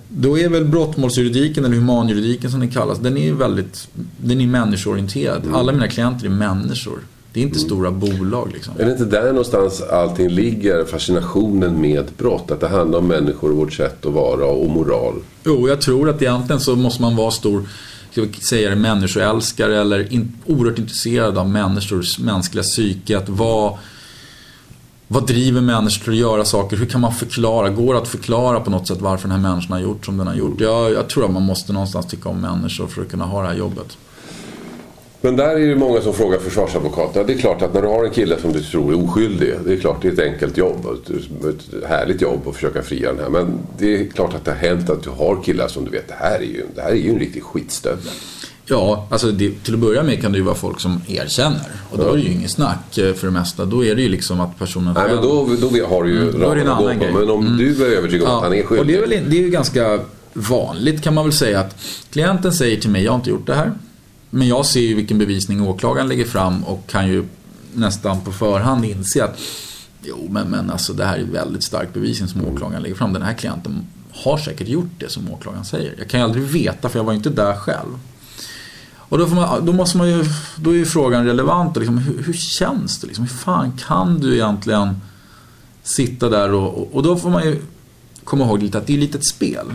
då 0.07 0.37
är 0.37 0.49
väl 0.49 0.65
brottmålsjuridiken, 0.65 1.65
eller 1.65 1.75
humanjuridiken 1.75 2.51
som 2.51 2.59
den 2.59 2.71
kallas, 2.71 2.99
den 2.99 3.17
är 3.17 3.33
väldigt 3.33 3.87
den 4.17 4.41
är 4.41 4.47
människoorienterad. 4.47 5.41
Alla 5.53 5.71
mina 5.71 5.87
klienter 5.87 6.25
är 6.25 6.29
människor. 6.29 6.99
Det 7.33 7.39
är 7.39 7.43
inte 7.43 7.57
mm. 7.57 7.67
stora 7.67 7.91
bolag. 7.91 8.51
Liksom. 8.53 8.73
Är 8.79 8.85
det 8.85 8.91
inte 8.91 9.05
där 9.05 9.27
någonstans 9.27 9.81
allting 9.81 10.29
ligger, 10.29 10.85
fascinationen 10.85 11.81
med 11.81 12.05
brott? 12.17 12.51
Att 12.51 12.59
det 12.59 12.67
handlar 12.67 12.99
om 12.99 13.07
människor 13.07 13.51
och 13.51 13.57
vårt 13.57 13.73
sätt 13.73 14.05
att 14.05 14.13
vara 14.13 14.45
och 14.45 14.69
moral? 14.69 15.13
Jo, 15.43 15.67
jag 15.67 15.81
tror 15.81 16.09
att 16.09 16.21
egentligen 16.21 16.61
så 16.61 16.75
måste 16.75 17.01
man 17.01 17.15
vara 17.15 17.31
stor 17.31 17.63
ska 18.13 18.21
vi 18.21 18.33
säga 18.33 18.69
det, 18.69 18.75
människoälskare 18.75 19.81
eller 19.81 20.13
in, 20.13 20.33
oerhört 20.45 20.79
intresserad 20.79 21.37
av 21.37 21.49
människors 21.49 22.19
mänskliga 22.19 22.63
psyke. 22.63 23.17
Att 23.17 23.29
vad 25.07 25.27
driver 25.27 25.61
människor 25.61 26.03
till 26.03 26.13
att 26.13 26.19
göra 26.19 26.45
saker? 26.45 26.77
Hur 26.77 26.85
kan 26.85 27.01
man 27.01 27.13
förklara? 27.13 27.69
Går 27.69 27.93
det 27.93 27.99
att 27.99 28.07
förklara 28.07 28.59
på 28.59 28.69
något 28.69 28.87
sätt 28.87 29.01
varför 29.01 29.27
den 29.27 29.39
här 29.39 29.49
människan 29.49 29.71
har 29.71 29.79
gjort 29.79 30.05
som 30.05 30.17
den 30.17 30.27
har 30.27 30.35
gjort? 30.35 30.61
Jag, 30.61 30.91
jag 30.91 31.09
tror 31.09 31.25
att 31.25 31.31
man 31.31 31.43
måste 31.43 31.73
någonstans 31.73 32.05
tycka 32.05 32.29
om 32.29 32.41
människor 32.41 32.87
för 32.87 33.01
att 33.01 33.11
kunna 33.11 33.25
ha 33.25 33.41
det 33.41 33.47
här 33.47 33.55
jobbet. 33.55 33.97
Men 35.25 35.35
där 35.35 35.55
är 35.55 35.67
det 35.67 35.75
många 35.75 36.01
som 36.01 36.13
frågar 36.13 36.39
försvarsadvokaterna. 36.39 37.25
Det 37.25 37.33
är 37.33 37.37
klart 37.37 37.61
att 37.61 37.73
när 37.73 37.81
du 37.81 37.87
har 37.87 38.05
en 38.05 38.11
kille 38.11 38.39
som 38.41 38.53
du 38.53 38.61
tror 38.61 38.93
är 38.93 39.03
oskyldig. 39.03 39.53
Det 39.65 39.73
är 39.73 39.77
klart 39.77 40.01
det 40.01 40.07
är 40.07 40.11
ett 40.11 40.33
enkelt 40.33 40.57
jobb. 40.57 40.87
Ett 41.49 41.89
härligt 41.89 42.21
jobb 42.21 42.47
att 42.47 42.55
försöka 42.55 42.81
fria 42.81 43.13
den 43.13 43.23
här. 43.23 43.29
Men 43.29 43.59
det 43.77 43.95
är 43.95 44.07
klart 44.07 44.33
att 44.33 44.45
det 44.45 44.51
har 44.51 44.57
hänt 44.57 44.89
att 44.89 45.03
du 45.03 45.09
har 45.09 45.43
killar 45.43 45.67
som 45.67 45.85
du 45.85 45.91
vet. 45.91 46.07
Det 46.07 46.15
här 46.19 46.39
är 46.39 46.43
ju, 46.43 46.63
det 46.75 46.81
här 46.81 46.89
är 46.89 46.95
ju 46.95 47.09
en 47.09 47.19
riktig 47.19 47.43
skitstövel. 47.43 48.03
Ja, 48.65 49.07
alltså 49.09 49.31
det, 49.31 49.63
till 49.63 49.73
att 49.73 49.79
börja 49.79 50.03
med 50.03 50.21
kan 50.21 50.31
det 50.31 50.37
ju 50.37 50.43
vara 50.43 50.55
folk 50.55 50.79
som 50.79 51.01
erkänner. 51.07 51.71
Och 51.91 51.97
då 51.97 52.03
ja. 52.03 52.09
är 52.09 52.13
det 52.13 52.21
ju 52.21 52.31
inget 52.31 52.51
snack 52.51 52.97
eh, 52.97 53.13
för 53.13 53.27
det 53.27 53.33
mesta. 53.33 53.65
Då 53.65 53.85
är 53.85 53.95
det 53.95 54.01
ju 54.01 54.09
liksom 54.09 54.39
att 54.39 54.59
personen 54.59 54.95
själv... 54.95 55.07
Nej, 55.07 55.15
men 55.15 55.61
då, 55.61 55.69
då 55.77 55.85
har 55.85 56.03
du 56.03 56.09
ju 56.09 56.29
mm, 56.29 56.41
ramen 56.41 56.67
att 56.67 56.99
gå 56.99 57.05
på. 57.05 57.19
Men 57.19 57.29
om 57.29 57.45
mm. 57.45 57.57
du 57.57 57.85
är 57.85 57.97
övertygad 57.97 58.27
om 58.27 58.31
ja, 58.31 58.37
att 58.37 58.43
han 58.43 58.53
är 58.53 58.63
skyldig. 58.63 58.79
Och 58.79 59.07
det 59.07 59.13
är, 59.15 59.19
väl, 59.19 59.29
det 59.29 59.37
är 59.37 59.41
ju 59.41 59.49
ganska 59.49 59.99
vanligt 60.33 61.01
kan 61.01 61.13
man 61.13 61.25
väl 61.25 61.33
säga 61.33 61.59
att 61.59 61.75
klienten 62.11 62.53
säger 62.53 62.77
till 62.77 62.89
mig, 62.89 63.03
jag 63.03 63.11
har 63.11 63.17
inte 63.17 63.29
gjort 63.29 63.47
det 63.47 63.55
här. 63.55 63.71
Men 64.35 64.47
jag 64.47 64.65
ser 64.65 64.81
ju 64.81 64.95
vilken 64.95 65.17
bevisning 65.17 65.61
åklagaren 65.61 66.07
lägger 66.07 66.25
fram 66.25 66.63
och 66.63 66.87
kan 66.87 67.07
ju 67.07 67.23
nästan 67.73 68.21
på 68.21 68.31
förhand 68.31 68.85
inse 68.85 69.23
att 69.23 69.39
jo 70.03 70.27
men, 70.29 70.47
men 70.47 70.69
alltså 70.69 70.93
det 70.93 71.05
här 71.05 71.17
är 71.17 71.23
väldigt 71.23 71.63
stark 71.63 71.93
bevisning 71.93 72.29
som 72.29 72.45
åklagaren 72.45 72.83
lägger 72.83 72.95
fram. 72.95 73.13
Den 73.13 73.21
här 73.21 73.33
klienten 73.33 73.87
har 74.11 74.37
säkert 74.37 74.67
gjort 74.67 74.91
det 74.99 75.09
som 75.09 75.31
åklagaren 75.31 75.65
säger. 75.65 75.95
Jag 75.97 76.09
kan 76.09 76.19
ju 76.19 76.23
aldrig 76.23 76.43
veta 76.43 76.89
för 76.89 76.99
jag 76.99 77.03
var 77.03 77.13
inte 77.13 77.29
där 77.29 77.55
själv. 77.55 77.99
Och 78.95 79.17
då, 79.17 79.27
man, 79.27 79.65
då 79.65 79.73
måste 79.73 79.97
man 79.97 80.09
ju, 80.09 80.25
då 80.55 80.69
är 80.69 80.75
ju 80.75 80.85
frågan 80.85 81.25
relevant. 81.25 81.77
Liksom, 81.77 81.97
hur, 81.97 82.23
hur, 82.23 82.33
känns 82.33 82.99
det? 82.99 83.07
Liksom? 83.07 83.25
Hur 83.25 83.35
fan 83.35 83.71
kan 83.87 84.19
du 84.19 84.33
egentligen 84.33 85.01
sitta 85.83 86.29
där 86.29 86.53
och, 86.53 86.77
och, 86.77 86.95
och 86.95 87.03
då 87.03 87.15
får 87.15 87.29
man 87.29 87.43
ju 87.43 87.61
komma 88.23 88.45
ihåg 88.45 88.63
lite 88.63 88.77
att 88.77 88.87
det 88.87 88.93
är 88.93 88.97
lite 88.97 89.17
ett 89.17 89.27
spel. 89.27 89.65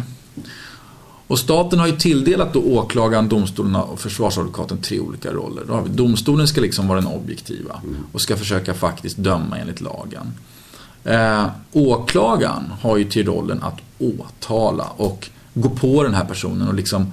Och 1.29 1.39
staten 1.39 1.79
har 1.79 1.87
ju 1.87 1.97
tilldelat 1.97 2.53
då 2.53 2.61
åklagaren, 2.61 3.29
domstolen 3.29 3.77
och 3.77 4.01
försvarsadvokaten 4.01 4.79
tre 4.79 5.01
olika 5.01 5.33
roller. 5.33 5.63
Då 5.67 5.73
har 5.73 5.83
vi, 5.83 5.89
domstolen 5.89 6.49
ska 6.49 6.61
liksom 6.61 6.89
vara 6.89 7.01
den 7.01 7.11
objektiva 7.11 7.81
och 8.13 8.21
ska 8.21 8.37
försöka 8.37 8.75
faktiskt 8.75 9.17
döma 9.17 9.59
enligt 9.59 9.81
lagen. 9.81 10.33
Eh, 11.05 11.47
åklagaren 11.73 12.73
har 12.81 12.97
ju 12.97 13.05
till 13.05 13.27
rollen 13.27 13.63
att 13.63 13.79
åtala 13.99 14.85
och 14.97 15.29
gå 15.55 15.69
på 15.69 16.03
den 16.03 16.15
här 16.15 16.25
personen 16.25 16.69
och 16.69 16.75
liksom 16.75 17.13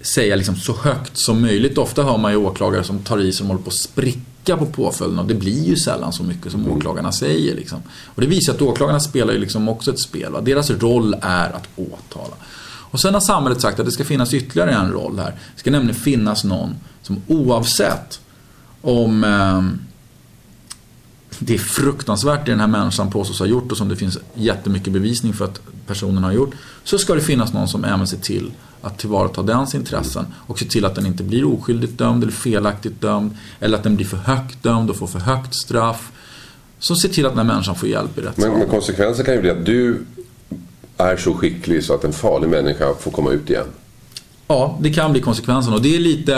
säga 0.00 0.36
liksom 0.36 0.56
så 0.56 0.72
högt 0.72 1.18
som 1.18 1.42
möjligt. 1.42 1.78
Ofta 1.78 2.02
hör 2.02 2.18
man 2.18 2.32
ju 2.32 2.36
åklagare 2.36 2.84
som 2.84 2.98
tar 2.98 3.18
i 3.18 3.32
som 3.32 3.46
håller 3.46 3.62
på 3.62 3.68
att 3.68 3.74
spricka 3.74 4.56
på 4.56 4.66
påföljden 4.66 5.18
och 5.18 5.26
det 5.26 5.34
blir 5.34 5.64
ju 5.64 5.76
sällan 5.76 6.12
så 6.12 6.22
mycket 6.22 6.52
som 6.52 6.70
åklagarna 6.70 7.12
säger. 7.12 7.56
Liksom. 7.56 7.78
Och 8.04 8.20
det 8.20 8.26
visar 8.26 8.54
att 8.54 8.62
åklagarna 8.62 9.00
spelar 9.00 9.32
ju 9.32 9.38
liksom 9.38 9.68
också 9.68 9.90
ett 9.90 10.00
spel. 10.00 10.32
Va? 10.32 10.40
Deras 10.40 10.70
roll 10.70 11.14
är 11.22 11.50
att 11.50 11.68
åtala. 11.76 12.34
Och 12.90 13.00
sen 13.00 13.14
har 13.14 13.20
samhället 13.20 13.60
sagt 13.60 13.80
att 13.80 13.86
det 13.86 13.92
ska 13.92 14.04
finnas 14.04 14.34
ytterligare 14.34 14.70
en 14.70 14.92
roll 14.92 15.18
här. 15.18 15.34
Det 15.54 15.60
ska 15.60 15.70
nämligen 15.70 16.00
finnas 16.00 16.44
någon 16.44 16.76
som 17.02 17.22
oavsett 17.26 18.20
om 18.82 19.24
eh, 19.24 19.62
det 21.38 21.54
är 21.54 21.58
fruktansvärt 21.58 22.46
det 22.46 22.52
den 22.52 22.60
här 22.60 22.66
människan 22.66 23.10
påstås 23.10 23.38
ha 23.38 23.46
gjort 23.46 23.72
och 23.72 23.78
som 23.78 23.88
det 23.88 23.96
finns 23.96 24.18
jättemycket 24.34 24.92
bevisning 24.92 25.32
för 25.32 25.44
att 25.44 25.60
personen 25.86 26.24
har 26.24 26.32
gjort. 26.32 26.54
Så 26.84 26.98
ska 26.98 27.14
det 27.14 27.20
finnas 27.20 27.52
någon 27.52 27.68
som 27.68 27.84
även 27.84 28.06
ser 28.06 28.16
till 28.16 28.52
att 28.82 28.98
tillvarata 28.98 29.42
dens 29.42 29.74
intressen 29.74 30.26
och 30.34 30.58
se 30.58 30.64
till 30.64 30.84
att 30.84 30.94
den 30.94 31.06
inte 31.06 31.22
blir 31.22 31.44
oskyldigt 31.44 31.98
dömd 31.98 32.22
eller 32.22 32.32
felaktigt 32.32 33.00
dömd 33.00 33.36
eller 33.60 33.78
att 33.78 33.82
den 33.82 33.96
blir 33.96 34.06
för 34.06 34.16
högt 34.16 34.62
dömd 34.62 34.90
och 34.90 34.96
får 34.96 35.06
för 35.06 35.18
högt 35.18 35.54
straff. 35.54 36.12
Som 36.78 36.96
ser 36.96 37.08
till 37.08 37.26
att 37.26 37.32
den 37.32 37.46
här 37.46 37.54
människan 37.54 37.74
får 37.74 37.88
hjälp 37.88 38.18
i 38.18 38.20
rättssalen. 38.20 38.52
Men, 38.52 38.60
men 38.60 38.68
konsekvensen 38.68 39.24
kan 39.24 39.34
ju 39.34 39.40
bli 39.40 39.50
att 39.50 39.66
du 39.66 40.04
är 41.00 41.16
så 41.16 41.34
skicklig 41.34 41.84
så 41.84 41.94
att 41.94 42.04
en 42.04 42.12
farlig 42.12 42.48
människa 42.48 42.94
får 43.00 43.10
komma 43.10 43.30
ut 43.30 43.50
igen. 43.50 43.66
Ja, 44.48 44.78
det 44.80 44.90
kan 44.90 45.12
bli 45.12 45.20
konsekvensen 45.20 45.72
och 45.72 45.82
det 45.82 45.96
är 45.96 46.00
lite 46.00 46.36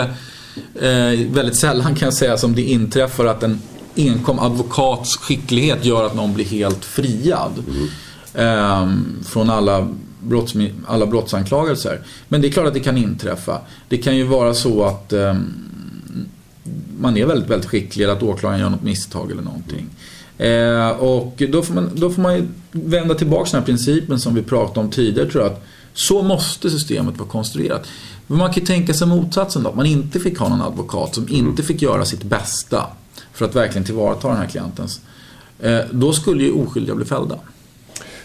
eh, 0.81 1.31
väldigt 1.31 1.55
sällan 1.55 1.95
kan 1.95 2.05
jag 2.05 2.13
säga 2.13 2.37
som 2.37 2.55
det 2.55 2.61
inträffar 2.61 3.25
att 3.25 3.43
en 3.43 3.61
enkom 3.95 4.39
advokats 4.39 5.17
skicklighet 5.17 5.85
gör 5.85 6.05
att 6.05 6.15
någon 6.15 6.33
blir 6.33 6.45
helt 6.45 6.85
friad. 6.85 7.51
Mm. 7.67 7.87
Eh, 8.33 8.89
från 9.25 9.49
alla, 9.49 9.87
brotts, 10.19 10.53
alla 10.87 11.05
brottsanklagelser. 11.05 12.01
Men 12.27 12.41
det 12.41 12.47
är 12.47 12.51
klart 12.51 12.67
att 12.67 12.73
det 12.73 12.79
kan 12.79 12.97
inträffa. 12.97 13.61
Det 13.89 13.97
kan 13.97 14.15
ju 14.15 14.23
vara 14.23 14.53
så 14.53 14.83
att 14.83 15.13
eh, 15.13 15.35
man 16.99 17.17
är 17.17 17.25
väldigt, 17.25 17.49
väldigt 17.49 17.69
skicklig 17.69 18.03
eller 18.03 18.13
att 18.13 18.23
åklagaren 18.23 18.61
gör 18.61 18.69
något 18.69 18.83
misstag 18.83 19.31
eller 19.31 19.41
någonting. 19.41 19.89
Eh, 20.37 20.89
och 20.89 21.43
då 21.49 21.61
får, 21.61 21.73
man, 21.73 21.89
då 21.93 22.09
får 22.09 22.21
man 22.21 22.35
ju 22.35 22.47
vända 22.73 23.15
tillbaka 23.15 23.45
till 23.45 23.51
den 23.51 23.61
här 23.61 23.65
principen 23.65 24.19
som 24.19 24.35
vi 24.35 24.43
pratade 24.43 24.79
om 24.79 24.91
tidigare 24.91 25.29
tror 25.29 25.43
jag. 25.43 25.51
Att 25.51 25.63
så 25.93 26.21
måste 26.21 26.69
systemet 26.69 27.17
vara 27.17 27.29
konstruerat. 27.29 27.87
Men 28.27 28.37
man 28.37 28.53
kan 28.53 28.59
ju 28.59 28.65
tänka 28.65 28.93
sig 28.93 29.07
motsatsen 29.07 29.63
då. 29.63 29.69
Att 29.69 29.75
man 29.75 29.85
inte 29.85 30.19
fick 30.19 30.37
ha 30.37 30.49
någon 30.49 30.61
advokat 30.61 31.15
som 31.15 31.29
inte 31.29 31.63
fick 31.63 31.81
göra 31.81 32.05
sitt 32.05 32.23
bästa 32.23 32.87
för 33.33 33.45
att 33.45 33.55
verkligen 33.55 33.85
tillvarata 33.85 34.27
den 34.27 34.37
här 34.37 34.47
klientens. 34.47 35.01
Eh, 35.59 35.79
då 35.91 36.13
skulle 36.13 36.43
ju 36.43 36.51
oskyldiga 36.51 36.95
bli 36.95 37.05
fällda. 37.05 37.39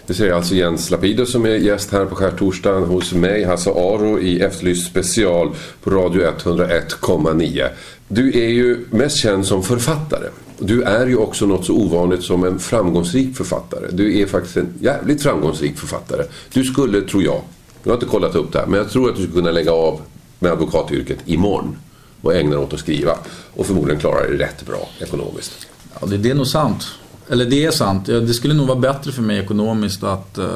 Det 0.06 0.14
säger 0.14 0.32
alltså 0.32 0.54
Jens 0.54 0.90
Lapidus 0.90 1.32
som 1.32 1.46
är 1.46 1.50
gäst 1.50 1.92
här 1.92 2.04
på 2.04 2.14
skärtorsdagen 2.14 2.88
hos 2.88 3.12
mig, 3.12 3.44
Hasse 3.44 3.70
Aro 3.70 4.20
i 4.20 4.40
Efterlyst 4.40 4.90
special 4.90 5.54
på 5.82 5.90
Radio 5.90 6.22
101,9. 6.22 7.68
Du 8.08 8.28
är 8.28 8.48
ju 8.48 8.86
mest 8.90 9.16
känd 9.16 9.46
som 9.46 9.62
författare. 9.62 10.28
Du 10.58 10.82
är 10.82 11.06
ju 11.06 11.16
också 11.16 11.46
något 11.46 11.64
så 11.64 11.74
ovanligt 11.74 12.22
som 12.22 12.44
en 12.44 12.58
framgångsrik 12.58 13.36
författare. 13.36 13.86
Du 13.92 14.18
är 14.18 14.26
faktiskt 14.26 14.56
en 14.56 14.74
jävligt 14.80 15.22
framgångsrik 15.22 15.78
författare. 15.78 16.22
Du 16.52 16.64
skulle, 16.64 17.00
tror 17.00 17.22
jag, 17.22 17.40
jag 17.82 17.90
har 17.90 17.96
inte 17.96 18.06
kollat 18.06 18.34
upp 18.34 18.52
det 18.52 18.58
här, 18.58 18.66
men 18.66 18.78
jag 18.78 18.90
tror 18.90 19.10
att 19.10 19.16
du 19.16 19.22
skulle 19.22 19.40
kunna 19.40 19.50
lägga 19.50 19.72
av 19.72 20.00
med 20.38 20.52
advokatyrket 20.52 21.18
imorgon 21.24 21.76
och 22.22 22.34
ägna 22.34 22.50
dig 22.50 22.58
åt 22.58 22.72
att 22.72 22.80
skriva. 22.80 23.12
Och 23.54 23.66
förmodligen 23.66 24.00
klara 24.00 24.20
dig 24.20 24.36
rätt 24.36 24.66
bra 24.66 24.88
ekonomiskt. 25.00 25.66
Ja, 26.00 26.06
det, 26.06 26.16
det 26.16 26.30
är 26.30 26.34
nog 26.34 26.46
sant. 26.46 26.86
Eller 27.28 27.44
det 27.44 27.64
är 27.64 27.70
sant. 27.70 28.06
Det 28.06 28.34
skulle 28.34 28.54
nog 28.54 28.66
vara 28.66 28.78
bättre 28.78 29.12
för 29.12 29.22
mig 29.22 29.38
ekonomiskt 29.38 30.02
att 30.02 30.38
uh, 30.38 30.46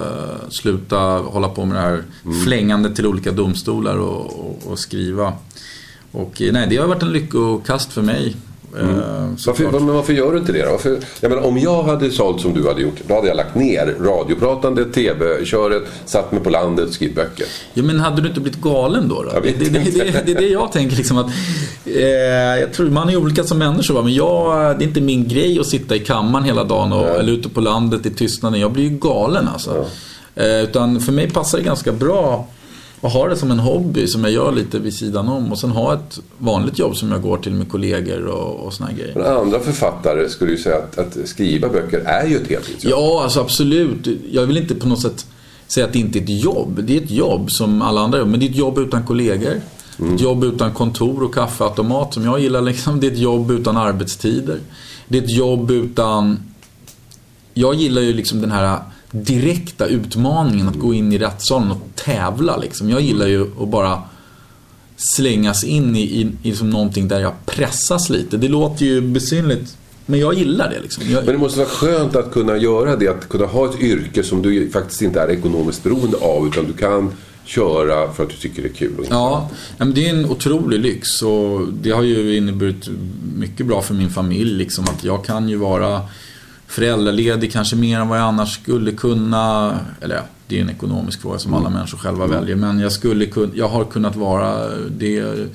sluta 0.48 0.96
hålla 1.18 1.48
på 1.48 1.64
med 1.64 1.76
det 1.76 1.80
här 1.80 2.03
mm. 2.24 2.40
flängandet 2.40 2.96
till 2.96 3.07
olika 3.07 3.32
domstolar 3.32 3.96
och, 3.96 4.26
och, 4.26 4.70
och, 4.70 4.78
skriva. 4.78 5.32
Och 6.12 6.42
nej, 6.53 6.66
det 6.70 6.76
har 6.76 6.86
varit 6.86 7.03
en 7.03 7.12
lyckokast 7.12 7.92
för 7.92 8.03
mig. 8.03 8.36
Mm. 8.78 8.98
Eh, 8.98 9.04
varför, 9.46 9.70
men 9.70 9.86
varför 9.86 10.12
gör 10.12 10.32
du 10.32 10.38
inte 10.38 10.52
det 10.52 10.64
då? 10.64 10.70
Varför, 10.70 10.98
jag 11.20 11.28
menar, 11.28 11.46
om 11.46 11.58
jag 11.58 11.82
hade 11.82 12.10
sålt 12.10 12.40
som 12.40 12.54
du 12.54 12.68
hade 12.68 12.82
gjort, 12.82 12.94
då 13.06 13.14
hade 13.14 13.28
jag 13.28 13.36
lagt 13.36 13.54
ner 13.54 13.94
radiopratande, 14.00 14.84
tv-köret, 14.84 15.82
satt 16.04 16.32
mig 16.32 16.40
på 16.40 16.50
landet 16.50 16.92
skrivit 16.92 17.16
böcker. 17.16 17.46
Ja, 17.74 17.82
men 17.82 18.00
hade 18.00 18.22
du 18.22 18.28
inte 18.28 18.40
blivit 18.40 18.60
galen 18.60 19.08
då? 19.08 19.22
då? 19.22 19.40
Det, 19.40 19.40
det, 19.40 19.64
det, 19.64 20.24
det, 20.24 20.32
är 20.32 20.34
det 20.34 20.48
jag 20.48 20.72
tänker 20.72 20.96
liksom 20.96 21.18
att... 21.18 21.26
Eh, 21.84 22.02
jag 22.60 22.72
tror 22.72 22.90
man 22.90 23.08
är 23.08 23.16
olika 23.16 23.44
som 23.44 23.58
människor, 23.58 23.94
va? 23.94 24.02
men 24.02 24.14
jag, 24.14 24.78
det 24.78 24.84
är 24.84 24.88
inte 24.88 25.00
min 25.00 25.28
grej 25.28 25.60
att 25.60 25.66
sitta 25.66 25.96
i 25.96 25.98
kammaren 25.98 26.44
hela 26.44 26.64
dagen 26.64 26.92
och, 26.92 27.08
eller 27.08 27.32
ute 27.32 27.48
på 27.48 27.60
landet 27.60 28.06
i 28.06 28.10
tystnaden. 28.10 28.60
Jag 28.60 28.72
blir 28.72 28.84
ju 28.84 28.98
galen 28.98 29.48
alltså. 29.48 29.86
Ja. 30.34 30.42
Eh, 30.42 30.62
utan 30.62 31.00
för 31.00 31.12
mig 31.12 31.30
passar 31.30 31.58
det 31.58 31.64
ganska 31.64 31.92
bra 31.92 32.48
och 33.03 33.11
ha 33.11 33.28
det 33.28 33.36
som 33.36 33.50
en 33.50 33.59
hobby 33.59 34.07
som 34.07 34.24
jag 34.24 34.32
gör 34.32 34.53
lite 34.53 34.78
vid 34.78 34.94
sidan 34.94 35.28
om 35.28 35.53
och 35.53 35.59
sen 35.59 35.70
ha 35.70 35.94
ett 35.94 36.20
vanligt 36.38 36.78
jobb 36.78 36.96
som 36.96 37.12
jag 37.12 37.22
går 37.22 37.36
till 37.36 37.53
med 37.53 37.68
kollegor 37.68 38.26
och, 38.26 38.66
och 38.66 38.72
såna 38.72 38.92
grejer. 38.92 39.14
Men 39.14 39.26
andra 39.26 39.61
författare 39.61 40.28
skulle 40.28 40.50
ju 40.50 40.59
säga 40.59 40.76
att, 40.76 40.98
att 40.98 41.28
skriva 41.28 41.68
böcker 41.68 41.98
är 41.98 42.26
ju 42.26 42.36
ett 42.36 42.48
heltidsjobb. 42.48 42.92
Ja, 42.92 43.22
alltså 43.22 43.40
absolut. 43.40 44.09
Jag 44.32 44.46
vill 44.46 44.57
inte 44.57 44.74
på 44.74 44.88
något 44.88 45.00
sätt 45.00 45.26
säga 45.66 45.86
att 45.86 45.92
det 45.92 45.98
inte 45.98 46.18
är 46.18 46.22
ett 46.22 46.42
jobb. 46.42 46.80
Det 46.84 46.96
är 46.96 47.03
ett 47.03 47.11
jobb 47.11 47.50
som 47.50 47.82
alla 47.82 48.00
andra 48.00 48.18
jobb, 48.18 48.28
men 48.28 48.40
det 48.40 48.46
är 48.46 48.50
ett 48.50 48.57
jobb 48.57 48.78
utan 48.78 49.07
kollegor. 49.07 49.61
Mm. 49.98 50.14
Ett 50.14 50.20
jobb 50.20 50.44
utan 50.44 50.72
kontor 50.72 51.22
och 51.22 51.34
kaffeautomat 51.34 52.14
som 52.14 52.24
jag 52.24 52.40
gillar. 52.40 52.61
Liksom. 52.61 53.00
Det 53.00 53.07
är 53.07 53.11
ett 53.11 53.18
jobb 53.18 53.50
utan 53.50 53.76
arbetstider. 53.76 54.59
Det 55.09 55.18
är 55.18 55.22
ett 55.22 55.36
jobb 55.36 55.70
utan... 55.70 56.40
Jag 57.55 57.74
gillar 57.74 58.03
ju 58.03 58.12
liksom 58.12 58.40
den 58.40 58.50
här 58.50 58.78
direkta 59.12 59.86
utmaningen 59.86 60.68
att 60.68 60.78
gå 60.78 60.94
in 60.94 61.12
i 61.12 61.18
rättssalen 61.18 61.70
och 61.70 61.82
tävla. 61.94 62.56
Liksom. 62.56 62.90
Jag 62.90 63.00
gillar 63.00 63.26
ju 63.26 63.42
att 63.62 63.68
bara 63.68 64.02
slängas 64.96 65.64
in 65.64 65.96
i, 65.96 66.02
i, 66.02 66.32
i 66.42 66.54
som 66.54 66.70
någonting 66.70 67.08
där 67.08 67.20
jag 67.20 67.32
pressas 67.46 68.10
lite. 68.10 68.36
Det 68.36 68.48
låter 68.48 68.84
ju 68.86 69.00
besynligt 69.00 69.76
men 70.06 70.20
jag 70.20 70.34
gillar 70.34 70.70
det. 70.70 70.80
Liksom. 70.80 71.04
Jag... 71.10 71.24
Men 71.24 71.34
det 71.34 71.38
måste 71.38 71.58
vara 71.58 71.68
skönt 71.68 72.16
att 72.16 72.32
kunna 72.32 72.56
göra 72.56 72.96
det. 72.96 73.08
Att 73.08 73.28
kunna 73.28 73.46
ha 73.46 73.70
ett 73.70 73.80
yrke 73.80 74.22
som 74.22 74.42
du 74.42 74.70
faktiskt 74.70 75.02
inte 75.02 75.20
är 75.20 75.30
ekonomiskt 75.30 75.82
beroende 75.82 76.16
av. 76.16 76.46
Utan 76.46 76.64
du 76.64 76.72
kan 76.72 77.12
köra 77.44 78.12
för 78.12 78.22
att 78.22 78.30
du 78.30 78.36
tycker 78.36 78.62
det 78.62 78.68
är 78.68 78.72
kul. 78.72 79.06
ja, 79.10 79.50
men 79.78 79.94
det 79.94 80.08
är 80.08 80.14
en 80.14 80.24
otrolig 80.24 80.80
lyx. 80.80 81.22
Och 81.22 81.60
det 81.82 81.90
har 81.90 82.02
ju 82.02 82.36
inneburit 82.36 82.88
mycket 83.36 83.66
bra 83.66 83.82
för 83.82 83.94
min 83.94 84.10
familj. 84.10 84.54
Liksom, 84.54 84.84
att 84.84 85.04
jag 85.04 85.24
kan 85.24 85.48
ju 85.48 85.56
vara 85.56 86.00
föräldraledig 86.72 87.52
kanske 87.52 87.76
mer 87.76 88.00
än 88.00 88.08
vad 88.08 88.18
jag 88.18 88.24
annars 88.24 88.54
skulle 88.54 88.92
kunna. 88.92 89.78
Eller 90.00 90.14
ja, 90.14 90.22
det 90.46 90.58
är 90.58 90.62
en 90.62 90.70
ekonomisk 90.70 91.20
fråga 91.20 91.38
som 91.38 91.54
alla 91.54 91.66
mm. 91.66 91.72
människor 91.72 91.98
själva 91.98 92.24
mm. 92.24 92.36
väljer. 92.36 92.56
Men 92.56 92.78
jag, 92.78 92.92
skulle, 92.92 93.28
jag 93.54 93.68
har 93.68 93.84
kunnat 93.84 94.16
vara 94.16 94.68
det. 94.90 95.48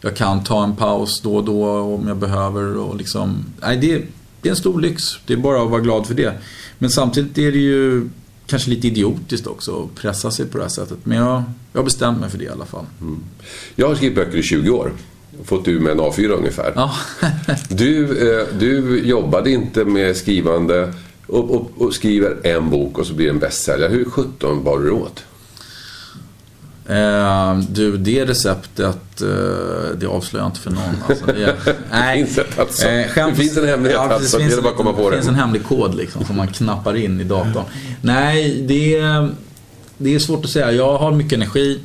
Jag 0.00 0.16
kan 0.16 0.44
ta 0.44 0.64
en 0.64 0.76
paus 0.76 1.20
då 1.20 1.36
och 1.36 1.44
då 1.44 1.78
om 1.78 2.08
jag 2.08 2.16
behöver. 2.16 2.76
Och 2.76 2.96
liksom, 2.96 3.44
nej, 3.60 3.76
det, 3.76 4.02
det 4.40 4.48
är 4.48 4.50
en 4.50 4.56
stor 4.56 4.80
lyx. 4.80 5.02
Det 5.26 5.32
är 5.32 5.36
bara 5.36 5.62
att 5.62 5.70
vara 5.70 5.80
glad 5.80 6.06
för 6.06 6.14
det. 6.14 6.38
Men 6.78 6.90
samtidigt 6.90 7.38
är 7.38 7.52
det 7.52 7.58
ju 7.58 8.08
kanske 8.46 8.70
lite 8.70 8.86
idiotiskt 8.86 9.46
också 9.46 9.84
att 9.84 9.94
pressa 10.02 10.30
sig 10.30 10.46
på 10.46 10.58
det 10.58 10.64
här 10.64 10.68
sättet. 10.68 10.98
Men 11.02 11.18
jag, 11.18 11.42
jag 11.72 11.80
har 11.80 11.84
bestämt 11.84 12.20
mig 12.20 12.30
för 12.30 12.38
det 12.38 12.44
i 12.44 12.48
alla 12.48 12.66
fall. 12.66 12.86
Mm. 13.00 13.20
Jag 13.76 13.88
har 13.88 13.94
skrivit 13.94 14.16
böcker 14.16 14.38
i 14.38 14.42
20 14.42 14.70
år 14.70 14.92
fått 15.44 15.68
ur 15.68 15.80
med 15.80 15.92
en 15.92 16.00
A4 16.00 16.28
ungefär. 16.28 16.72
Ja. 16.74 16.94
du, 17.68 18.04
eh, 18.04 18.46
du 18.58 19.00
jobbade 19.04 19.50
inte 19.50 19.84
med 19.84 20.16
skrivande 20.16 20.92
och, 21.26 21.50
och, 21.50 21.70
och, 21.78 21.94
skriver 21.94 22.46
en 22.46 22.70
bok 22.70 22.98
och 22.98 23.06
så 23.06 23.14
blir 23.14 23.26
det 23.26 23.32
en 23.32 23.38
bästsäljare. 23.38 23.90
Hur 23.90 24.04
sjutton 24.04 24.64
bar 24.64 24.78
du 24.78 24.90
åt? 24.90 25.24
Eh, 26.88 27.58
du, 27.58 27.96
det 27.96 28.24
receptet, 28.24 29.22
eh, 29.22 29.28
det 29.96 30.06
avslöjar 30.06 30.44
jag 30.44 30.48
inte 30.48 30.60
för 30.60 30.70
någon. 30.70 31.02
Alltså, 31.08 31.26
det, 31.26 31.54
nej, 31.90 32.26
det, 32.34 32.58
alltså. 32.60 32.88
eh, 32.88 33.08
skäms, 33.08 33.36
det 33.36 33.42
finns 33.42 33.56
en 33.56 33.68
hemlighet 33.68 34.00
ja, 34.04 34.14
alltså. 34.14 34.38
Det, 34.38 34.44
finns, 34.44 34.56
det 34.56 34.62
bara 34.62 34.74
komma 34.74 34.92
på 34.92 35.10
det. 35.10 35.16
finns 35.16 35.28
en 35.28 35.34
hemlig 35.34 35.64
kod 35.64 35.94
liksom, 35.94 36.24
som 36.24 36.36
man 36.36 36.48
knappar 36.48 36.96
in 36.96 37.20
i 37.20 37.24
datorn. 37.24 37.64
Nej, 38.02 38.64
det, 38.68 39.00
det 39.98 40.14
är 40.14 40.18
svårt 40.18 40.44
att 40.44 40.50
säga. 40.50 40.72
Jag 40.72 40.98
har 40.98 41.12
mycket 41.12 41.32
energi. 41.32 41.80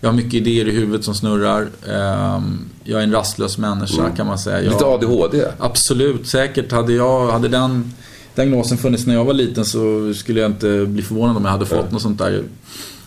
Jag 0.00 0.08
har 0.08 0.16
mycket 0.16 0.34
idéer 0.34 0.68
i 0.68 0.70
huvudet 0.70 1.04
som 1.04 1.14
snurrar. 1.14 1.68
Ehm, 1.88 2.58
jag 2.84 3.00
är 3.00 3.04
en 3.04 3.12
rastlös 3.12 3.58
människa 3.58 4.02
mm. 4.02 4.16
kan 4.16 4.26
man 4.26 4.38
säga. 4.38 4.62
Jag, 4.62 4.72
Lite 4.72 4.84
ADHD? 4.84 5.44
Absolut, 5.58 6.26
säkert. 6.26 6.72
Hade, 6.72 6.92
jag, 6.92 7.30
hade 7.32 7.48
den 7.48 7.92
diagnosen 8.34 8.78
funnits 8.78 9.06
när 9.06 9.14
jag 9.14 9.24
var 9.24 9.34
liten 9.34 9.64
så 9.64 10.14
skulle 10.14 10.40
jag 10.40 10.50
inte 10.50 10.86
bli 10.86 11.02
förvånad 11.02 11.36
om 11.36 11.44
jag 11.44 11.52
hade 11.52 11.66
fått 11.66 11.78
mm. 11.78 11.92
något 11.92 12.02
sånt 12.02 12.18
där. 12.18 12.42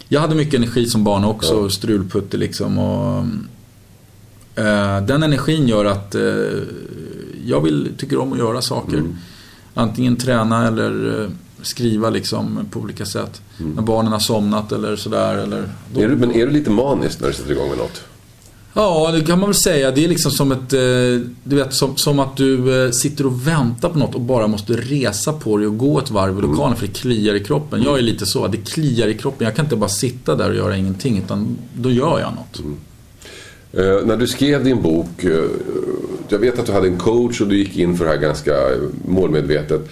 Jag 0.08 0.22
hade 0.22 0.36
mycket 0.36 0.54
energi 0.54 0.86
som 0.86 1.04
barn 1.04 1.24
också, 1.24 1.58
mm. 1.58 1.70
strulputte 1.70 2.38
liksom. 2.38 2.78
Och, 2.78 3.24
uh, 4.60 5.06
den 5.06 5.24
energin 5.24 5.68
gör 5.68 5.86
att 5.86 6.16
uh, 6.16 6.62
jag 7.46 7.62
vill, 7.62 7.92
tycker 7.98 8.20
om 8.20 8.34
att 8.34 8.40
göra 8.40 8.62
saker. 8.62 8.98
Mm. 8.98 9.16
Antingen 9.74 10.16
träna 10.16 10.68
eller 10.68 11.06
uh, 11.06 11.30
skriva 11.64 12.10
liksom 12.10 12.68
på 12.72 12.80
olika 12.80 13.06
sätt. 13.06 13.42
Mm. 13.60 13.74
När 13.74 13.82
barnen 13.82 14.12
har 14.12 14.20
somnat 14.20 14.72
eller 14.72 14.96
sådär. 14.96 15.38
Eller 15.38 15.70
då... 15.94 16.02
är 16.02 16.10
du, 16.10 16.16
men 16.16 16.32
är 16.32 16.46
du 16.46 16.52
lite 16.52 16.70
manisk 16.70 17.22
när 17.22 17.28
du 17.28 17.34
sätter 17.34 17.52
igång 17.52 17.70
med 17.70 17.78
något? 17.78 18.04
Ja, 18.74 19.12
det 19.12 19.22
kan 19.22 19.40
man 19.40 19.50
väl 19.50 19.56
säga. 19.56 19.92
Det 19.92 20.06
är 20.06 20.08
liksom 20.08 20.32
som 20.32 20.52
ett... 20.52 20.74
Eh, 20.74 21.30
du 21.44 21.56
vet, 21.56 21.74
som, 21.74 21.98
som 21.98 22.20
att 22.20 22.38
du 22.38 22.86
eh, 22.86 22.92
sitter 22.92 23.26
och 23.26 23.48
väntar 23.48 23.90
på 23.90 24.00
något 24.00 24.16
och 24.16 24.22
bara 24.22 24.48
måste 24.48 24.74
resa 24.74 25.34
på 25.34 25.58
dig 25.58 25.68
och 25.68 25.78
gå 25.78 26.00
ett 26.00 26.12
varv 26.12 26.36
i 26.36 26.40
mm. 26.40 26.52
lokalen 26.52 26.68
mm. 26.68 26.80
för 26.80 26.88
det 26.88 26.94
kliar 26.94 27.36
i 27.36 27.40
kroppen. 27.40 27.84
Jag 27.84 27.98
är 27.98 28.02
lite 28.02 28.26
så. 28.26 28.48
Det 28.48 28.58
kliar 28.58 29.08
i 29.08 29.14
kroppen. 29.14 29.46
Jag 29.46 29.56
kan 29.56 29.66
inte 29.66 29.76
bara 29.76 29.90
sitta 29.90 30.36
där 30.36 30.50
och 30.50 30.56
göra 30.56 30.78
ingenting 30.78 31.18
utan 31.18 31.58
då 31.74 31.92
gör 31.92 32.20
jag 32.20 32.34
något. 32.34 32.60
Mm. 32.60 32.78
Uh, 33.78 34.06
när 34.06 34.18
du 34.18 34.28
skrev 34.28 34.64
din 34.64 34.82
bok, 34.82 35.24
uh, 35.24 35.50
jag 36.30 36.40
vet 36.40 36.60
att 36.60 36.66
du 36.66 36.72
hade 36.72 36.88
en 36.88 36.98
coach 36.98 37.42
och 37.42 37.48
du 37.48 37.58
gick 37.58 37.78
in 37.78 37.98
för 37.98 38.06
det 38.06 38.12
här 38.12 38.18
ganska 38.18 38.52
målmedvetet. 39.08 39.90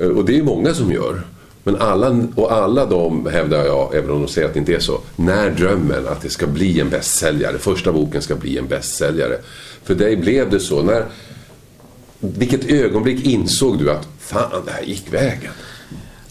Eh, 0.00 0.08
och 0.08 0.24
det 0.24 0.38
är 0.38 0.42
många 0.42 0.74
som 0.74 0.92
gör. 0.92 1.22
Men 1.64 1.76
alla, 1.76 2.26
och 2.34 2.52
alla 2.52 2.86
de 2.86 3.26
hävdar 3.26 3.64
jag, 3.64 3.94
även 3.94 4.10
om 4.10 4.22
de 4.22 4.28
säger 4.28 4.48
att 4.48 4.54
det 4.54 4.60
inte 4.60 4.74
är 4.74 4.80
så, 4.80 5.00
när 5.16 5.50
drömmen 5.50 6.08
att 6.08 6.22
det 6.22 6.30
ska 6.30 6.46
bli 6.46 6.80
en 6.80 6.90
bästsäljare. 6.90 7.58
Första 7.58 7.92
boken 7.92 8.22
ska 8.22 8.36
bli 8.36 8.58
en 8.58 8.68
bästsäljare. 8.68 9.38
För 9.84 9.94
dig 9.94 10.16
blev 10.16 10.50
det 10.50 10.60
så. 10.60 10.82
När, 10.82 11.04
vilket 12.20 12.64
ögonblick 12.64 13.26
insåg 13.26 13.78
du 13.78 13.90
att 13.90 14.08
fan, 14.18 14.62
det 14.66 14.72
här 14.72 14.82
gick 14.82 15.12
vägen? 15.12 15.52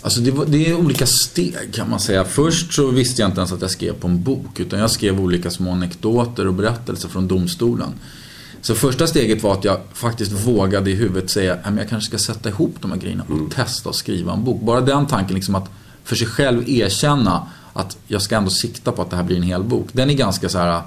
Alltså 0.01 0.19
det, 0.19 0.31
var, 0.31 0.45
det, 0.45 0.69
är 0.69 0.75
olika 0.75 1.05
steg 1.05 1.73
kan 1.73 1.89
man 1.89 1.99
säga. 1.99 2.23
Först 2.23 2.73
så 2.73 2.87
visste 2.87 3.21
jag 3.21 3.29
inte 3.29 3.39
ens 3.39 3.51
att 3.51 3.61
jag 3.61 3.71
skrev 3.71 3.93
på 3.93 4.07
en 4.07 4.23
bok. 4.23 4.59
Utan 4.59 4.79
jag 4.79 4.91
skrev 4.91 5.21
olika 5.21 5.51
små 5.51 5.71
anekdoter 5.71 6.47
och 6.47 6.53
berättelser 6.53 7.09
från 7.09 7.27
domstolen. 7.27 7.89
Så 8.61 8.75
första 8.75 9.07
steget 9.07 9.43
var 9.43 9.53
att 9.53 9.63
jag 9.63 9.79
faktiskt 9.93 10.31
vågade 10.31 10.91
i 10.91 10.95
huvudet 10.95 11.29
säga 11.29 11.53
att 11.53 11.77
jag 11.77 11.89
kanske 11.89 12.17
ska 12.17 12.33
sätta 12.33 12.49
ihop 12.49 12.75
de 12.81 12.91
här 12.91 12.97
grejerna 12.97 13.23
och 13.23 13.31
mm. 13.31 13.49
testa 13.49 13.89
att 13.89 13.95
skriva 13.95 14.33
en 14.33 14.43
bok. 14.43 14.61
Bara 14.61 14.81
den 14.81 15.05
tanken 15.05 15.35
liksom 15.35 15.55
att 15.55 15.69
för 16.03 16.15
sig 16.15 16.27
själv 16.27 16.69
erkänna 16.69 17.47
att 17.73 17.97
jag 18.07 18.21
ska 18.21 18.35
ändå 18.35 18.49
sikta 18.49 18.91
på 18.91 19.01
att 19.01 19.09
det 19.09 19.15
här 19.15 19.23
blir 19.23 19.37
en 19.37 19.43
hel 19.43 19.63
bok. 19.63 19.87
Den 19.91 20.09
är 20.09 20.13
ganska 20.13 20.49
så 20.49 20.57
här 20.57 20.81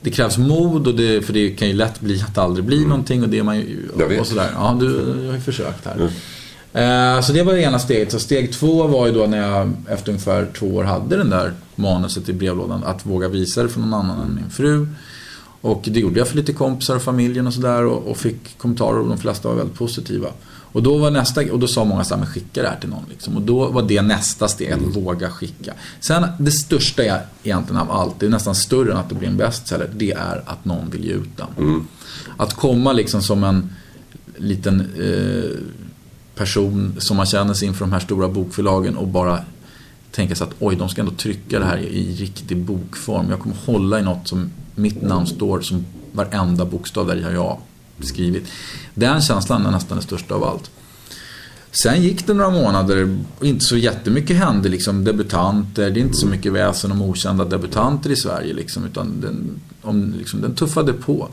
det 0.00 0.10
krävs 0.10 0.38
mod 0.38 0.86
och 0.86 0.94
det, 0.94 1.22
för 1.22 1.32
det 1.32 1.50
kan 1.50 1.68
ju 1.68 1.74
lätt 1.74 2.00
bli 2.00 2.22
att 2.22 2.34
det 2.34 2.42
aldrig 2.42 2.64
blir 2.64 2.76
mm. 2.76 2.88
någonting 2.88 3.22
och 3.22 3.28
det 3.28 3.38
är 3.38 3.42
man 3.42 3.56
ju... 3.56 3.88
Och, 4.20 4.26
sådär. 4.26 4.50
Ja, 4.54 4.76
du, 4.80 4.88
du 4.88 5.26
har 5.26 5.34
ju 5.34 5.40
försökt 5.40 5.84
här. 5.84 5.94
Mm. 5.94 6.10
Eh, 6.72 7.20
så 7.22 7.32
det 7.32 7.42
var 7.42 7.52
det 7.52 7.62
ena 7.62 7.78
steget. 7.78 8.12
Så 8.12 8.18
steg 8.18 8.52
två 8.52 8.86
var 8.86 9.06
ju 9.06 9.12
då 9.12 9.26
när 9.26 9.38
jag 9.38 9.72
efter 9.88 10.08
ungefär 10.08 10.48
två 10.58 10.66
år 10.66 10.84
hade 10.84 11.16
den 11.16 11.30
där 11.30 11.52
manuset 11.74 12.28
i 12.28 12.32
brevlådan. 12.32 12.84
Att 12.84 13.06
våga 13.06 13.28
visa 13.28 13.62
det 13.62 13.68
för 13.68 13.80
någon 13.80 13.94
annan 13.94 14.20
än 14.20 14.34
min 14.34 14.50
fru. 14.50 14.86
Och 15.60 15.88
det 15.90 16.00
gjorde 16.00 16.18
jag 16.18 16.28
för 16.28 16.36
lite 16.36 16.52
kompisar 16.52 16.96
och 16.96 17.02
familjen 17.02 17.46
och 17.46 17.54
sådär 17.54 17.84
och, 17.84 18.10
och, 18.10 18.16
fick 18.16 18.58
kommentarer 18.58 18.98
och 18.98 19.08
de 19.08 19.18
flesta 19.18 19.48
var 19.48 19.56
väldigt 19.56 19.78
positiva. 19.78 20.28
Och 20.72 20.82
då 20.82 20.98
var 20.98 21.10
nästa, 21.10 21.52
och 21.52 21.58
då 21.58 21.66
sa 21.66 21.84
många 21.84 22.04
så 22.04 22.14
här, 22.14 22.18
men 22.22 22.32
skicka 22.32 22.62
det 22.62 22.68
här 22.68 22.76
till 22.80 22.88
någon 22.88 23.04
liksom. 23.08 23.36
Och 23.36 23.42
då 23.42 23.68
var 23.68 23.82
det 23.82 24.02
nästa 24.02 24.48
steg, 24.48 24.72
att 24.72 24.78
mm. 24.78 24.92
våga 24.92 25.30
skicka. 25.30 25.74
Sen 26.00 26.26
det 26.38 26.50
största 26.50 27.04
är 27.04 27.26
egentligen 27.42 27.82
av 27.82 27.90
allt, 27.90 28.20
det 28.20 28.26
är 28.26 28.30
nästan 28.30 28.54
större 28.54 28.92
än 28.92 28.98
att 28.98 29.08
det 29.08 29.14
blir 29.14 29.28
en 29.28 29.36
bestseller, 29.36 29.90
det 29.96 30.12
är 30.12 30.42
att 30.46 30.64
någon 30.64 30.90
vill 30.90 31.04
ge 31.04 31.12
ut 31.12 31.36
den. 31.36 31.46
Mm. 31.58 31.86
Att 32.36 32.54
komma 32.54 32.92
liksom 32.92 33.22
som 33.22 33.44
en 33.44 33.72
liten 34.36 34.80
eh, 34.80 35.60
person 36.34 36.94
som 36.98 37.16
man 37.16 37.26
känner 37.26 37.54
sig 37.54 37.68
inför 37.68 37.84
de 37.84 37.92
här 37.92 38.00
stora 38.00 38.28
bokförlagen 38.28 38.96
och 38.96 39.08
bara 39.08 39.38
tänka 40.10 40.34
sig 40.34 40.46
att 40.46 40.54
oj, 40.58 40.76
de 40.76 40.88
ska 40.88 41.00
ändå 41.00 41.12
trycka 41.12 41.58
det 41.58 41.64
här 41.64 41.78
i 41.78 42.14
riktig 42.14 42.56
bokform. 42.56 43.30
Jag 43.30 43.40
kommer 43.40 43.56
hålla 43.66 44.00
i 44.00 44.02
något 44.02 44.28
som 44.28 44.50
mitt 44.80 45.02
namn 45.02 45.26
står 45.26 45.60
som 45.60 45.86
varenda 46.12 46.64
bokstav 46.64 47.06
där 47.06 47.22
har 47.22 47.30
jag 47.30 47.58
skrivit. 48.00 48.48
Den 48.94 49.20
känslan 49.20 49.66
är 49.66 49.70
nästan 49.70 49.96
den 49.98 50.02
största 50.02 50.34
av 50.34 50.44
allt. 50.44 50.70
Sen 51.72 52.02
gick 52.02 52.26
det 52.26 52.34
några 52.34 52.50
månader 52.50 53.18
och 53.38 53.46
inte 53.46 53.64
så 53.64 53.76
jättemycket 53.76 54.36
hände 54.36 54.68
liksom 54.68 55.04
debutanter. 55.04 55.90
Det 55.90 56.00
är 56.00 56.02
inte 56.02 56.16
så 56.16 56.26
mycket 56.26 56.52
väsen 56.52 56.92
om 56.92 57.02
okända 57.02 57.44
debutanter 57.44 58.10
i 58.10 58.16
Sverige 58.16 58.54
liksom, 58.54 58.84
utan 58.84 59.20
den, 59.20 59.60
om, 59.82 60.14
liksom, 60.18 60.40
den 60.40 60.54
tuffade 60.54 60.92
på. 60.92 61.28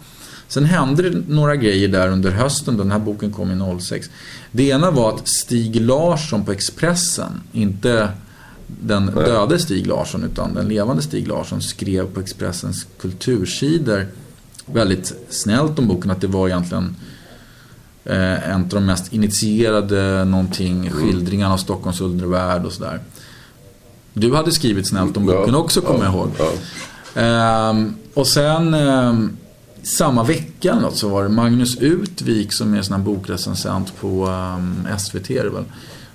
Sen 0.48 0.66
hände 0.66 1.10
det 1.10 1.24
några 1.28 1.56
grejer 1.56 1.88
där 1.88 2.08
under 2.08 2.32
hösten, 2.32 2.78
den 2.78 2.92
här 2.92 3.00
boken 3.00 3.34
kom 3.34 3.52
i 3.52 3.80
06. 3.82 4.10
Det 4.52 4.64
ena 4.64 4.92
var 4.92 5.14
att 5.14 5.28
Stig 5.28 5.82
Larsson 5.82 6.46
på 6.46 6.52
Expressen, 6.52 7.42
inte 7.52 8.10
den 8.68 9.06
döde 9.06 9.60
Stig 9.60 9.88
Larsson 9.88 10.24
utan 10.24 10.54
den 10.54 10.68
levande 10.68 11.02
Stig 11.02 11.28
Larsson 11.28 11.62
skrev 11.62 12.08
på 12.08 12.20
Expressens 12.20 12.88
kultursidor 13.00 14.08
väldigt 14.66 15.14
snällt 15.30 15.80
om 15.80 15.88
boken 15.88 16.12
att 16.12 16.22
det 16.22 16.28
var 16.28 16.48
egentligen 16.48 16.96
eh, 18.06 18.50
en 18.50 18.62
av 18.62 18.68
de 18.68 18.86
mest 18.86 19.14
initierade 19.14 20.26
någonting, 20.26 20.90
skildringarna 20.92 21.54
av 21.54 21.58
Stockholms 21.58 22.02
undervärld 22.02 22.66
och 22.66 22.74
sådär. 22.74 23.00
Du 24.14 24.36
hade 24.36 24.52
skrivit 24.52 24.88
snällt 24.88 25.18
om 25.18 25.26
boken 25.26 25.54
ja, 25.54 25.60
också 25.60 25.82
kommer 25.82 26.06
ja, 26.06 26.06
jag 26.06 26.14
ihåg. 26.14 26.30
Ja. 26.38 26.52
Ehm, 27.22 27.96
och 28.14 28.28
sen 28.28 28.74
ehm, 28.74 29.38
samma 29.84 30.24
vecka 30.24 30.80
något, 30.80 30.98
så 30.98 31.10
var 31.10 31.24
det 31.24 31.30
Magnus 31.30 31.78
Utvik 31.78 32.54
som 32.54 32.74
är 32.74 32.82
sån 32.82 32.96
här 32.96 33.04
bokrecensent 33.04 34.00
på 34.00 34.28
um, 34.28 34.88
SVT 35.00 35.30
väl, 35.30 35.64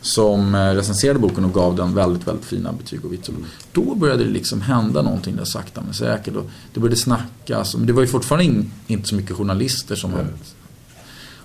som 0.03 0.55
eh, 0.55 0.59
recenserade 0.59 1.19
boken 1.19 1.45
och 1.45 1.55
gav 1.55 1.77
den 1.77 1.95
väldigt, 1.95 2.29
väldigt 2.29 2.45
fina 2.45 2.73
betyg 2.73 3.05
och 3.05 3.13
vitsord. 3.13 3.35
Då 3.73 3.95
började 3.95 4.25
det 4.25 4.31
liksom 4.31 4.61
hända 4.61 5.03
någonting 5.03 5.37
där 5.37 5.45
sakta 5.45 5.81
men 5.81 5.95
säkert. 5.95 6.37
Och 6.37 6.51
det 6.75 6.81
började 6.81 6.97
snackas. 6.97 7.77
Men 7.77 7.87
det 7.87 7.93
var 7.93 8.03
ju 8.03 8.09
fortfarande 8.09 8.45
in, 8.45 8.71
inte 8.87 9.09
så 9.09 9.15
mycket 9.15 9.37
journalister 9.37 9.95
som 9.95 10.15
mm. 10.15 10.27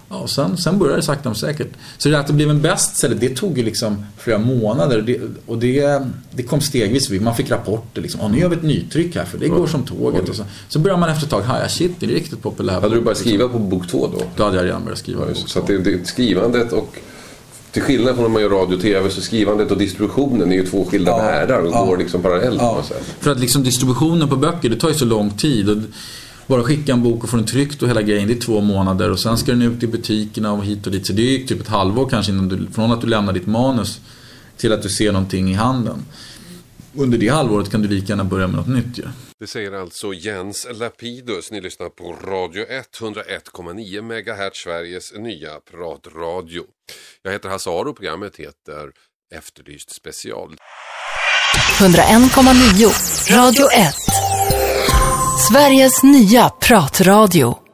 Ja, 0.10 0.16
och 0.18 0.30
sen, 0.30 0.58
sen 0.58 0.80
började 0.80 0.98
det 0.98 1.04
sakta 1.04 1.30
men 1.30 1.36
säkert. 1.36 1.68
Så 1.98 2.10
det 2.10 2.20
att 2.20 2.28
det 2.28 2.34
blev 2.34 2.50
en 2.50 2.62
bestseller, 2.62 3.16
det 3.16 3.30
tog 3.30 3.58
ju 3.58 3.64
liksom 3.64 4.06
flera 4.18 4.38
månader. 4.38 5.02
Det, 5.02 5.20
och 5.46 5.58
det, 5.58 6.02
det 6.32 6.44
kom 6.44 6.62
stegvis. 6.62 7.10
Man 7.10 7.36
fick 7.36 7.52
rapporter 7.52 8.02
liksom. 8.02 8.32
nu 8.32 8.40
gör 8.40 8.50
vi 8.50 8.56
ett 8.56 8.64
nytryck 8.64 9.16
här 9.16 9.26
för 9.26 9.38
det 9.38 9.48
går 9.48 9.68
som 9.68 9.86
tåget. 9.86 10.30
Och 10.30 10.36
så, 10.36 10.44
så 10.68 10.80
började 10.80 11.00
man 11.00 11.10
efter 11.10 11.24
ett 11.24 11.30
tag, 11.30 11.44
ja 11.48 11.70
shit, 11.70 11.92
det 12.00 12.06
är 12.06 12.10
riktigt 12.10 12.42
populärt. 12.42 12.82
Hade 12.82 12.96
du 12.96 13.02
börjat 13.02 13.18
skriva 13.18 13.48
på 13.48 13.60
bok 13.60 13.88
två 13.88 14.08
då? 14.08 14.22
Då 14.36 14.44
hade 14.44 14.58
jag 14.58 14.66
redan 14.66 14.84
börjat 14.84 15.00
skriva 15.00 15.22
ja, 15.22 15.28
bok 15.28 15.38
Så 15.48 15.60
att 15.60 15.68
det, 15.68 15.78
det, 15.78 16.08
skrivandet 16.08 16.74
och 16.74 16.96
till 17.72 17.82
skillnad 17.82 18.16
från 18.16 18.24
när 18.24 18.30
man 18.30 18.42
gör 18.42 18.50
radio 18.50 18.76
och 18.76 18.82
tv 18.82 19.10
så 19.10 19.22
skrivandet 19.22 19.72
och 19.72 19.78
distributionen 19.78 20.52
är 20.52 20.56
ju 20.56 20.66
två 20.66 20.86
skilda 20.86 21.12
ja, 21.12 21.18
världar 21.18 21.60
och 21.60 21.72
ja, 21.72 21.86
går 21.86 21.98
liksom 21.98 22.22
parallellt 22.22 22.62
ja. 22.62 22.70
på 22.70 22.76
något 22.76 22.86
sätt. 22.86 23.16
För 23.20 23.32
att 23.32 23.40
liksom 23.40 23.64
distributionen 23.64 24.30
på 24.30 24.36
böcker, 24.36 24.70
det 24.70 24.76
tar 24.76 24.90
ju 24.90 24.96
så 24.96 25.06
lång 25.06 25.30
tid. 25.30 25.70
Och 25.70 25.78
bara 26.48 26.64
skicka 26.64 26.94
en 26.94 27.04
bok 27.04 27.24
och 27.24 27.30
få 27.30 27.38
den 27.38 27.46
tryckt 27.46 27.82
och 27.82 27.90
hela 27.90 28.02
grejen, 28.02 28.28
det 28.28 28.34
är 28.34 28.40
två 28.40 28.62
månader 28.62 29.12
och 29.12 29.20
sen 29.20 29.38
ska 29.38 29.52
den 29.52 29.62
ut 29.62 29.84
i 29.84 29.88
butikerna 29.88 30.52
och 30.52 30.66
hit 30.66 30.86
och 30.86 30.92
dit. 30.92 31.08
Så 31.08 31.14
det 31.14 31.36
är 31.36 31.48
typ 31.48 31.62
ett 31.62 31.68
halvår 31.68 32.10
kanske 32.10 32.32
innan 32.32 32.50
du, 32.50 32.68
från 32.74 32.92
att 32.92 33.02
du 33.02 33.08
lämnar 33.08 33.34
ditt 33.34 33.48
manus 33.48 34.00
till 34.58 34.74
att 34.74 34.82
du 34.82 34.90
ser 34.90 35.12
någonting 35.12 35.52
i 35.52 35.54
handen. 35.54 36.06
Under 36.98 37.18
det 37.18 37.28
halvåret 37.28 37.72
kan 37.72 37.82
du 37.82 37.88
lika 37.88 38.08
gärna 38.08 38.24
börja 38.24 38.48
med 38.48 38.56
något 38.56 38.68
nytt 38.68 38.98
ju. 38.98 39.04
Det 39.40 39.48
säger 39.48 39.72
alltså 39.72 40.14
Jens 40.14 40.68
Lapidus. 40.74 41.52
Ni 41.52 41.62
lyssnar 41.62 41.90
på 41.90 42.14
Radio 42.14 42.66
101,9 42.66 44.02
MHz, 44.02 44.58
Sveriges 44.58 45.14
nya 45.14 45.60
pratradio. 45.72 46.64
Jag 47.24 47.32
heter 47.32 47.50
Hasse 47.50 47.70
Aro, 47.70 47.94
programmet 47.94 48.36
heter 48.36 48.92
Efterlyst 49.36 49.90
special. 49.90 50.56
101,9 51.80 53.36
Radio 53.36 53.72
1 53.72 53.96
Sveriges 55.50 56.04
nya 56.04 56.50
pratradio 56.50 57.67